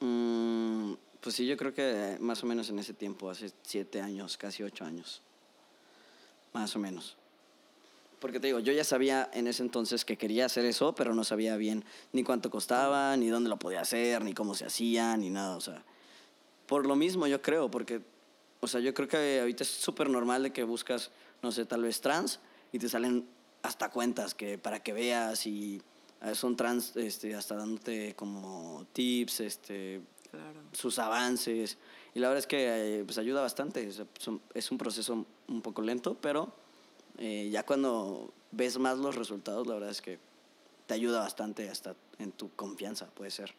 Mm, 0.00 0.94
pues 1.20 1.34
sí, 1.34 1.46
yo 1.46 1.56
creo 1.56 1.74
que 1.74 2.16
más 2.20 2.42
o 2.42 2.46
menos 2.46 2.70
en 2.70 2.78
ese 2.78 2.94
tiempo, 2.94 3.30
hace 3.30 3.52
siete 3.62 4.00
años, 4.00 4.36
casi 4.36 4.62
ocho 4.62 4.84
años. 4.84 5.22
Más 6.52 6.74
o 6.76 6.78
menos. 6.78 7.16
Porque 8.20 8.40
te 8.40 8.48
digo, 8.48 8.60
yo 8.60 8.72
ya 8.72 8.84
sabía 8.84 9.28
en 9.32 9.46
ese 9.46 9.62
entonces 9.62 10.04
que 10.04 10.16
quería 10.16 10.46
hacer 10.46 10.64
eso, 10.64 10.94
pero 10.94 11.14
no 11.14 11.24
sabía 11.24 11.56
bien 11.56 11.84
ni 12.12 12.24
cuánto 12.24 12.50
costaba, 12.50 13.16
ni 13.16 13.28
dónde 13.28 13.48
lo 13.48 13.58
podía 13.58 13.80
hacer, 13.80 14.24
ni 14.24 14.34
cómo 14.34 14.54
se 14.54 14.64
hacía, 14.64 15.16
ni 15.16 15.30
nada. 15.30 15.56
O 15.56 15.60
sea, 15.60 15.84
por 16.68 16.86
lo 16.86 16.94
mismo 16.94 17.26
yo 17.26 17.42
creo, 17.42 17.70
porque, 17.70 18.02
o 18.60 18.68
sea, 18.68 18.80
yo 18.80 18.94
creo 18.94 19.08
que 19.08 19.40
ahorita 19.40 19.64
es 19.64 19.70
súper 19.70 20.08
normal 20.08 20.44
de 20.44 20.52
que 20.52 20.62
buscas, 20.62 21.10
no 21.42 21.50
sé, 21.50 21.64
tal 21.64 21.82
vez 21.82 22.00
trans 22.00 22.38
y 22.70 22.78
te 22.78 22.88
salen 22.88 23.26
hasta 23.62 23.90
cuentas 23.90 24.34
que 24.34 24.58
para 24.58 24.80
que 24.82 24.92
veas 24.92 25.46
y 25.46 25.82
eh, 26.22 26.34
son 26.34 26.56
trans 26.56 26.94
este, 26.96 27.34
hasta 27.34 27.56
dándote 27.56 28.14
como 28.14 28.86
tips, 28.92 29.40
este, 29.40 30.02
Claro. 30.30 30.60
sus 30.72 30.98
avances. 30.98 31.78
Y 32.14 32.20
la 32.20 32.28
verdad 32.28 32.40
es 32.40 32.46
que 32.46 32.98
eh, 32.98 33.04
pues 33.04 33.16
ayuda 33.16 33.40
bastante. 33.40 33.88
Es 34.54 34.70
un 34.70 34.78
proceso 34.78 35.24
un 35.48 35.62
poco 35.62 35.80
lento, 35.80 36.18
pero 36.20 36.52
eh, 37.16 37.48
ya 37.50 37.64
cuando 37.64 38.30
ves 38.50 38.78
más 38.78 38.98
los 38.98 39.14
resultados, 39.14 39.66
la 39.66 39.74
verdad 39.74 39.90
es 39.90 40.02
que 40.02 40.18
te 40.86 40.92
ayuda 40.94 41.20
bastante 41.20 41.70
hasta 41.70 41.96
en 42.18 42.32
tu 42.32 42.50
confianza, 42.50 43.06
puede 43.06 43.30
ser. 43.30 43.54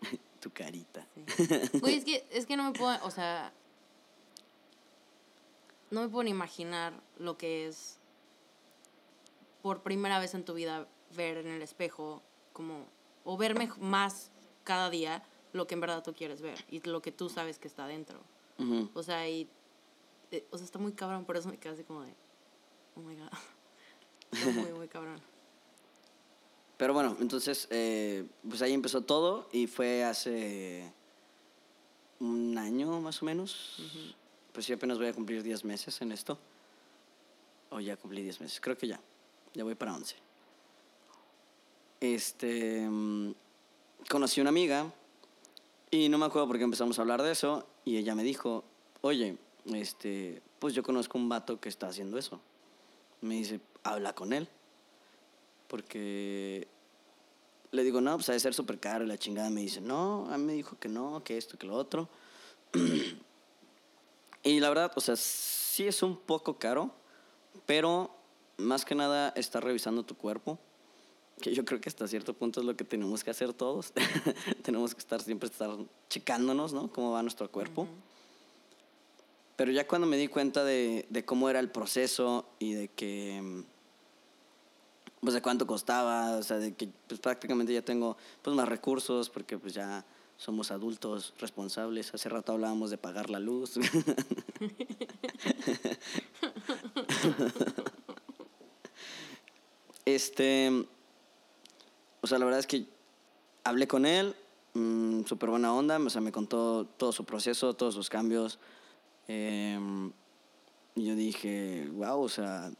tu 0.40 0.50
carita. 0.50 1.06
Oye, 1.82 1.96
es 1.96 2.04
que, 2.04 2.26
es 2.30 2.46
que 2.46 2.56
no 2.56 2.64
me 2.64 2.72
puedo, 2.72 2.98
o 3.04 3.10
sea, 3.10 3.52
no 5.90 6.02
me 6.02 6.08
puedo 6.08 6.24
ni 6.24 6.30
imaginar 6.30 6.92
lo 7.18 7.36
que 7.38 7.66
es 7.66 7.98
por 9.62 9.82
primera 9.82 10.18
vez 10.18 10.34
en 10.34 10.44
tu 10.44 10.54
vida 10.54 10.86
ver 11.16 11.38
en 11.38 11.48
el 11.48 11.62
espejo 11.62 12.22
como, 12.52 12.86
o 13.24 13.36
verme 13.36 13.70
más 13.78 14.30
cada 14.64 14.90
día 14.90 15.22
lo 15.52 15.66
que 15.66 15.74
en 15.74 15.80
verdad 15.80 16.02
tú 16.02 16.14
quieres 16.14 16.42
ver 16.42 16.64
y 16.70 16.80
lo 16.80 17.00
que 17.02 17.12
tú 17.12 17.28
sabes 17.28 17.58
que 17.58 17.68
está 17.68 17.86
dentro. 17.86 18.20
O 18.92 19.04
sea, 19.04 19.28
y, 19.28 19.48
eh, 20.32 20.44
o 20.50 20.58
sea, 20.58 20.64
está 20.64 20.80
muy 20.80 20.92
cabrón, 20.92 21.24
por 21.24 21.36
eso 21.36 21.48
me 21.48 21.58
quedé 21.58 21.74
así 21.74 21.84
como 21.84 22.02
de, 22.02 22.12
oh 22.96 23.00
my 23.00 23.14
god, 23.14 23.28
está 24.32 24.50
muy, 24.50 24.72
muy 24.72 24.88
cabrón. 24.88 25.20
Pero 26.78 26.94
bueno, 26.94 27.16
entonces, 27.20 27.66
eh, 27.70 28.24
pues 28.48 28.62
ahí 28.62 28.72
empezó 28.72 29.02
todo 29.02 29.48
y 29.52 29.66
fue 29.66 30.04
hace 30.04 30.90
un 32.20 32.56
año 32.56 33.00
más 33.00 33.20
o 33.20 33.26
menos. 33.26 33.76
Pues 34.52 34.66
yo 34.68 34.76
apenas 34.76 34.96
voy 34.96 35.08
a 35.08 35.12
cumplir 35.12 35.42
10 35.42 35.64
meses 35.64 36.00
en 36.00 36.12
esto. 36.12 36.38
O 37.70 37.80
ya 37.80 37.96
cumplí 37.96 38.22
10 38.22 38.40
meses, 38.40 38.60
creo 38.60 38.78
que 38.78 38.86
ya. 38.86 39.00
Ya 39.54 39.64
voy 39.64 39.74
para 39.74 39.94
11. 39.94 40.14
Este. 42.00 42.86
mm, 42.88 43.34
Conocí 44.08 44.40
una 44.40 44.50
amiga 44.50 44.90
y 45.90 46.08
no 46.08 46.16
me 46.16 46.26
acuerdo 46.26 46.46
por 46.46 46.58
qué 46.58 46.64
empezamos 46.64 46.98
a 46.98 47.02
hablar 47.02 47.22
de 47.22 47.32
eso. 47.32 47.66
Y 47.84 47.96
ella 47.96 48.14
me 48.14 48.22
dijo: 48.22 48.62
Oye, 49.00 49.36
este, 49.66 50.40
pues 50.60 50.74
yo 50.74 50.84
conozco 50.84 51.18
un 51.18 51.28
vato 51.28 51.60
que 51.60 51.68
está 51.68 51.88
haciendo 51.88 52.18
eso. 52.18 52.40
Me 53.20 53.34
dice: 53.34 53.60
Habla 53.82 54.14
con 54.14 54.32
él. 54.32 54.48
Porque 55.68 56.66
le 57.70 57.84
digo, 57.84 58.00
no, 58.00 58.16
pues 58.16 58.28
ha 58.30 58.32
de 58.32 58.40
ser 58.40 58.54
súper 58.54 58.78
caro 58.78 59.04
y 59.04 59.08
la 59.08 59.18
chingada. 59.18 59.50
Me 59.50 59.60
dice, 59.60 59.80
no, 59.80 60.28
a 60.30 60.38
mí 60.38 60.44
me 60.44 60.52
dijo 60.54 60.76
que 60.78 60.88
no, 60.88 61.22
que 61.22 61.36
esto, 61.36 61.58
que 61.58 61.66
lo 61.66 61.74
otro. 61.74 62.08
y 64.42 64.60
la 64.60 64.68
verdad, 64.68 64.92
o 64.96 65.00
sea, 65.00 65.16
sí 65.16 65.86
es 65.86 66.02
un 66.02 66.16
poco 66.16 66.58
caro, 66.58 66.90
pero 67.66 68.10
más 68.56 68.84
que 68.84 68.94
nada 68.94 69.32
está 69.36 69.60
revisando 69.60 70.02
tu 70.02 70.16
cuerpo. 70.16 70.58
Que 71.40 71.54
yo 71.54 71.64
creo 71.64 71.80
que 71.80 71.88
hasta 71.88 72.08
cierto 72.08 72.34
punto 72.34 72.60
es 72.60 72.66
lo 72.66 72.76
que 72.76 72.84
tenemos 72.84 73.22
que 73.22 73.30
hacer 73.30 73.52
todos. 73.52 73.92
tenemos 74.62 74.94
que 74.94 75.00
estar 75.00 75.22
siempre 75.22 75.48
estar 75.48 75.70
checándonos, 76.08 76.72
¿no? 76.72 76.90
Cómo 76.90 77.12
va 77.12 77.22
nuestro 77.22 77.50
cuerpo. 77.50 77.86
Pero 79.56 79.70
ya 79.72 79.86
cuando 79.86 80.06
me 80.06 80.16
di 80.16 80.28
cuenta 80.28 80.64
de, 80.64 81.06
de 81.10 81.24
cómo 81.24 81.50
era 81.50 81.60
el 81.60 81.70
proceso 81.70 82.46
y 82.58 82.72
de 82.72 82.88
que 82.88 83.40
mm, 83.42 83.77
pues 85.20 85.34
de 85.34 85.42
cuánto 85.42 85.66
costaba, 85.66 86.36
o 86.36 86.42
sea, 86.42 86.58
de 86.58 86.74
que 86.74 86.88
pues 87.06 87.20
prácticamente 87.20 87.72
ya 87.72 87.82
tengo 87.82 88.16
pues 88.42 88.56
más 88.56 88.68
recursos 88.68 89.30
porque 89.30 89.58
pues 89.58 89.74
ya 89.74 90.04
somos 90.36 90.70
adultos 90.70 91.34
responsables. 91.38 92.14
Hace 92.14 92.28
rato 92.28 92.52
hablábamos 92.52 92.90
de 92.90 92.98
pagar 92.98 93.28
la 93.28 93.40
luz. 93.40 93.74
este, 100.04 100.86
o 102.20 102.26
sea, 102.26 102.38
la 102.38 102.44
verdad 102.44 102.60
es 102.60 102.66
que 102.68 102.86
hablé 103.64 103.88
con 103.88 104.06
él, 104.06 104.36
mm, 104.74 105.24
súper 105.24 105.50
buena 105.50 105.74
onda, 105.74 105.98
o 105.98 106.10
sea, 106.10 106.20
me 106.20 106.30
contó 106.32 106.86
todo 106.96 107.10
su 107.12 107.24
proceso, 107.24 107.74
todos 107.74 107.94
sus 107.94 108.08
cambios. 108.08 108.60
em, 109.26 110.12
y 110.94 111.04
yo 111.06 111.14
dije, 111.14 111.88
wow, 111.92 112.20
o 112.20 112.28
sea, 112.28 112.70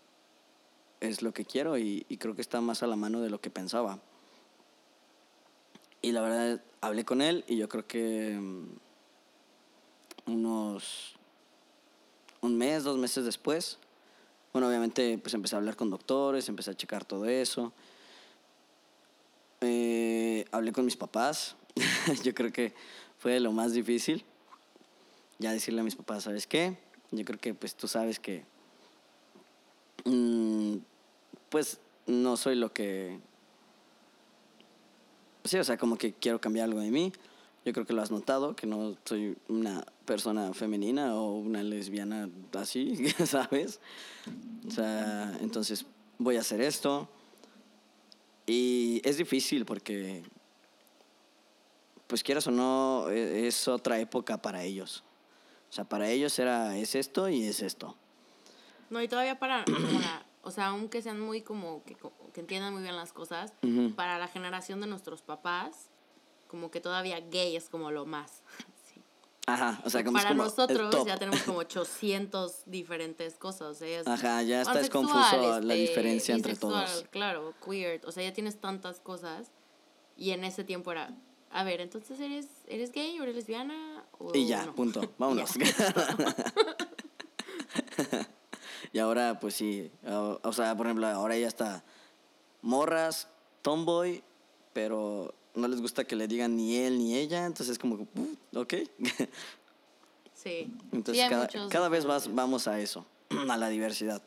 es 1.01 1.23
lo 1.23 1.33
que 1.33 1.45
quiero 1.45 1.79
y, 1.79 2.05
y 2.09 2.17
creo 2.17 2.35
que 2.35 2.43
está 2.43 2.61
más 2.61 2.83
a 2.83 2.87
la 2.87 2.97
mano 2.97 3.21
de 3.21 3.31
lo 3.31 3.41
que 3.41 3.51
pensaba. 3.51 3.99
Y 6.03 6.13
la 6.13 6.21
verdad, 6.21 6.63
hablé 6.81 7.05
con 7.05 7.23
él 7.23 7.45
y 7.49 7.57
yo 7.57 7.69
creo 7.69 7.87
que 7.87 8.37
mm, 8.39 8.67
unos 10.27 11.15
un 12.41 12.57
mes, 12.57 12.85
dos 12.85 12.99
meses 12.99 13.25
después, 13.25 13.79
bueno, 14.53 14.69
obviamente 14.69 15.19
pues 15.19 15.35
empecé 15.35 15.57
a 15.57 15.59
hablar 15.59 15.77
con 15.77 15.91
doctores, 15.91 16.49
empecé 16.49 16.71
a 16.71 16.75
checar 16.75 17.05
todo 17.05 17.27
eso. 17.27 17.73
Eh, 19.61 20.45
hablé 20.53 20.73
con 20.73 20.85
mis 20.85 20.97
papás, 20.97 21.57
yo 22.25 22.35
creo 22.35 22.53
que 22.53 22.73
fue 23.19 23.41
lo 23.41 23.53
más 23.53 23.73
difícil. 23.73 24.25
Ya 25.39 25.53
decirle 25.53 25.81
a 25.81 25.85
mis 25.85 25.97
papás, 25.97 26.25
¿sabes 26.25 26.47
qué? 26.47 26.77
Yo 27.11 27.25
creo 27.25 27.39
que 27.39 27.55
pues 27.55 27.75
tú 27.75 27.87
sabes 27.87 28.19
que 28.19 28.45
pues 31.49 31.79
no 32.07 32.37
soy 32.37 32.55
lo 32.57 32.73
que 32.73 33.19
sí, 35.49 35.59
o 35.59 35.65
sea, 35.65 35.77
como 35.77 35.97
que 35.97 36.13
quiero 36.13 36.41
cambiar 36.41 36.65
algo 36.65 36.81
de 36.81 36.91
mí. 36.91 37.13
Yo 37.65 37.73
creo 37.73 37.85
que 37.85 37.93
lo 37.93 38.03
has 38.03 38.11
notado, 38.11 38.55
que 38.55 38.67
no 38.67 38.97
soy 39.05 39.37
una 39.49 39.85
persona 40.05 40.55
femenina 40.55 41.15
o 41.17 41.35
una 41.35 41.63
lesbiana 41.63 42.29
así, 42.55 43.09
¿sabes? 43.27 43.81
O 44.67 44.71
sea, 44.71 45.37
entonces 45.41 45.85
voy 46.19 46.37
a 46.37 46.41
hacer 46.41 46.61
esto. 46.61 47.09
Y 48.47 49.03
es 49.05 49.19
difícil 49.19 49.67
porque, 49.67 50.23
pues 52.07 52.23
quieras 52.23 52.47
o 52.47 52.51
no, 52.51 53.11
e- 53.11 53.47
es 53.49 53.69
otra 53.69 53.99
época 54.01 54.41
para 54.41 54.63
ellos. 54.63 55.03
O 55.69 55.73
sea, 55.73 55.85
para 55.85 56.09
ellos 56.09 56.39
era, 56.39 56.79
es 56.79 56.95
esto 56.95 57.29
y 57.29 57.45
es 57.45 57.61
esto. 57.61 57.97
No, 58.91 59.03
y 59.03 59.09
todavía 59.09 59.39
para, 59.39 59.65
para- 59.65 60.27
o 60.43 60.51
sea, 60.51 60.69
aunque 60.69 61.03
sean 61.03 61.21
muy 61.21 61.43
como 61.43 61.83
que, 61.85 61.97
que 62.33 62.41
entiendan 62.41 62.73
muy 62.73 62.83
bien 62.83 62.97
las 62.97 63.13
cosas, 63.13 63.53
para 63.97 64.19
la 64.19 64.29
generación 64.29 64.81
de 64.81 64.87
nuestros 64.87 65.23
papás, 65.23 65.91
como 66.47 66.71
que 66.71 66.81
todavía 66.81 67.21
gay 67.21 67.57
es 67.57 67.69
como 67.69 67.91
lo 67.91 68.07
más. 68.07 68.43
Sí. 68.85 69.03
Ajá, 69.47 69.83
o 69.85 69.91
sea, 69.91 70.03
como 70.03 70.17
es 70.17 70.25
para 70.25 70.35
como 70.35 70.45
el 70.45 70.49
nosotros 70.49 71.05
ya 71.07 71.19
tenemos 71.19 71.43
como 71.43 71.59
800 71.59 72.63
diferentes 72.65 73.35
cosas. 73.35 73.69
O 73.69 73.75
sea, 73.75 74.01
es 74.01 74.07
Ajá, 74.07 74.43
ya 74.43 74.63
está 74.63 74.81
es 74.81 74.89
confuso 74.89 75.37
la 75.43 75.59
este, 75.59 75.75
diferencia 75.75 76.35
entre 76.35 76.57
todos. 76.57 77.05
Claro, 77.11 77.53
queer, 77.63 78.01
o 78.07 78.13
sea, 78.13 78.23
ya 78.23 78.33
tienes 78.33 78.59
tantas 78.61 79.01
cosas. 79.01 79.51
Y 80.17 80.31
en 80.31 80.45
ese 80.45 80.65
tiempo 80.65 80.91
era, 80.91 81.15
a 81.51 81.65
ver, 81.65 81.83
entonces 81.83 82.19
eres, 82.19 82.47
eres 82.67 82.93
gay 82.93 83.21
o 83.21 83.25
eres 83.25 83.35
lesbiana 83.37 84.07
o 84.19 84.35
Y 84.35 84.47
ya, 84.47 84.65
no? 84.65 84.75
punto. 84.75 85.03
Vámonos. 85.19 85.51
y 88.93 88.99
ahora, 88.99 89.39
pues 89.41 89.55
sí. 89.55 89.91
O, 90.07 90.39
o 90.43 90.53
sea, 90.53 90.77
por 90.77 90.87
ejemplo, 90.87 91.07
ahora 91.07 91.37
ya 91.37 91.49
está 91.49 91.85
morras, 92.63 93.29
tomboy, 93.63 94.23
pero 94.73 95.35
no 95.55 95.69
les 95.69 95.81
gusta 95.81 96.05
que 96.05 96.17
le 96.17 96.29
digan 96.29 96.57
ni 96.57 96.77
él 96.77 96.99
ni 96.99 97.17
ella. 97.17 97.47
Entonces 97.47 97.71
es 97.75 97.79
como, 97.79 97.95
"Uh, 97.97 98.59
ok. 98.61 98.75
Sí. 100.35 100.73
Entonces 100.93 101.25
Sí, 101.25 101.29
cada, 101.29 101.49
cada 101.69 101.89
vez 101.89 102.07
más 102.07 102.33
vamos 102.33 102.69
a 102.69 102.79
eso, 102.79 103.05
a 103.51 103.57
la 103.57 103.69
diversidad. 103.69 104.23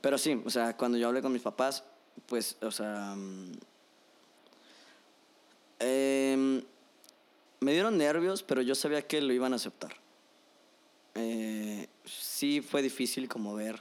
Pero 0.00 0.16
sí, 0.16 0.40
o 0.44 0.48
sea, 0.48 0.76
cuando 0.76 0.96
yo 0.96 1.08
hablé 1.08 1.22
con 1.22 1.32
mis 1.32 1.42
papás, 1.42 1.82
pues, 2.26 2.56
o 2.62 2.70
sea, 2.70 3.14
mm, 3.16 3.52
em, 5.80 6.62
me 7.58 7.72
dieron 7.72 7.98
nervios, 7.98 8.44
pero 8.44 8.62
yo 8.62 8.76
sabía 8.76 9.02
que 9.02 9.20
lo 9.20 9.32
iban 9.32 9.52
a 9.52 9.56
aceptar. 9.56 9.96
Eh, 11.16 11.88
sí 12.36 12.60
fue 12.60 12.82
difícil 12.82 13.28
como 13.28 13.54
ver 13.54 13.80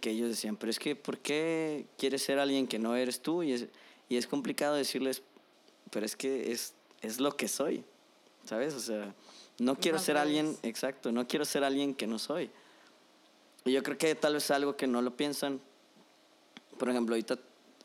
que 0.00 0.10
ellos 0.10 0.28
decían, 0.28 0.56
pero 0.56 0.70
es 0.70 0.78
que, 0.78 0.94
¿por 0.94 1.18
qué 1.18 1.84
quieres 1.98 2.22
ser 2.22 2.38
alguien 2.38 2.68
que 2.68 2.78
no 2.78 2.94
eres 2.94 3.20
tú? 3.20 3.42
Y 3.42 3.52
es, 3.52 3.66
y 4.08 4.16
es 4.16 4.28
complicado 4.28 4.76
decirles, 4.76 5.22
pero 5.90 6.06
es 6.06 6.14
que 6.14 6.52
es, 6.52 6.74
es 7.02 7.18
lo 7.18 7.36
que 7.36 7.48
soy, 7.48 7.84
¿sabes? 8.44 8.74
O 8.74 8.80
sea, 8.80 9.14
no 9.58 9.74
quiero 9.74 9.96
las 9.96 10.04
ser 10.04 10.16
alguien, 10.16 10.56
exacto, 10.62 11.10
no 11.10 11.26
quiero 11.26 11.44
ser 11.44 11.64
alguien 11.64 11.92
que 11.94 12.06
no 12.06 12.20
soy. 12.20 12.50
Y 13.64 13.72
yo 13.72 13.82
creo 13.82 13.98
que 13.98 14.14
tal 14.14 14.34
vez 14.34 14.50
algo 14.52 14.76
que 14.76 14.86
no 14.86 15.02
lo 15.02 15.16
piensan. 15.16 15.60
Por 16.78 16.88
ejemplo, 16.88 17.14
ahorita 17.14 17.36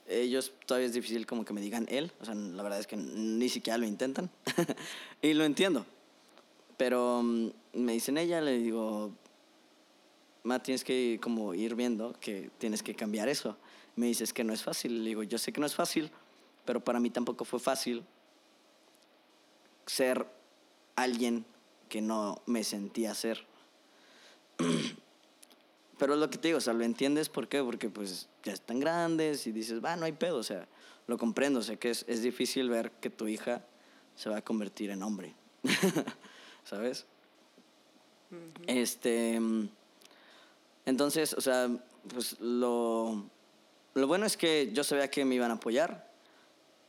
ellos 0.07 0.53
todavía 0.67 0.87
es 0.87 0.93
difícil 0.93 1.25
como 1.25 1.43
que 1.43 1.53
me 1.53 1.59
digan 1.59 1.87
él. 1.89 2.11
O 2.21 2.25
sea, 2.25 2.35
la 2.35 2.61
verdad 2.61 2.79
es 2.79 2.87
que 2.87 2.97
ni 2.97 3.49
siquiera 3.49 3.79
lo 3.79 3.85
intentan. 3.85 4.29
y 5.23 5.33
lo 5.33 5.43
entiendo. 5.43 5.85
Pero 6.77 7.23
mm, 7.23 7.49
me 7.73 7.93
dicen 7.93 8.17
ella, 8.17 8.39
le 8.39 8.59
digo, 8.59 9.11
Ma, 10.45 10.61
tienes 10.61 10.83
que 10.83 11.19
como 11.21 11.53
ir 11.55 11.75
viendo 11.75 12.13
que 12.19 12.51
tienes 12.59 12.83
que 12.83 12.93
cambiar 12.93 13.27
eso. 13.27 13.57
Me 13.95 14.05
dice, 14.05 14.23
es 14.23 14.31
que 14.31 14.43
no 14.43 14.53
es 14.53 14.61
fácil. 14.61 15.03
Le 15.03 15.09
digo, 15.09 15.23
yo 15.23 15.37
sé 15.37 15.51
que 15.51 15.59
no 15.59 15.65
es 15.65 15.73
fácil, 15.75 16.11
pero 16.65 16.83
para 16.83 16.99
mí 16.99 17.09
tampoco 17.09 17.45
fue 17.45 17.59
fácil 17.59 18.03
ser 19.87 20.27
alguien 20.95 21.45
que 21.89 22.01
no 22.01 22.41
me 22.45 22.63
sentía 22.63 23.13
ser. 23.15 23.45
Pero 25.97 26.13
es 26.13 26.19
lo 26.19 26.29
que 26.29 26.37
te 26.37 26.49
digo, 26.49 26.57
o 26.57 26.61
sea, 26.61 26.73
lo 26.73 26.83
entiendes, 26.83 27.29
¿por 27.29 27.47
qué? 27.47 27.63
Porque 27.63 27.89
pues 27.89 28.27
ya 28.43 28.51
están 28.51 28.81
grandes 28.81 29.47
y 29.47 29.53
dices, 29.53 29.83
va, 29.83 29.95
no 29.95 30.05
hay 30.05 30.11
pedo, 30.11 30.37
o 30.37 30.43
sea, 30.43 30.67
lo 31.07 31.17
comprendo, 31.17 31.61
sé 31.61 31.77
que 31.77 31.89
es, 31.89 32.03
es 32.09 32.21
difícil 32.21 32.69
ver 32.69 32.91
que 32.91 33.09
tu 33.09 33.29
hija 33.29 33.65
se 34.15 34.29
va 34.29 34.37
a 34.37 34.41
convertir 34.41 34.89
en 34.89 35.03
hombre, 35.03 35.33
¿sabes? 36.65 37.05
Este, 38.67 39.39
mm, 39.39 39.69
entonces, 40.85 41.33
o 41.33 41.41
sea, 41.41 41.69
pues 42.07 42.39
lo, 42.39 43.25
lo 43.93 44.07
bueno 44.07 44.25
es 44.25 44.37
que 44.37 44.71
yo 44.73 44.83
sabía 44.83 45.09
que 45.09 45.25
me 45.25 45.35
iban 45.35 45.51
a 45.51 45.55
apoyar, 45.55 46.11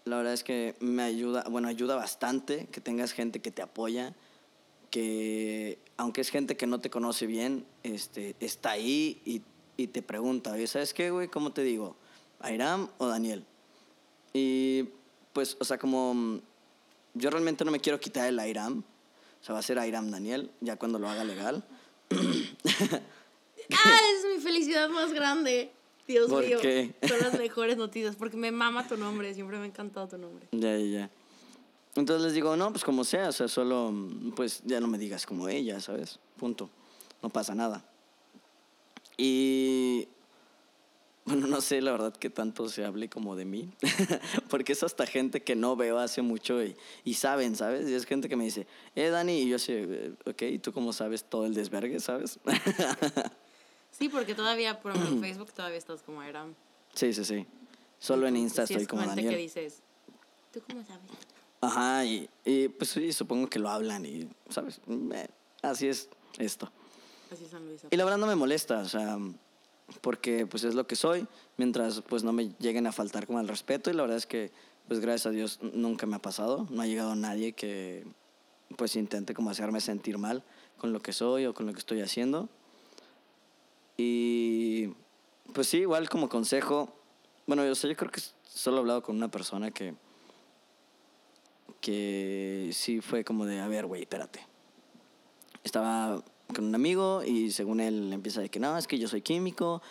la 0.05 0.19
verdad 0.19 0.35
es 0.35 0.45
que 0.45 0.77
me 0.81 1.03
ayuda, 1.03 1.45
bueno, 1.49 1.69
ayuda 1.69 1.97
bastante 1.97 2.67
que 2.67 2.81
tengas 2.81 3.13
gente 3.13 3.41
que 3.41 3.51
te 3.51 3.63
apoya, 3.63 4.15
que 4.91 5.79
aunque 5.97 6.21
es 6.21 6.31
gente 6.31 6.57
que 6.57 6.67
no 6.67 6.81
te 6.81 6.91
conoce 6.91 7.27
bien, 7.27 7.67
este, 7.83 8.37
está 8.39 8.73
ahí 8.73 9.21
y, 9.25 9.43
y 9.77 9.89
te 9.89 10.03
pregunta, 10.03 10.53
oye, 10.53 10.67
¿sabes 10.67 10.95
qué, 10.95 11.11
güey? 11.11 11.29
¿Cómo 11.29 11.53
te 11.53 11.63
digo? 11.63 11.97
¿Airam 12.41 12.89
o 12.99 13.07
Daniel? 13.07 13.45
Y 14.33 14.85
pues, 15.33 15.57
o 15.59 15.65
sea, 15.65 15.79
como 15.79 16.41
yo 17.15 17.31
realmente 17.31 17.65
no 17.65 17.71
me 17.71 17.81
quiero 17.81 17.99
quitar 17.99 18.29
el 18.29 18.39
Airam, 18.39 18.79
o 18.79 19.45
sea, 19.45 19.55
va 19.55 19.59
a 19.59 19.63
ser 19.63 19.79
Airam 19.79 20.11
Daniel, 20.11 20.51
ya 20.61 20.77
cuando 20.77 20.99
lo 20.99 21.09
haga 21.09 21.25
legal. 21.25 21.65
¡Ah, 23.72 23.98
es 24.16 24.37
mi 24.37 24.42
felicidad 24.42 24.88
más 24.88 25.12
grande! 25.12 25.72
Dios 26.07 26.31
¿Por 26.31 26.44
mío. 26.44 26.59
qué? 26.61 26.94
Son 27.09 27.18
las 27.18 27.37
mejores 27.38 27.76
noticias 27.76 28.14
porque 28.16 28.37
me 28.37 28.52
mama 28.52 28.87
tu 28.87 28.96
nombre, 28.96 29.35
siempre 29.35 29.59
me 29.59 29.64
ha 29.64 29.66
encantado 29.66 30.07
tu 30.07 30.18
nombre. 30.18 30.46
Ya, 30.52 30.76
ya, 30.76 30.87
ya. 30.87 31.11
Entonces 31.96 32.26
les 32.26 32.35
digo, 32.35 32.57
no, 32.57 32.70
pues 32.70 32.85
como 32.85 33.05
sea, 33.05 33.31
o 33.31 33.33
sea, 33.33 33.48
solo, 33.48 33.92
pues 34.37 34.62
ya 34.64 34.81
no 34.81 34.87
me 34.87 34.98
digas 34.98 35.26
como 35.26 35.48
ella, 35.48 35.81
¿sabes? 35.81 36.18
Punto. 36.37 36.70
No 37.22 37.31
pasa 37.31 37.55
nada. 37.55 37.85
Y, 39.16 40.07
bueno, 41.24 41.46
no 41.46 41.61
sé 41.62 41.81
la 41.81 41.92
verdad 41.92 42.14
que 42.14 42.29
tanto 42.29 42.68
se 42.68 42.85
hable 42.85 43.09
como 43.09 43.35
de 43.35 43.46
mí, 43.46 43.70
porque 44.50 44.74
es 44.74 44.83
hasta 44.83 45.07
gente 45.07 45.42
que 45.42 45.57
no 45.57 45.74
veo 45.74 45.98
hace 45.98 46.20
mucho 46.20 46.62
y, 46.62 46.76
y 47.02 47.14
saben, 47.14 47.57
¿sabes? 47.57 47.88
Y 47.88 47.94
es 47.94 48.05
gente 48.05 48.29
que 48.29 48.37
me 48.37 48.44
dice, 48.44 48.66
eh, 48.94 49.09
Dani, 49.09 49.40
y 49.40 49.48
yo 49.48 49.59
sé, 49.59 49.87
eh, 49.88 50.12
ok, 50.26 50.42
¿y 50.42 50.59
tú 50.59 50.72
cómo 50.72 50.92
sabes 50.92 51.24
todo 51.24 51.46
el 51.46 51.55
desvergue, 51.55 51.98
sabes? 51.98 52.38
Sí, 53.97 54.09
porque 54.09 54.35
todavía, 54.35 54.81
por 54.81 54.93
ejemplo, 54.93 55.15
en 55.17 55.21
Facebook 55.23 55.53
todavía 55.53 55.79
estás 55.79 56.03
como 56.03 56.23
era. 56.23 56.47
sí, 56.95 57.13
sí, 57.13 57.25
sí. 57.25 57.47
Solo 57.99 58.27
en 58.27 58.37
Insta 58.37 58.67
Sí, 58.67 58.75
estoy 58.75 58.83
es 58.83 58.89
como 58.89 59.03
gente 59.03 59.17
Daniel. 59.17 59.35
que 59.35 59.41
dices, 59.41 59.83
¿tú 60.53 60.61
cómo 60.69 60.85
sabes? 60.85 61.03
Ajá, 61.63 62.05
y, 62.05 62.29
y, 62.45 62.69
pues 62.69 62.91
sí, 62.91 63.11
supongo 63.13 63.49
que 63.49 63.59
lo 63.59 63.71
hablan 63.71 64.05
y, 64.05 64.29
¿sabes? 64.51 64.81
Eh, 65.15 65.29
así 65.63 65.89
es 65.89 66.11
esto. 66.39 66.71
Así 67.33 67.45
es 67.45 67.51
San 67.51 67.67
Luis. 67.67 67.81
Y 67.91 67.97
la 67.97 68.05
verdad 68.05 68.19
no 68.19 68.27
me 68.27 68.35
molesta, 68.37 68.81
o 68.81 68.85
sea, 68.85 69.19
porque 70.03 70.47
pues 70.47 70.65
es 70.65 70.75
lo 70.75 70.87
que 70.87 70.95
soy, 70.95 71.27
mientras 71.57 72.03
pues 72.03 72.23
no 72.23 72.33
me 72.35 72.53
lleguen 72.59 72.87
a 72.87 72.93
faltar 72.93 73.27
como 73.27 73.41
el 73.41 73.49
respeto 73.49 73.91
y 73.91 73.95
la 73.95 74.03
verdad 74.03 74.19
es 74.19 74.27
que 74.27 74.53
pues 74.87 75.01
gracias 75.01 75.27
a 75.27 75.31
Dios 75.31 75.59
nunca 75.63 76.05
me 76.07 76.17
ha 76.17 76.21
pasado, 76.21 76.67
no 76.71 76.83
ha 76.83 76.87
llegado 76.87 77.15
nadie 77.17 77.53
que 77.55 78.05
pues 78.77 78.95
intente 78.95 79.33
como 79.33 79.49
hacerme 79.51 79.81
sentir 79.81 80.19
mal 80.19 80.45
con 80.77 80.93
lo 80.93 81.01
que 81.01 81.13
soy 81.13 81.47
o 81.47 81.55
con 81.55 81.67
lo 81.67 81.73
que 81.73 81.79
estoy 81.79 82.03
haciendo. 82.03 82.49
Y 83.97 84.89
pues 85.53 85.69
sí, 85.69 85.79
igual 85.79 86.09
como 86.09 86.29
consejo, 86.29 86.93
bueno, 87.47 87.65
yo, 87.65 87.75
sé, 87.75 87.89
yo 87.89 87.97
creo 87.97 88.11
que 88.11 88.21
solo 88.45 88.79
he 88.79 88.81
hablado 88.81 89.03
con 89.03 89.17
una 89.17 89.31
persona 89.31 89.71
que 89.71 89.95
que 91.81 92.71
sí 92.73 93.01
fue 93.01 93.23
como 93.23 93.47
de, 93.47 93.61
a 93.61 93.69
ver, 93.69 93.87
güey, 93.87 94.03
espérate. 94.03 94.41
Estaba 95.63 96.21
con 96.53 96.65
un 96.65 96.75
amigo 96.75 97.23
y 97.25 97.53
según 97.53 97.79
él 97.79 98.13
empieza 98.13 98.41
de 98.41 98.49
que 98.49 98.59
no, 98.59 98.77
es 98.77 98.89
que 98.89 98.99
yo 98.99 99.07
soy 99.07 99.23
químico 99.23 99.83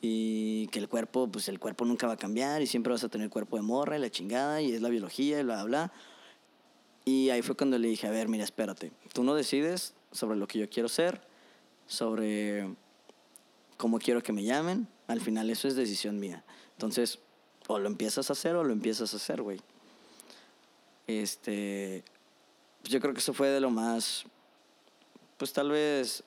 y 0.00 0.68
que 0.68 0.78
el 0.78 0.88
cuerpo, 0.88 1.26
pues 1.26 1.48
el 1.48 1.58
cuerpo 1.58 1.84
nunca 1.84 2.06
va 2.06 2.12
a 2.12 2.16
cambiar 2.16 2.62
y 2.62 2.68
siempre 2.68 2.92
vas 2.92 3.02
a 3.02 3.08
tener 3.08 3.30
cuerpo 3.30 3.56
de 3.56 3.62
morra 3.62 3.98
y 3.98 4.00
la 4.00 4.10
chingada 4.10 4.62
y 4.62 4.72
es 4.72 4.80
la 4.80 4.88
biología 4.88 5.40
y 5.40 5.42
bla, 5.42 5.64
bla. 5.64 5.92
Y 7.04 7.30
ahí 7.30 7.42
fue 7.42 7.56
cuando 7.56 7.78
le 7.78 7.88
dije, 7.88 8.06
a 8.06 8.10
ver, 8.10 8.28
mira, 8.28 8.44
espérate, 8.44 8.92
tú 9.12 9.24
no 9.24 9.34
decides 9.34 9.94
sobre 10.12 10.36
lo 10.36 10.46
que 10.46 10.60
yo 10.60 10.68
quiero 10.68 10.88
ser, 10.88 11.20
sobre 11.88 12.76
cómo 13.80 13.98
quiero 13.98 14.22
que 14.22 14.32
me 14.32 14.44
llamen, 14.44 14.86
al 15.06 15.22
final 15.22 15.48
eso 15.48 15.66
es 15.66 15.74
decisión 15.74 16.20
mía. 16.20 16.44
Entonces, 16.72 17.18
o 17.66 17.78
lo 17.78 17.88
empiezas 17.88 18.28
a 18.28 18.34
hacer 18.34 18.54
o 18.54 18.62
lo 18.62 18.74
empiezas 18.74 19.14
a 19.14 19.16
hacer, 19.16 19.40
güey. 19.40 19.58
Este, 21.06 22.04
yo 22.84 23.00
creo 23.00 23.14
que 23.14 23.20
eso 23.20 23.32
fue 23.32 23.48
de 23.48 23.58
lo 23.58 23.70
más, 23.70 24.24
pues 25.38 25.54
tal 25.54 25.70
vez, 25.70 26.22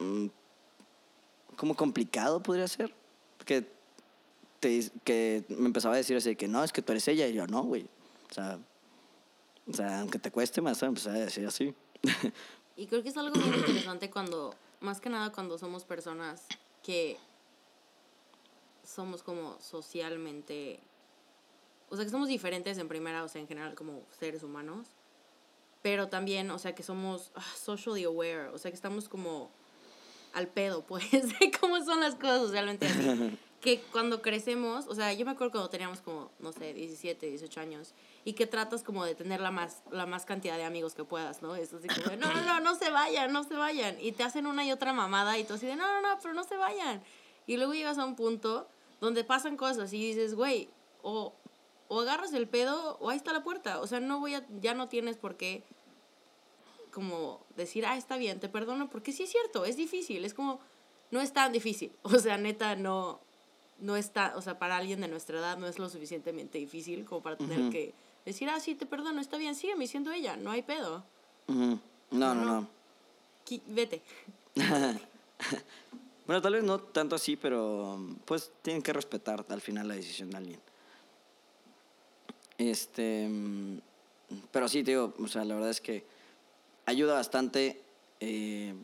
mm, 0.00 0.26
como 1.56 1.76
complicado 1.76 2.42
podría 2.42 2.66
ser. 2.66 2.92
Que, 3.46 3.64
te, 4.58 4.90
que 5.04 5.44
me 5.50 5.66
empezaba 5.66 5.94
a 5.94 5.98
decir 5.98 6.16
así, 6.16 6.34
que 6.34 6.48
no, 6.48 6.64
es 6.64 6.72
que 6.72 6.82
tú 6.82 6.90
eres 6.90 7.06
ella, 7.06 7.28
y 7.28 7.32
yo 7.32 7.46
no, 7.46 7.62
güey. 7.62 7.86
O 8.28 8.34
sea, 8.34 8.58
o 9.68 9.72
sea, 9.72 10.00
aunque 10.00 10.18
te 10.18 10.32
cueste 10.32 10.60
más, 10.60 10.82
empezar 10.82 11.14
a 11.14 11.20
decir 11.20 11.46
así. 11.46 11.72
Y 12.76 12.86
creo 12.86 13.02
que 13.02 13.10
es 13.10 13.16
algo 13.16 13.36
muy 13.36 13.56
interesante 13.56 14.10
cuando, 14.10 14.54
más 14.80 15.00
que 15.00 15.10
nada 15.10 15.30
cuando 15.32 15.58
somos 15.58 15.84
personas 15.84 16.46
que 16.82 17.18
somos 18.84 19.22
como 19.22 19.60
socialmente, 19.60 20.80
o 21.90 21.96
sea, 21.96 22.04
que 22.04 22.10
somos 22.10 22.28
diferentes 22.28 22.78
en 22.78 22.88
primera, 22.88 23.22
o 23.22 23.28
sea, 23.28 23.40
en 23.40 23.48
general 23.48 23.74
como 23.74 24.02
seres 24.18 24.42
humanos, 24.42 24.88
pero 25.82 26.08
también, 26.08 26.50
o 26.50 26.58
sea, 26.58 26.74
que 26.74 26.82
somos 26.82 27.30
ah, 27.34 27.44
socially 27.56 28.04
aware, 28.04 28.48
o 28.48 28.58
sea, 28.58 28.70
que 28.70 28.74
estamos 28.74 29.08
como 29.08 29.50
al 30.32 30.48
pedo, 30.48 30.82
pues, 30.82 31.10
de 31.40 31.52
cómo 31.60 31.82
son 31.84 32.00
las 32.00 32.14
cosas 32.14 32.40
socialmente. 32.40 32.88
que 33.60 33.80
cuando 33.92 34.22
crecemos, 34.22 34.86
o 34.86 34.94
sea, 34.94 35.12
yo 35.12 35.24
me 35.26 35.32
acuerdo 35.32 35.52
cuando 35.52 35.70
teníamos 35.70 36.00
como, 36.00 36.30
no 36.38 36.52
sé, 36.52 36.72
17, 36.72 37.26
18 37.26 37.60
años, 37.60 37.94
y 38.24 38.32
que 38.32 38.46
tratas 38.46 38.82
como 38.82 39.04
de 39.04 39.14
tener 39.14 39.40
la 39.40 39.50
más, 39.50 39.82
la 39.90 40.06
más 40.06 40.24
cantidad 40.24 40.56
de 40.56 40.64
amigos 40.64 40.94
que 40.94 41.04
puedas, 41.04 41.42
¿no? 41.42 41.54
Es 41.56 41.72
así 41.72 41.88
como, 41.88 42.16
no, 42.16 42.32
no, 42.32 42.42
no, 42.42 42.60
no 42.60 42.74
se 42.74 42.90
vayan, 42.90 43.32
no 43.32 43.44
se 43.44 43.54
vayan. 43.54 43.96
Y 44.00 44.12
te 44.12 44.22
hacen 44.22 44.46
una 44.46 44.64
y 44.64 44.72
otra 44.72 44.92
mamada 44.92 45.38
y 45.38 45.44
tú 45.44 45.54
así 45.54 45.66
de, 45.66 45.76
no, 45.76 45.86
no, 45.86 46.08
no, 46.08 46.18
pero 46.22 46.34
no 46.34 46.44
se 46.44 46.56
vayan. 46.56 47.02
Y 47.46 47.56
luego 47.56 47.74
llegas 47.74 47.98
a 47.98 48.04
un 48.04 48.16
punto 48.16 48.66
donde 49.00 49.24
pasan 49.24 49.56
cosas 49.56 49.92
y 49.92 50.06
dices, 50.06 50.34
güey, 50.34 50.68
o, 51.02 51.34
o 51.88 52.00
agarras 52.00 52.32
el 52.32 52.48
pedo 52.48 52.96
o 53.00 53.10
ahí 53.10 53.16
está 53.16 53.32
la 53.32 53.42
puerta. 53.42 53.80
O 53.80 53.86
sea, 53.86 54.00
no 54.00 54.20
voy 54.20 54.34
a, 54.34 54.46
ya 54.60 54.74
no 54.74 54.88
tienes 54.88 55.16
por 55.16 55.36
qué 55.36 55.64
como 56.90 57.44
decir, 57.56 57.86
ah, 57.86 57.96
está 57.96 58.16
bien, 58.16 58.40
te 58.40 58.48
perdono, 58.48 58.90
porque 58.90 59.12
sí 59.12 59.22
es 59.22 59.30
cierto, 59.30 59.64
es 59.64 59.76
difícil, 59.76 60.24
es 60.24 60.34
como, 60.34 60.60
no 61.10 61.20
es 61.20 61.32
tan 61.32 61.52
difícil. 61.52 61.92
O 62.02 62.18
sea, 62.18 62.36
neta, 62.36 62.76
no, 62.76 63.20
no 63.80 63.96
está, 63.96 64.34
o 64.36 64.42
sea, 64.42 64.58
para 64.58 64.76
alguien 64.76 65.00
de 65.00 65.08
nuestra 65.08 65.38
edad 65.38 65.58
no 65.58 65.66
es 65.66 65.78
lo 65.78 65.88
suficientemente 65.88 66.58
difícil 66.58 67.04
como 67.04 67.22
para 67.22 67.36
tener 67.36 67.70
que 67.70 67.94
decir, 68.24 68.48
ah, 68.48 68.60
sí, 68.60 68.74
te 68.74 68.86
perdono, 68.86 69.20
está 69.20 69.38
bien, 69.38 69.54
sígueme 69.54 69.86
siendo 69.86 70.12
ella, 70.12 70.36
no 70.36 70.50
hay 70.50 70.62
pedo. 70.62 71.04
No, 71.46 71.78
no, 72.10 72.34
No. 72.34 72.68
Vete. 73.66 74.02
Bueno, 76.26 76.42
tal 76.42 76.52
vez 76.52 76.62
no 76.62 76.78
tanto 76.78 77.16
así, 77.16 77.34
pero 77.34 77.98
pues 78.24 78.52
tienen 78.62 78.82
que 78.82 78.92
respetar 78.92 79.44
al 79.48 79.60
final 79.60 79.88
la 79.88 79.94
decisión 79.94 80.30
de 80.30 80.36
alguien. 80.36 80.60
Este, 82.56 83.26
mm, 83.28 83.80
pero 84.52 84.68
sí, 84.68 84.84
te 84.84 84.92
digo, 84.92 85.12
o 85.18 85.26
sea, 85.26 85.44
la 85.44 85.54
verdad 85.54 85.70
es 85.70 85.80
que 85.80 86.04
ayuda 86.86 87.14
bastante 87.14 87.82
eh, 88.20 88.74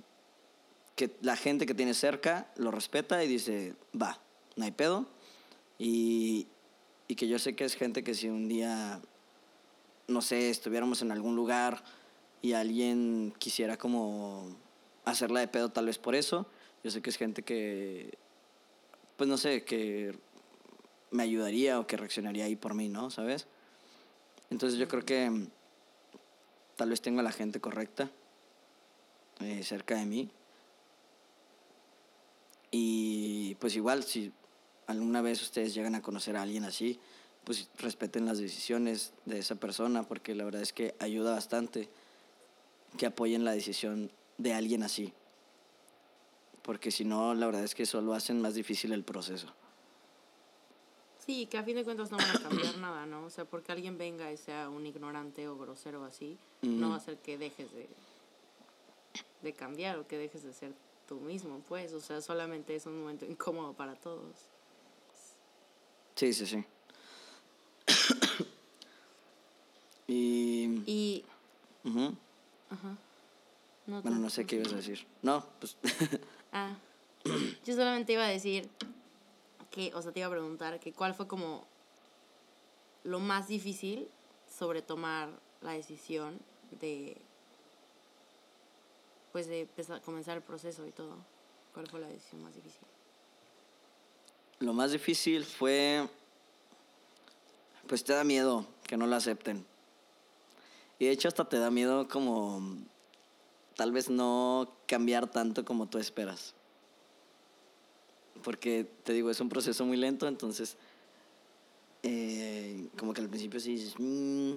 que 0.97 1.15
la 1.21 1.37
gente 1.37 1.67
que 1.67 1.75
tiene 1.75 1.95
cerca 1.95 2.51
lo 2.57 2.73
respeta 2.73 3.23
y 3.23 3.29
dice, 3.29 3.77
va, 3.95 4.19
no 4.57 4.65
hay 4.65 4.73
pedo. 4.73 5.07
Y, 5.79 6.49
y 7.09 7.15
que 7.15 7.29
yo 7.29 7.39
sé 7.39 7.55
que 7.55 7.65
es 7.65 7.77
gente 7.77 8.03
que 8.03 8.15
si 8.15 8.29
un 8.29 8.49
día, 8.49 9.01
no 10.09 10.23
sé, 10.23 10.51
estuviéramos 10.51 11.03
en 11.03 11.13
algún 11.13 11.37
lugar 11.37 11.83
y 12.43 12.53
alguien 12.53 13.33
quisiera 13.39 13.77
como 13.77 14.57
hacerla 15.05 15.41
de 15.41 15.49
pedo 15.49 15.71
tal 15.71 15.87
vez 15.87 15.99
por 15.99 16.15
eso, 16.15 16.47
yo 16.83 16.91
sé 16.91 17.01
que 17.01 17.11
es 17.11 17.17
gente 17.17 17.43
que, 17.43 18.19
pues 19.17 19.29
no 19.29 19.37
sé, 19.39 19.65
que 19.65 20.19
me 21.11 21.23
ayudaría 21.23 21.79
o 21.79 21.87
que 21.87 21.97
reaccionaría 21.97 22.45
ahí 22.45 22.57
por 22.57 22.75
mí, 22.75 22.89
¿no? 22.89 23.11
¿Sabes? 23.11 23.47
Entonces 24.51 24.79
yo 24.79 24.89
creo 24.89 25.05
que 25.05 25.49
tal 26.77 26.91
vez 26.91 27.01
tengo 27.01 27.21
a 27.21 27.23
la 27.23 27.33
gente 27.33 27.61
correcta 27.61 28.11
eh, 29.41 29.63
cerca 29.63 29.97
de 29.97 30.07
mí. 30.07 30.31
Y 32.71 33.55
pues 33.57 33.77
igual, 33.77 34.05
si 34.05 34.33
alguna 34.87 35.23
vez 35.23 35.43
ustedes 35.43 35.75
llegan 35.75 35.95
a 35.95 36.03
conocer 36.03 36.37
a 36.37 36.43
alguien 36.43 36.65
así, 36.65 36.99
pues 37.45 37.69
respeten 37.79 38.27
las 38.27 38.39
decisiones 38.39 39.13
de 39.25 39.39
esa 39.39 39.55
persona, 39.55 40.03
porque 40.03 40.35
la 40.35 40.45
verdad 40.45 40.63
es 40.63 40.73
que 40.73 40.95
ayuda 40.99 41.33
bastante 41.33 41.89
que 42.97 43.07
apoyen 43.07 43.45
la 43.45 43.53
decisión 43.53 44.11
de 44.39 44.55
alguien 44.55 44.83
así. 44.83 45.13
Porque 46.63 46.91
si 46.91 47.05
no, 47.05 47.35
la 47.35 47.47
verdad 47.47 47.63
es 47.63 47.75
que 47.75 47.87
solo 47.87 48.15
hacen 48.15 48.41
más 48.41 48.55
difícil 48.55 48.93
el 48.93 49.05
proceso. 49.05 49.53
Sí, 51.25 51.47
que 51.47 51.59
a 51.59 51.63
fin 51.63 51.77
de 51.77 51.85
cuentas 51.85 52.11
no 52.11 52.17
van 52.17 52.37
a 52.37 52.41
cambiar 52.41 52.77
nada, 52.79 53.07
¿no? 53.07 53.25
O 53.25 53.31
sea, 53.31 53.45
porque 53.45 53.73
alguien 53.73 53.99
venga 53.99 54.33
y 54.33 54.37
sea 54.37 54.69
un 54.69 54.87
ignorante 54.87 55.47
o 55.49 55.57
grosero 55.57 56.05
así, 56.05 56.39
no 56.63 56.91
va 56.91 56.95
a 56.95 56.99
hacer 56.99 57.19
que 57.19 57.39
dejes 57.39 57.73
de, 57.73 57.89
de 59.43 59.53
cambiar 59.53 59.99
o 59.99 60.07
que 60.07 60.19
dejes 60.19 60.43
de 60.43 60.53
ser 60.53 60.73
tú 61.07 61.21
mismo, 61.21 61.61
pues. 61.69 61.93
O 61.93 62.01
sea, 62.01 62.21
solamente 62.21 62.75
es 62.75 62.87
un 62.87 63.01
momento 63.01 63.25
incómodo 63.25 63.73
para 63.73 63.95
todos. 63.95 64.49
Sí, 66.17 66.33
sí, 66.33 66.47
sí. 66.47 66.65
y... 70.09 70.83
Y, 70.87 71.25
ajá. 72.71 72.97
No, 73.87 74.03
Bueno, 74.03 74.19
no 74.19 74.31
sé 74.31 74.47
qué 74.47 74.57
ibas 74.57 74.73
a 74.73 74.77
decir. 74.77 75.07
No, 75.23 75.47
pues... 75.61 75.77
Ah, 76.53 76.75
yo 77.67 77.75
solamente 77.75 78.15
iba 78.15 78.25
a 78.25 78.29
decir 78.29 78.71
que, 79.71 79.93
o 79.95 80.01
sea, 80.01 80.11
te 80.11 80.21
iba 80.21 80.29
a 80.29 80.31
preguntar 80.31 80.81
que 80.81 80.95
cuál 80.95 81.13
fue 81.13 81.29
como 81.29 81.67
lo 83.05 83.21
más 83.21 83.47
difícil 83.47 84.09
sobre 84.49 84.81
tomar 84.81 85.29
la 85.61 85.73
decisión 85.73 86.39
de, 86.81 87.19
pues, 89.33 89.49
de 89.49 89.63
empezar, 89.63 90.01
comenzar 90.01 90.39
el 90.39 90.43
proceso 90.43 90.87
y 90.87 90.93
todo. 90.93 91.19
¿Cuál 91.75 91.89
fue 91.89 92.01
la 92.01 92.09
decisión 92.09 92.43
más 92.43 92.55
difícil? 92.55 92.89
Lo 94.59 94.73
más 94.73 94.93
difícil 94.93 95.45
fue, 95.45 96.09
pues 97.87 98.05
te 98.05 98.13
da 98.13 98.25
miedo 98.25 98.67
que 98.87 98.97
no 98.97 99.07
lo 99.07 99.17
acepten. 99.17 99.65
Y 100.99 101.07
de 101.07 101.11
hecho 101.11 101.29
hasta 101.29 101.49
te 101.49 101.59
da 101.59 101.71
miedo 101.71 102.09
como 102.09 102.79
tal 103.77 103.93
vez 103.93 104.09
no 104.09 104.73
cambiar 104.87 105.31
tanto 105.31 105.65
como 105.65 105.89
tú 105.89 105.99
esperas. 105.99 106.55
Porque 108.43 108.89
te 109.05 109.13
digo, 109.13 109.31
es 109.31 109.41
un 109.41 109.49
proceso 109.49 109.85
muy 109.85 109.97
lento, 109.97 110.27
entonces 110.27 110.77
eh, 112.03 112.89
como 112.99 113.13
que 113.13 113.21
al 113.21 113.29
principio 113.29 113.61
dices, 113.61 113.95
"Mm, 113.99 114.55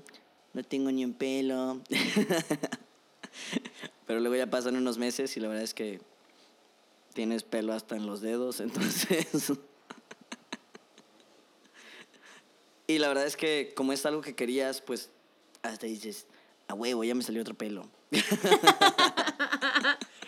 no 0.53 0.63
tengo 0.63 0.91
ni 0.91 1.05
un 1.05 1.13
pelo. 1.13 1.81
Pero 4.07 4.19
luego 4.19 4.35
ya 4.35 4.49
pasan 4.49 4.75
unos 4.75 4.97
meses 4.97 5.35
y 5.38 5.39
la 5.39 5.47
verdad 5.47 5.63
es 5.63 5.73
que 5.73 6.01
tienes 7.13 7.43
pelo 7.43 7.73
hasta 7.73 7.95
en 7.95 8.05
los 8.05 8.21
dedos, 8.21 8.59
entonces... 8.59 9.53
y 12.89 12.97
la 12.97 13.08
verdad 13.08 13.28
es 13.28 13.38
que 13.38 13.71
como 13.75 13.93
es 13.93 14.04
algo 14.08 14.21
que 14.21 14.34
querías, 14.34 14.82
pues 14.82 15.12
hasta 15.62 15.86
dices, 15.86 16.26
a 16.68 16.74
huevo, 16.74 17.03
ya 17.03 17.13
me 17.13 17.22
salió 17.22 17.41
otro 17.41 17.53
pelo. 17.53 17.88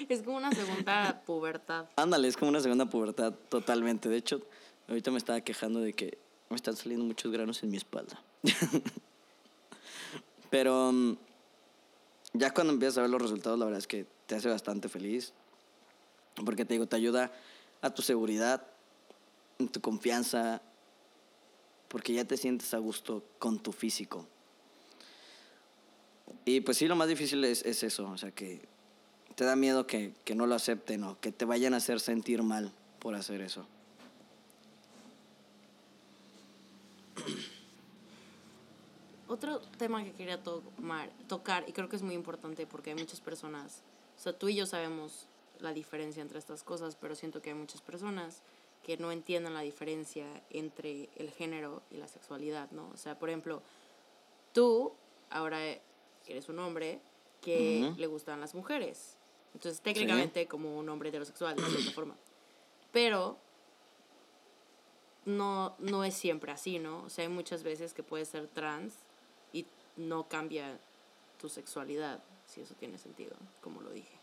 Es 0.10 0.24
como 0.24 0.38
una 0.38 0.52
segunda 0.52 1.22
pubertad. 1.26 1.86
Ándale, 1.96 2.28
es 2.28 2.36
como 2.36 2.50
una 2.50 2.60
segunda 2.60 2.86
pubertad 2.86 3.34
totalmente. 3.50 4.10
De 4.10 4.18
hecho, 4.18 4.42
ahorita 4.90 5.10
me 5.10 5.18
estaba 5.18 5.40
quejando 5.42 5.80
de 5.80 5.94
que 5.94 6.18
me 6.50 6.56
están 6.56 6.76
saliendo 6.76 7.06
muchos 7.06 7.32
granos 7.32 7.64
en 7.64 7.70
mi 7.70 7.78
espalda. 7.78 8.22
Pero 10.50 10.92
mm, 10.92 11.18
ya 12.34 12.54
cuando 12.54 12.74
empiezas 12.74 12.98
a 12.98 13.02
ver 13.02 13.10
los 13.10 13.22
resultados, 13.22 13.58
la 13.58 13.66
verdad 13.66 13.80
es 13.80 13.88
que 13.88 14.06
te 14.26 14.36
hace 14.36 14.50
bastante 14.50 14.90
feliz. 14.90 15.34
Porque 16.44 16.66
te 16.66 16.74
digo, 16.74 16.88
te 16.88 16.98
ayuda 16.98 17.32
a 17.82 17.92
tu 17.92 18.02
seguridad, 18.02 18.68
en 19.60 19.70
tu 19.70 19.80
confianza, 19.80 20.62
porque 21.92 22.14
ya 22.14 22.24
te 22.24 22.38
sientes 22.38 22.74
a 22.74 22.78
gusto 22.78 23.22
con 23.38 23.60
tu 23.60 23.74
físico. 23.74 24.26
Y 26.46 26.62
pues 26.62 26.78
sí, 26.78 26.88
lo 26.88 26.96
más 26.96 27.10
difícil 27.10 27.44
es, 27.44 27.66
es 27.66 27.84
eso, 27.84 28.10
o 28.10 28.18
sea, 28.18 28.32
que 28.32 28.62
te 29.36 29.44
da 29.44 29.58
miedo 29.58 29.86
que, 29.86 30.14
que 30.24 30.34
no 30.34 30.48
lo 30.48 30.56
acepten 30.56 31.04
o 31.04 31.20
que 31.20 31.34
te 31.34 31.44
vayan 31.44 31.74
a 31.74 31.78
hacer 31.78 32.00
sentir 32.00 32.44
mal 32.44 32.72
por 33.00 33.16
hacer 33.16 33.42
eso. 33.42 33.68
otro 39.28 39.62
tema 39.78 40.04
que 40.04 40.12
quería 40.12 40.42
tocar, 41.28 41.64
y 41.68 41.72
creo 41.72 41.90
que 41.90 41.96
es 41.96 42.02
muy 42.02 42.16
importante 42.16 42.68
porque 42.68 42.92
hay 42.92 42.98
muchas 42.98 43.22
personas, 43.22 43.82
o 44.18 44.22
sea, 44.22 44.34
tú 44.34 44.50
y 44.50 44.56
yo 44.56 44.66
sabemos 44.66 45.26
la 45.60 45.74
diferencia 45.74 46.22
entre 46.22 46.38
estas 46.38 46.64
cosas, 46.64 46.96
pero 46.96 47.16
siento 47.16 47.42
que 47.42 47.50
hay 47.52 47.56
muchas 47.56 47.82
personas 47.82 48.42
que 48.84 48.98
no 48.98 49.12
entienden 49.12 49.54
la 49.54 49.62
diferencia 49.62 50.26
entre 50.50 51.10
el 51.16 51.32
género 51.32 51.84
y 51.92 51.98
la 51.98 52.08
sexualidad, 52.08 52.72
¿no? 52.72 52.90
O 52.94 52.98
sea, 52.98 53.18
por 53.18 53.30
ejemplo, 53.30 53.62
tú 54.54 54.94
ahora 55.30 55.60
eres 56.28 56.50
un 56.50 56.60
hombre 56.60 57.00
que 57.42 57.94
le 57.98 58.08
gustan 58.08 58.40
las 58.40 58.54
mujeres. 58.56 59.18
Entonces, 59.54 59.82
técnicamente 59.82 60.48
como 60.48 60.78
un 60.78 60.88
hombre 60.90 61.10
heterosexual, 61.10 61.56
de 61.56 61.64
cierta 61.64 61.92
forma. 61.92 62.16
Pero 62.92 63.38
no, 65.26 65.76
no 65.80 66.04
es 66.04 66.16
siempre 66.16 66.52
así, 66.52 66.80
¿no? 66.80 67.04
O 67.04 67.10
sea, 67.10 67.24
hay 67.24 67.30
muchas 67.30 67.64
veces 67.64 67.94
que 67.94 68.04
puedes 68.04 68.30
ser 68.30 68.48
trans 68.48 68.94
y 69.54 69.66
no 69.98 70.28
cambia 70.28 70.80
tu 71.40 71.50
sexualidad, 71.50 72.24
si 72.48 72.62
eso 72.62 72.74
tiene 72.76 72.98
sentido, 72.98 73.36
como 73.62 73.82
lo 73.82 73.92
dije. 73.92 74.16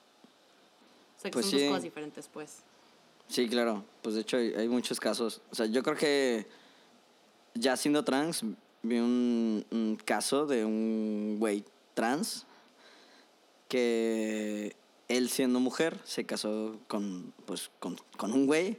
O 1.17 1.21
sea, 1.21 1.31
que 1.31 1.35
Pues 1.35 1.47
son 1.47 1.59
sí. 1.59 1.65
dos 1.65 1.71
cosas 1.71 1.83
diferentes, 1.83 2.29
pues. 2.29 2.63
Sí, 3.29 3.49
claro. 3.49 3.85
Pues 4.03 4.15
de 4.15 4.23
hecho 4.23 4.37
hay, 4.37 4.69
muchos 4.69 4.99
casos. 4.99 5.41
O 5.51 5.55
sea, 5.55 5.67
yo 5.67 5.83
creo 5.83 5.97
que 5.97 6.47
ya 7.55 7.77
siendo 7.77 8.05
trans, 8.05 8.43
vi 8.83 8.99
un, 8.99 9.65
un 9.71 9.97
caso 9.97 10.47
de 10.47 10.65
un 10.65 11.37
güey 11.39 11.65
trans 11.95 12.47
que 13.69 14.75
él 15.09 15.29
siendo 15.29 15.61
mujer 15.61 15.99
se 16.05 16.25
casó 16.25 16.79
con, 16.87 17.33
pues, 17.47 17.71
con, 17.79 17.97
con 18.17 18.33
un 18.33 18.47
güey 18.47 18.79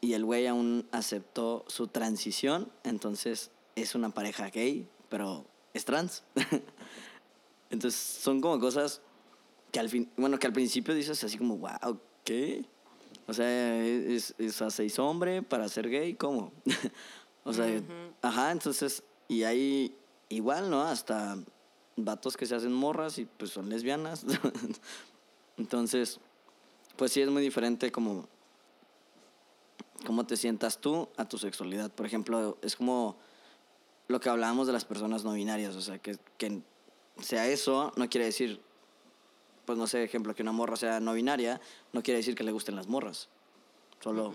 y 0.00 0.14
el 0.14 0.24
güey 0.24 0.46
aún 0.46 0.86
aceptó 0.92 1.64
su 1.66 1.86
transición, 1.88 2.70
entonces 2.82 3.50
es 3.74 3.94
una 3.94 4.10
pareja 4.10 4.50
gay, 4.50 4.88
pero 5.08 5.46
es 5.72 5.84
trans. 5.84 6.24
entonces 7.70 7.98
son 8.00 8.40
como 8.40 8.58
cosas 8.60 9.00
que 9.72 9.80
al 9.80 9.88
fin, 9.88 10.10
bueno, 10.16 10.38
que 10.38 10.46
al 10.46 10.52
principio 10.52 10.94
dices 10.94 11.22
así 11.24 11.38
como, 11.38 11.56
wow, 11.56 11.98
¿qué? 12.22 12.64
O 13.26 13.32
sea, 13.32 13.82
es, 13.84 14.34
es, 14.38 14.54
o 14.54 14.58
sea, 14.58 14.70
se 14.70 14.84
hizo 14.84 15.06
hombre 15.06 15.42
para 15.42 15.68
ser 15.68 15.88
gay, 15.88 16.14
¿cómo? 16.14 16.52
o 17.44 17.52
sea, 17.52 17.66
Ujú. 17.66 18.14
ajá, 18.22 18.50
entonces, 18.50 19.02
y 19.28 19.42
hay 19.44 19.96
igual, 20.28 20.70
¿no? 20.70 20.82
Hasta 20.82 21.38
vatos 21.96 22.36
que 22.36 22.46
se 22.46 22.54
hacen 22.54 22.72
morras 22.72 23.18
y 23.18 23.24
pues 23.24 23.50
son 23.50 23.68
lesbianas. 23.68 24.24
entonces, 25.56 26.20
pues 26.96 27.12
sí 27.12 27.20
es 27.20 27.30
muy 27.30 27.42
diferente 27.42 27.90
como 27.92 28.28
cómo 30.06 30.26
te 30.26 30.36
sientas 30.36 30.78
tú 30.78 31.08
a 31.16 31.26
tu 31.26 31.38
sexualidad. 31.38 31.90
Por 31.90 32.06
ejemplo, 32.06 32.58
es 32.62 32.76
como 32.76 33.16
lo 34.08 34.20
que 34.20 34.28
hablábamos 34.28 34.66
de 34.66 34.72
las 34.72 34.84
personas 34.84 35.24
no 35.24 35.32
binarias, 35.32 35.74
o 35.76 35.80
sea, 35.80 35.98
que, 35.98 36.18
que 36.36 36.60
sea 37.20 37.48
eso 37.48 37.92
no 37.96 38.08
quiere 38.08 38.26
decir, 38.26 38.60
pues 39.64 39.78
no 39.78 39.86
sé, 39.86 40.02
ejemplo, 40.02 40.34
que 40.34 40.42
una 40.42 40.52
morra 40.52 40.76
sea 40.76 41.00
no 41.00 41.14
binaria, 41.14 41.60
no 41.92 42.02
quiere 42.02 42.18
decir 42.18 42.34
que 42.34 42.44
le 42.44 42.52
gusten 42.52 42.76
las 42.76 42.86
morras. 42.86 43.28
Solo 44.00 44.34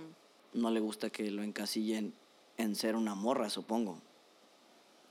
no 0.54 0.72
le 0.72 0.80
gusta 0.80 1.10
que 1.10 1.30
lo 1.32 1.44
encasillen 1.44 2.14
en 2.58 2.76
ser 2.76 2.96
una 2.96 3.16
morra, 3.16 3.50
supongo. 3.50 4.02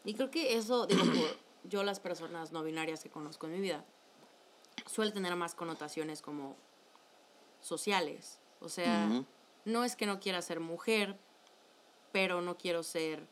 Y 0.04 0.14
creo 0.14 0.30
que 0.30 0.56
eso, 0.56 0.86
digo, 0.86 1.02
yo 1.64 1.82
las 1.82 2.00
personas 2.00 2.52
no 2.52 2.62
binarias 2.62 3.02
que 3.02 3.10
conozco 3.10 3.46
en 3.46 3.52
mi 3.54 3.60
vida, 3.60 3.84
suele 4.86 5.12
tener 5.12 5.34
más 5.36 5.54
connotaciones 5.54 6.22
como 6.22 6.56
sociales. 7.60 8.38
O 8.60 8.68
sea, 8.68 9.24
no 9.64 9.84
es 9.84 9.96
que 9.96 10.06
no 10.06 10.20
quiera 10.20 10.42
ser 10.42 10.60
mujer, 10.60 11.18
pero 12.12 12.40
no 12.40 12.56
quiero 12.56 12.82
ser 12.82 13.28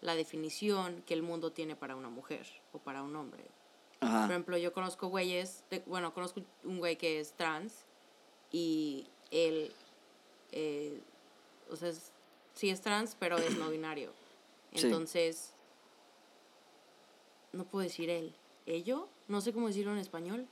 la 0.00 0.14
definición 0.14 1.02
que 1.06 1.14
el 1.14 1.22
mundo 1.22 1.52
tiene 1.52 1.76
para 1.76 1.96
una 1.96 2.10
mujer 2.10 2.46
o 2.72 2.78
para 2.78 3.02
un 3.02 3.16
hombre. 3.16 3.44
Por 4.10 4.30
ejemplo, 4.30 4.56
yo 4.56 4.72
conozco 4.72 5.08
güeyes, 5.08 5.64
de- 5.70 5.82
bueno, 5.86 6.12
conozco 6.14 6.40
un 6.64 6.78
güey 6.78 6.96
que 6.96 7.20
es 7.20 7.32
trans 7.32 7.72
y 8.52 9.06
él, 9.30 9.72
eh, 10.52 11.00
o 11.70 11.76
sea, 11.76 11.88
es- 11.90 12.10
sí 12.54 12.70
es 12.70 12.80
trans, 12.80 13.16
pero 13.18 13.36
es 13.38 13.56
no 13.58 13.70
binario. 13.70 14.12
Sí. 14.74 14.86
Entonces, 14.86 15.50
no 17.52 17.64
puedo 17.64 17.84
decir 17.84 18.10
él. 18.10 18.34
¿Ello? 18.66 19.08
No 19.28 19.40
sé 19.40 19.52
cómo 19.52 19.68
decirlo 19.68 19.92
en 19.92 19.98
español. 19.98 20.46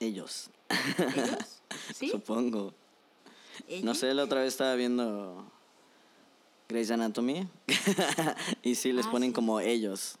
Ellos, 0.00 0.50
¿Ellos? 0.98 1.62
¿Sí? 1.94 2.08
supongo. 2.10 2.74
No 3.82 3.94
sé, 3.94 4.12
la 4.12 4.24
otra 4.24 4.40
vez 4.40 4.48
estaba 4.48 4.74
viendo 4.74 5.50
Grey's 6.68 6.90
Anatomy 6.90 7.48
y 8.62 8.74
sí 8.74 8.92
les 8.92 9.06
Ah, 9.06 9.10
ponen 9.10 9.30
sí. 9.30 9.34
como 9.34 9.60
ellos. 9.60 10.16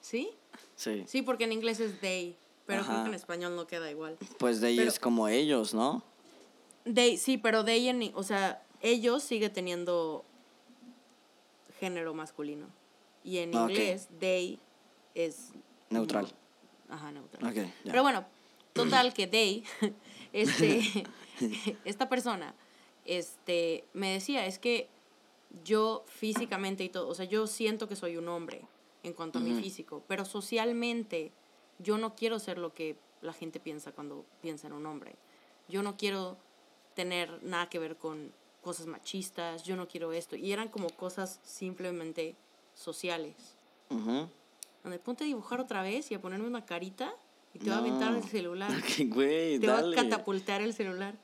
¿Sí? 0.00 0.30
Sí. 0.76 1.04
Sí, 1.06 1.22
porque 1.22 1.44
en 1.44 1.52
inglés 1.52 1.80
es 1.80 2.00
they, 2.00 2.36
pero 2.66 2.84
creo 2.84 3.02
que 3.02 3.08
en 3.08 3.14
español 3.14 3.54
no 3.56 3.66
queda 3.66 3.90
igual. 3.90 4.16
Pues 4.38 4.62
ellos 4.62 4.94
Pero- 4.94 5.02
como 5.02 5.28
ellos, 5.28 5.74
¿no? 5.74 6.02
They, 6.92 7.16
sí, 7.16 7.38
pero 7.38 7.64
they 7.64 7.88
en, 7.88 8.10
o 8.14 8.22
sea, 8.22 8.62
ellos 8.80 9.22
sigue 9.22 9.48
teniendo 9.50 10.24
género 11.80 12.14
masculino. 12.14 12.66
Y 13.22 13.38
en 13.38 13.54
Ah, 13.56 13.62
inglés, 13.68 14.08
they 14.20 14.58
es... 15.14 15.50
Neutral. 15.90 16.26
no- 16.88 16.94
ajá, 16.94 17.12
neutral. 17.12 17.44
Ok, 17.50 17.54
ya. 17.56 17.72
Pero 17.84 18.02
bueno, 18.02 18.24
total 18.72 19.14
que 19.14 19.26
they, 19.26 19.64
este, 20.32 20.82
esta 21.84 22.08
persona, 22.08 22.54
este, 23.06 23.84
me 23.94 24.10
decía, 24.12 24.46
es 24.46 24.58
que 24.58 24.88
yo 25.64 26.04
físicamente 26.08 26.84
y 26.84 26.88
todo, 26.88 27.08
o 27.08 27.14
sea, 27.14 27.24
yo 27.24 27.46
siento 27.46 27.88
que 27.88 27.96
soy 27.96 28.16
un 28.16 28.28
hombre 28.28 28.62
en 29.04 29.12
cuanto 29.12 29.38
a 29.38 29.42
mi 29.42 29.52
Ujú. 29.52 29.60
físico, 29.62 30.02
pero 30.08 30.24
socialmente 30.24 31.30
yo 31.78 31.96
no 31.98 32.14
quiero 32.16 32.38
ser 32.40 32.58
lo 32.58 32.74
que 32.74 32.96
la 33.22 33.32
gente 33.32 33.60
piensa 33.60 33.92
cuando 33.92 34.24
piensa 34.42 34.66
en 34.66 34.72
un 34.72 34.86
hombre. 34.86 35.14
Yo 35.68 35.82
no 35.82 35.96
quiero 35.96 36.36
tener 36.94 37.42
nada 37.42 37.68
que 37.70 37.78
ver 37.78 37.96
con 37.96 38.32
cosas 38.62 38.86
machistas, 38.86 39.62
yo 39.64 39.76
no 39.76 39.86
quiero 39.88 40.12
esto. 40.12 40.36
Y 40.36 40.52
eran 40.52 40.68
como 40.68 40.88
cosas 40.90 41.38
simplemente 41.44 42.34
sociales. 42.74 43.34
Ujú. 43.90 44.28
Donde 44.82 44.98
ponte 44.98 45.24
a 45.24 45.26
dibujar 45.26 45.60
otra 45.60 45.82
vez 45.82 46.10
y 46.10 46.14
a 46.14 46.20
ponerme 46.20 46.46
una 46.46 46.64
carita 46.66 47.14
y 47.54 47.58
te 47.58 47.70
va 47.70 47.76
a 47.76 47.78
aventar 47.80 48.10
No. 48.12 48.18
el 48.18 48.24
celular. 48.24 48.70
Ok, 48.78 49.08
güey, 49.14 49.58
Te 49.58 49.66
va 49.66 49.78
a 49.78 49.82
dale. 49.82 49.96
catapultar 49.96 50.60
el 50.62 50.74
celular. 50.74 51.14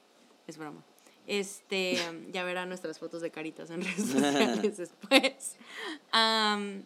Es 0.46 0.56
broma. 0.58 0.82
Este, 1.26 1.96
ya 2.32 2.44
verán 2.44 2.68
nuestras 2.68 2.98
fotos 2.98 3.20
de 3.22 3.30
caritas 3.30 3.70
en 3.70 3.82
redes 3.82 4.06
sociales 4.06 4.76
después. 4.78 5.56
Am, 6.12 6.84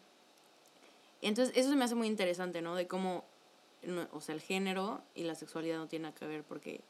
entonces, 1.29 1.57
eso 1.57 1.71
se 1.71 1.77
me 1.77 1.85
hace 1.85 1.95
muy 1.95 2.07
interesante, 2.09 2.61
¿no? 2.63 2.75
De 2.75 2.87
cómo, 2.87 3.25
no- 3.83 4.09
o 4.13 4.21
sea, 4.21 4.35
el 4.35 4.41
género 4.41 5.03
y 5.15 5.25
la 5.25 5.35
sexualidad 5.35 5.79
no 5.79 5.87
tienen 5.89 6.05
nada 6.09 6.15
que 6.19 6.27
ver 6.27 6.43
porque 6.45 6.81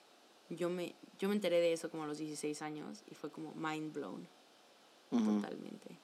yo 0.51 0.68
me, 0.70 0.95
yo 1.18 1.28
me 1.28 1.35
enteré 1.35 1.61
de 1.61 1.72
eso 1.72 1.91
como 1.91 2.05
a 2.05 2.07
los 2.07 2.18
16 2.18 2.61
años 2.62 3.03
y 3.11 3.14
fue 3.14 3.30
como 3.30 3.53
mind 3.55 3.93
blown 3.93 4.26
totalmente. 5.11 5.97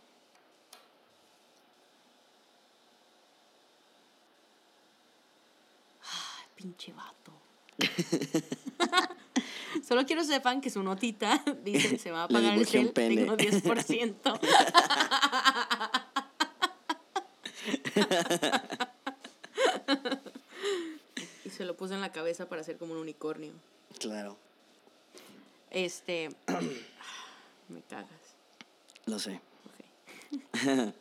Ay, 6.03 6.45
pinche 6.55 6.93
vato. 6.93 7.33
Solo 9.87 10.05
quiero 10.07 10.23
sepan 10.25 10.61
que 10.61 10.71
su 10.71 10.83
notita 10.83 11.43
dice 11.65 11.99
se 11.99 12.11
va 12.11 12.25
a 12.25 12.29
pagar 12.29 12.57
el 12.59 12.67
cel, 12.67 12.93
tengo 12.93 13.37
10%. 13.37 14.41
y 21.45 21.51
se 21.51 21.65
lo 21.65 21.77
puse 21.77 21.95
en 21.95 22.01
la 22.01 22.11
cabeza 22.13 22.49
para 22.49 22.61
hacer 22.63 22.77
como 22.79 22.93
un 22.93 22.99
unicornio. 22.99 23.53
Claro, 23.99 24.37
Este. 25.71 26.31
me 27.69 27.83
cagas. 27.83 28.09
lo 29.07 29.19
sé. 29.19 29.41
Ok. 29.67 29.75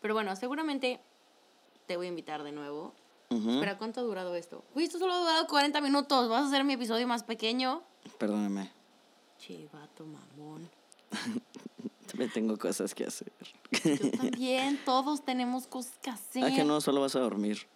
Pero 0.00 0.14
bueno, 0.14 0.34
seguramente 0.36 1.00
te 1.86 1.96
voy 1.96 2.06
a 2.06 2.10
invitar 2.10 2.42
de 2.42 2.52
nuevo. 2.52 2.92
Ujú. 3.30 3.50
Espera, 3.54 3.76
¿cuánto 3.78 4.00
ha 4.00 4.04
durado 4.04 4.34
esto? 4.36 4.62
Uy, 4.74 4.84
esto 4.84 4.98
solo 4.98 5.12
ha 5.14 5.18
durado 5.18 5.46
40 5.48 5.80
minutos. 5.80 6.28
¿Vas 6.28 6.44
a 6.44 6.48
hacer 6.48 6.62
mi 6.64 6.74
episodio 6.74 7.06
más 7.08 7.24
pequeño? 7.24 7.82
Perdóname, 8.18 8.70
Che, 9.38 9.68
vato 9.72 10.04
mamón. 10.06 10.68
también 12.18 12.32
tengo 12.32 12.56
cosas 12.58 12.94
que 12.94 13.04
hacer. 13.04 13.32
Yo 13.84 14.10
también, 14.18 14.80
todos 14.84 15.24
tenemos 15.24 15.66
cosas 15.66 15.98
que 16.00 16.10
hacer. 16.10 16.44
Ah, 16.44 16.50
que 16.54 16.64
no, 16.64 16.80
solo 16.80 17.00
vas 17.00 17.14
a 17.16 17.20
dormir. 17.20 17.66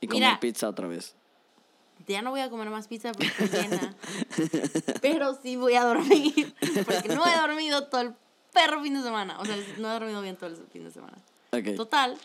Y 0.00 0.06
comer 0.06 0.22
Mira. 0.22 0.40
pizza 0.40 0.68
otra 0.68 0.86
vez. 0.86 1.14
Ya 2.06 2.22
no 2.22 2.30
voy 2.30 2.40
a 2.40 2.48
comer 2.48 2.70
más 2.70 2.88
pizza 2.88 3.12
porque 3.12 3.26
estoy 3.26 3.48
llena. 3.48 3.94
Pero 5.02 5.38
sí 5.42 5.56
voy 5.56 5.74
a 5.74 5.84
dormir. 5.84 6.54
Porque 6.86 7.08
no 7.08 7.26
he 7.26 7.36
dormido 7.36 7.88
todo 7.88 8.00
el 8.00 8.14
perro 8.52 8.82
fin 8.82 8.94
de 8.94 9.02
semana. 9.02 9.38
O 9.38 9.44
sea, 9.44 9.56
no 9.78 9.88
he 9.88 9.92
dormido 9.92 10.22
bien 10.22 10.36
todo 10.36 10.48
el 10.48 10.56
fin 10.68 10.84
de 10.84 10.90
semana. 10.90 11.18
Ok. 11.52 11.76
Total, 11.76 12.16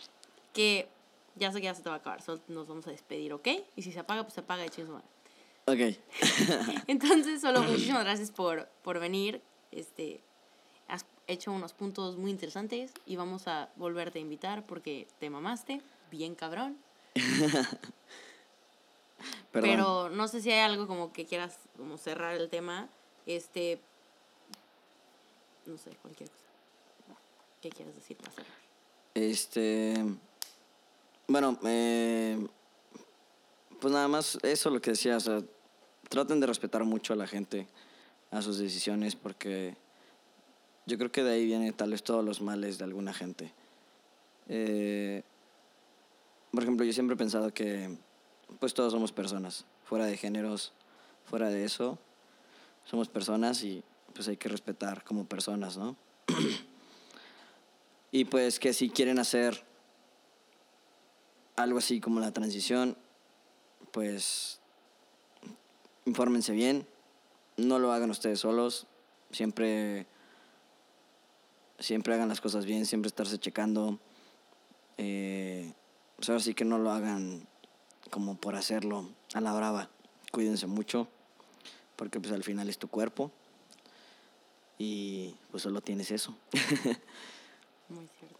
que 0.54 0.88
ya 1.34 1.52
sé 1.52 1.58
que 1.58 1.64
ya 1.64 1.74
se 1.74 1.82
te 1.82 1.90
va 1.90 1.96
a 1.96 1.98
acabar. 1.98 2.22
Solo 2.22 2.40
nos 2.48 2.66
vamos 2.66 2.86
a 2.86 2.90
despedir, 2.90 3.32
¿ok? 3.34 3.48
Y 3.76 3.82
si 3.82 3.92
se 3.92 4.00
apaga, 4.00 4.22
pues 4.22 4.34
se 4.34 4.40
apaga 4.40 4.64
y 4.64 4.70
chingue. 4.70 4.92
Ok. 5.66 5.98
Entonces, 6.86 7.40
solo 7.40 7.62
muchísimas 7.62 8.04
gracias 8.04 8.30
por, 8.30 8.68
por 8.82 8.98
venir. 8.98 9.42
Este, 9.72 10.22
hecho 11.26 11.52
unos 11.52 11.72
puntos 11.72 12.16
muy 12.16 12.30
interesantes 12.30 12.92
y 13.06 13.16
vamos 13.16 13.48
a 13.48 13.68
volverte 13.76 14.18
a 14.18 14.22
invitar 14.22 14.64
porque 14.66 15.08
te 15.18 15.30
mamaste, 15.30 15.80
bien 16.10 16.34
cabrón. 16.34 16.76
Pero 19.52 20.10
no 20.10 20.28
sé 20.28 20.42
si 20.42 20.50
hay 20.50 20.60
algo 20.60 20.86
como 20.86 21.12
que 21.12 21.24
quieras 21.24 21.58
como 21.76 21.96
cerrar 21.96 22.36
el 22.36 22.48
tema. 22.48 22.88
Este. 23.24 23.80
No 25.64 25.78
sé, 25.78 25.90
cualquier 26.02 26.28
cosa. 26.30 26.44
¿Qué 27.62 27.70
quieres 27.70 27.94
decir 27.94 28.16
para 28.18 28.32
cerrar? 28.32 28.52
Este. 29.14 30.04
Bueno, 31.26 31.58
eh, 31.64 32.46
pues 33.80 33.92
nada 33.92 34.08
más 34.08 34.38
eso 34.42 34.70
lo 34.70 34.80
que 34.80 34.90
decía, 34.90 35.16
o 35.16 35.20
sea, 35.20 35.42
traten 36.08 36.38
de 36.38 36.46
respetar 36.46 36.84
mucho 36.84 37.14
a 37.14 37.16
la 37.16 37.26
gente, 37.26 37.66
a 38.30 38.42
sus 38.42 38.58
decisiones, 38.58 39.16
porque 39.16 39.76
yo 40.86 40.98
creo 40.98 41.10
que 41.10 41.24
de 41.24 41.32
ahí 41.32 41.44
vienen 41.44 41.72
tal 41.74 41.90
vez 41.90 42.02
todos 42.02 42.24
los 42.24 42.40
males 42.40 42.78
de 42.78 42.84
alguna 42.84 43.12
gente. 43.12 43.52
Eh, 44.48 45.22
por 46.52 46.62
ejemplo, 46.62 46.86
yo 46.86 46.92
siempre 46.92 47.14
he 47.14 47.18
pensado 47.18 47.52
que 47.52 47.96
pues 48.60 48.72
todos 48.72 48.92
somos 48.92 49.12
personas, 49.12 49.66
fuera 49.84 50.06
de 50.06 50.16
géneros, 50.16 50.72
fuera 51.24 51.48
de 51.48 51.64
eso, 51.64 51.98
somos 52.84 53.08
personas 53.08 53.62
y 53.64 53.82
pues 54.14 54.28
hay 54.28 54.36
que 54.36 54.48
respetar 54.48 55.02
como 55.02 55.26
personas, 55.26 55.76
¿no? 55.76 55.96
y 58.12 58.24
pues 58.24 58.60
que 58.60 58.72
si 58.72 58.88
quieren 58.88 59.18
hacer 59.18 59.64
algo 61.56 61.78
así 61.78 62.00
como 62.00 62.20
la 62.20 62.32
transición, 62.32 62.96
pues 63.90 64.60
infórmense 66.04 66.52
bien, 66.52 66.86
no 67.56 67.80
lo 67.80 67.92
hagan 67.92 68.10
ustedes 68.10 68.40
solos, 68.40 68.86
siempre 69.32 70.06
siempre 71.78 72.14
hagan 72.14 72.28
las 72.28 72.40
cosas 72.40 72.64
bien, 72.64 72.86
siempre 72.86 73.08
estarse 73.08 73.38
checando. 73.38 73.98
Eh, 74.98 75.72
pues 76.16 76.28
ahora 76.28 76.40
sí 76.40 76.54
que 76.54 76.64
no 76.64 76.78
lo 76.78 76.90
hagan 76.90 77.46
como 78.10 78.36
por 78.36 78.56
hacerlo 78.56 79.08
a 79.34 79.40
la 79.40 79.52
brava. 79.52 79.90
Cuídense 80.32 80.66
mucho, 80.66 81.08
porque 81.96 82.20
pues 82.20 82.32
al 82.32 82.42
final 82.42 82.68
es 82.68 82.78
tu 82.78 82.88
cuerpo 82.88 83.30
y 84.78 85.34
pues 85.50 85.62
solo 85.62 85.80
tienes 85.80 86.10
eso. 86.10 86.36
Muy 87.88 88.08
cierto. 88.18 88.36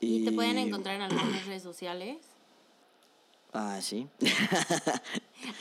¿Y 0.00 0.24
te 0.24 0.32
pueden 0.32 0.58
encontrar 0.58 0.96
en 0.96 1.02
algunas 1.02 1.46
redes 1.46 1.62
sociales? 1.62 2.18
Ah, 3.52 3.80
sí. 3.80 4.08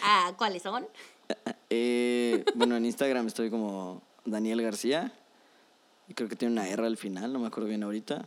Ah, 0.02 0.34
¿cuáles 0.38 0.64
son? 0.64 0.88
Eh, 1.70 2.44
bueno, 2.56 2.76
en 2.76 2.86
Instagram 2.86 3.28
estoy 3.28 3.50
como 3.50 4.02
Daniel 4.26 4.62
García. 4.62 5.14
Y 6.08 6.14
creo 6.14 6.30
que 6.30 6.36
tiene 6.36 6.54
una 6.54 6.68
R 6.68 6.86
al 6.86 6.98
final, 6.98 7.34
no 7.34 7.40
me 7.40 7.48
acuerdo 7.48 7.68
bien 7.70 7.84
ahorita. 7.84 8.26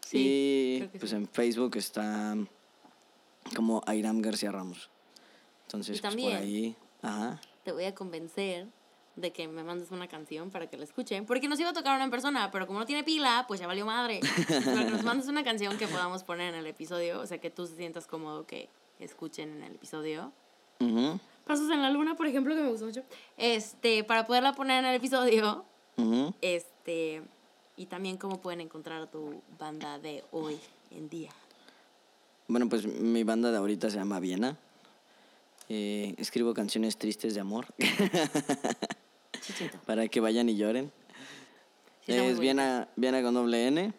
Sí, 0.00 0.88
y 0.92 0.98
pues 0.98 1.10
sí. 1.10 1.16
en 1.16 1.28
Facebook 1.28 1.76
está 1.76 2.36
como 3.54 3.82
Airam 3.86 4.20
García 4.20 4.52
Ramos. 4.52 4.90
Entonces, 5.66 6.00
pues 6.00 6.14
por 6.14 6.32
ahí. 6.32 6.76
Ajá. 7.02 7.40
Te 7.64 7.72
voy 7.72 7.84
a 7.84 7.94
convencer 7.94 8.66
de 9.16 9.32
que 9.32 9.48
me 9.48 9.64
mandes 9.64 9.90
una 9.90 10.06
canción 10.08 10.50
para 10.50 10.68
que 10.68 10.76
la 10.76 10.84
escuchen. 10.84 11.26
Porque 11.26 11.48
nos 11.48 11.58
iba 11.58 11.70
a 11.70 11.72
tocar 11.72 11.94
una 11.96 12.04
en 12.04 12.10
persona, 12.10 12.50
pero 12.52 12.66
como 12.66 12.78
no 12.78 12.86
tiene 12.86 13.02
pila, 13.02 13.46
pues 13.48 13.58
ya 13.58 13.66
valió 13.66 13.86
madre. 13.86 14.20
Para 14.48 14.84
que 14.84 14.90
nos 14.90 15.02
mandes 15.04 15.26
una 15.26 15.42
canción 15.42 15.76
que 15.78 15.88
podamos 15.88 16.22
poner 16.22 16.52
en 16.54 16.60
el 16.60 16.66
episodio. 16.66 17.20
O 17.20 17.26
sea, 17.26 17.38
que 17.38 17.50
tú 17.50 17.66
se 17.66 17.76
sientas 17.76 18.06
cómodo 18.06 18.46
que 18.46 18.68
escuchen 19.00 19.50
en 19.56 19.62
el 19.64 19.74
episodio. 19.74 20.32
Ujú, 20.80 21.18
Pasos 21.46 21.70
en 21.70 21.80
la 21.80 21.90
luna, 21.90 22.16
por 22.16 22.26
ejemplo, 22.26 22.54
que 22.54 22.60
me 22.60 22.68
gustó 22.68 22.86
mucho. 22.86 23.02
Este, 23.36 24.04
para 24.04 24.26
poderla 24.26 24.52
poner 24.52 24.80
en 24.80 24.90
el 24.90 24.96
episodio. 24.96 25.64
ujú. 25.96 26.34
Este, 26.42 26.75
y 26.88 27.86
también 27.86 28.16
cómo 28.16 28.40
pueden 28.40 28.60
encontrar 28.60 29.10
tu 29.10 29.42
banda 29.58 29.98
de 29.98 30.24
hoy 30.32 30.58
en 30.90 31.08
día. 31.08 31.30
Bueno, 32.48 32.68
pues 32.68 32.86
mi 32.86 33.24
banda 33.24 33.50
de 33.50 33.58
ahorita 33.58 33.90
se 33.90 33.96
llama 33.96 34.20
Viena. 34.20 34.56
Eh, 35.68 36.14
escribo 36.16 36.54
canciones 36.54 36.96
tristes 36.96 37.34
de 37.34 37.40
amor 37.40 37.66
Chichito. 39.40 39.78
para 39.84 40.06
que 40.06 40.20
vayan 40.20 40.48
y 40.48 40.56
lloren. 40.56 40.92
Sí, 42.06 42.12
es. 42.12 42.38
Viena, 42.38 42.88
Viena 42.94 43.20
con 43.22 43.34
doble 43.34 43.66
N. 43.66 43.92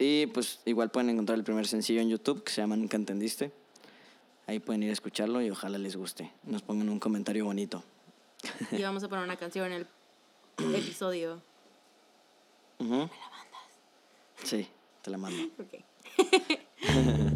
Y 0.00 0.26
pues 0.26 0.60
igual 0.64 0.90
pueden 0.90 1.10
encontrar 1.10 1.38
el 1.38 1.44
primer 1.44 1.66
sencillo 1.66 2.00
en 2.00 2.08
YouTube 2.08 2.42
que 2.42 2.52
se 2.52 2.60
llama 2.60 2.76
Nunca 2.76 2.96
Entendiste. 2.96 3.52
Ahí 4.46 4.58
pueden 4.60 4.82
ir 4.82 4.90
a 4.90 4.92
escucharlo 4.92 5.40
y 5.42 5.50
ojalá 5.50 5.78
les 5.78 5.96
guste. 5.96 6.32
Nos 6.44 6.62
pongan 6.62 6.88
un 6.88 6.98
comentario 6.98 7.44
bonito. 7.44 7.84
Y 8.72 8.82
vamos 8.82 9.04
a 9.04 9.08
poner 9.08 9.24
una 9.24 9.36
canción 9.36 9.72
en 9.72 9.86
el 10.58 10.74
episodio. 10.74 11.40
Ujú. 12.78 12.90
¿Me 12.90 12.98
la 12.98 13.30
mandas? 13.30 13.62
Sí, 14.44 14.68
te 15.02 15.10
la 15.10 15.18
mando. 15.18 15.42
Ok. 15.58 15.74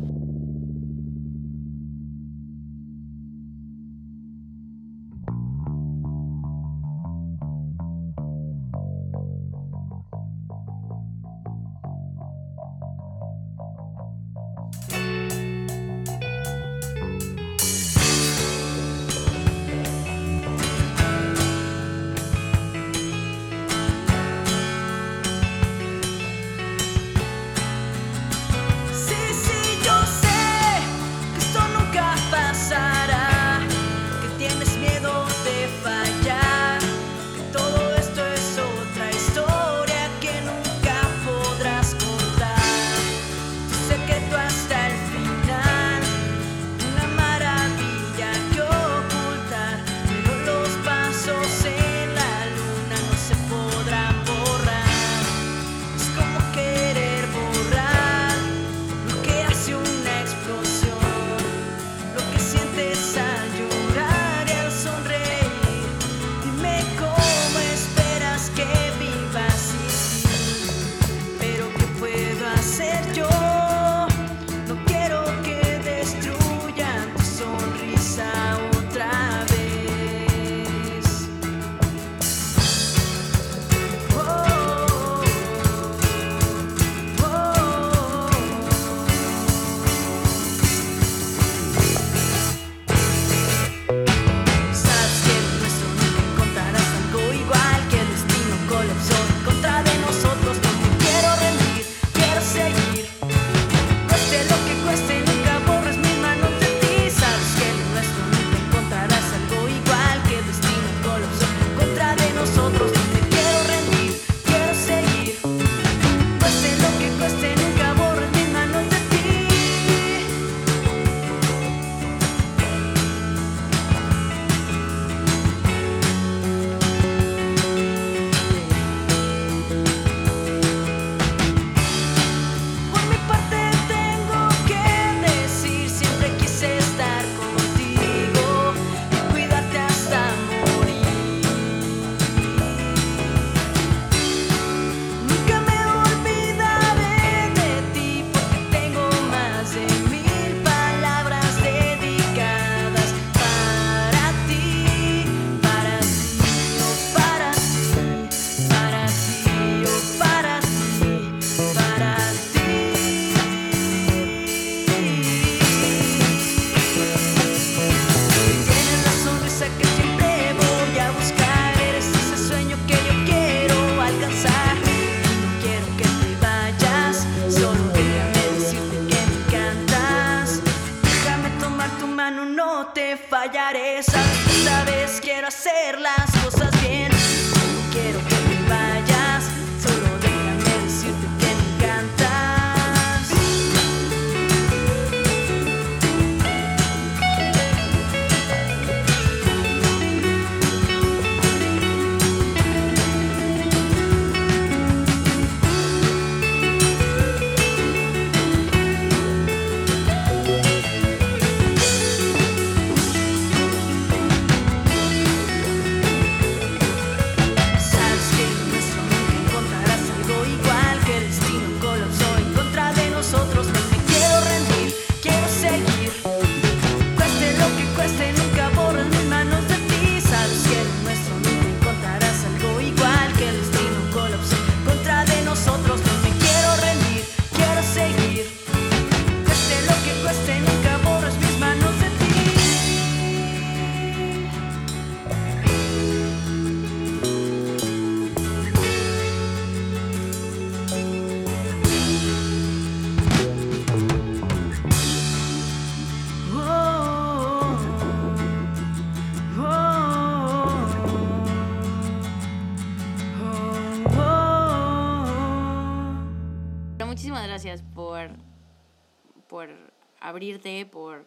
abrirte, 270.32 270.86
por 270.86 271.26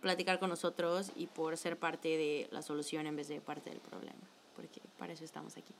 platicar 0.00 0.38
con 0.38 0.50
nosotros 0.50 1.12
y 1.14 1.26
por 1.26 1.56
ser 1.56 1.78
parte 1.78 2.08
de 2.08 2.48
la 2.50 2.62
solución 2.62 3.06
en 3.06 3.16
vez 3.16 3.28
de 3.28 3.40
parte 3.40 3.70
del 3.70 3.80
problema. 3.80 4.18
Porque 4.56 4.80
para 4.98 5.12
eso 5.12 5.24
estamos 5.24 5.56
aquí. 5.56 5.74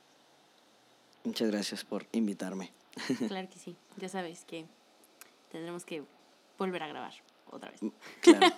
Muchas 1.23 1.51
gracias 1.51 1.83
por 1.83 2.07
invitarme. 2.11 2.71
Claro 3.27 3.49
que 3.49 3.59
sí. 3.59 3.75
Ya 3.97 4.09
sabes 4.09 4.43
que 4.45 4.65
tendremos 5.51 5.85
que 5.85 6.03
volver 6.57 6.83
a 6.83 6.87
grabar 6.87 7.13
otra 7.49 7.71
vez. 7.71 7.81
Claro. 8.21 8.47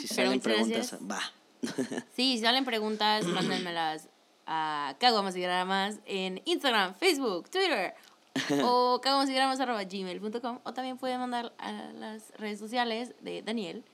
Si 0.00 0.06
salen 0.06 0.40
preguntas, 0.40 0.92
gracias. 0.92 1.00
va. 1.10 1.20
Sí, 2.14 2.36
si 2.36 2.38
salen 2.38 2.64
preguntas, 2.64 3.26
mándenmelas 3.26 4.08
a 4.46 4.94
caguamas 5.00 5.34
y 5.36 5.40
gramas 5.40 5.98
en 6.06 6.40
Instagram, 6.44 6.94
Facebook, 6.94 7.50
Twitter 7.50 7.94
o 8.64 9.00
caguamasigramas.gmail.com 9.02 10.60
o 10.64 10.72
también 10.72 10.98
pueden 10.98 11.20
mandar 11.20 11.54
a 11.58 11.72
las 11.92 12.32
redes 12.38 12.58
sociales 12.58 13.14
de 13.20 13.42
Daniel 13.42 13.84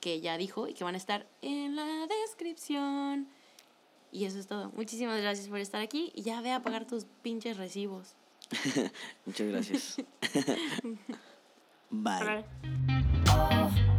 que 0.00 0.20
ya 0.20 0.36
dijo 0.38 0.68
y 0.68 0.74
que 0.74 0.84
van 0.84 0.94
a 0.94 0.98
estar 0.98 1.26
en 1.42 1.76
la 1.76 2.06
descripción. 2.06 3.28
Y 4.10 4.24
eso 4.24 4.38
es 4.38 4.46
todo. 4.46 4.70
Muchísimas 4.74 5.20
gracias 5.20 5.48
por 5.48 5.58
estar 5.58 5.82
aquí 5.82 6.12
y 6.14 6.22
ya 6.22 6.40
ve 6.40 6.52
a 6.52 6.62
pagar 6.62 6.86
tus 6.86 7.04
pinches 7.22 7.56
recibos. 7.56 8.14
Muchas 9.26 9.48
gracias. 9.48 9.96
Bye. 11.90 12.44
Bye. 13.24 13.97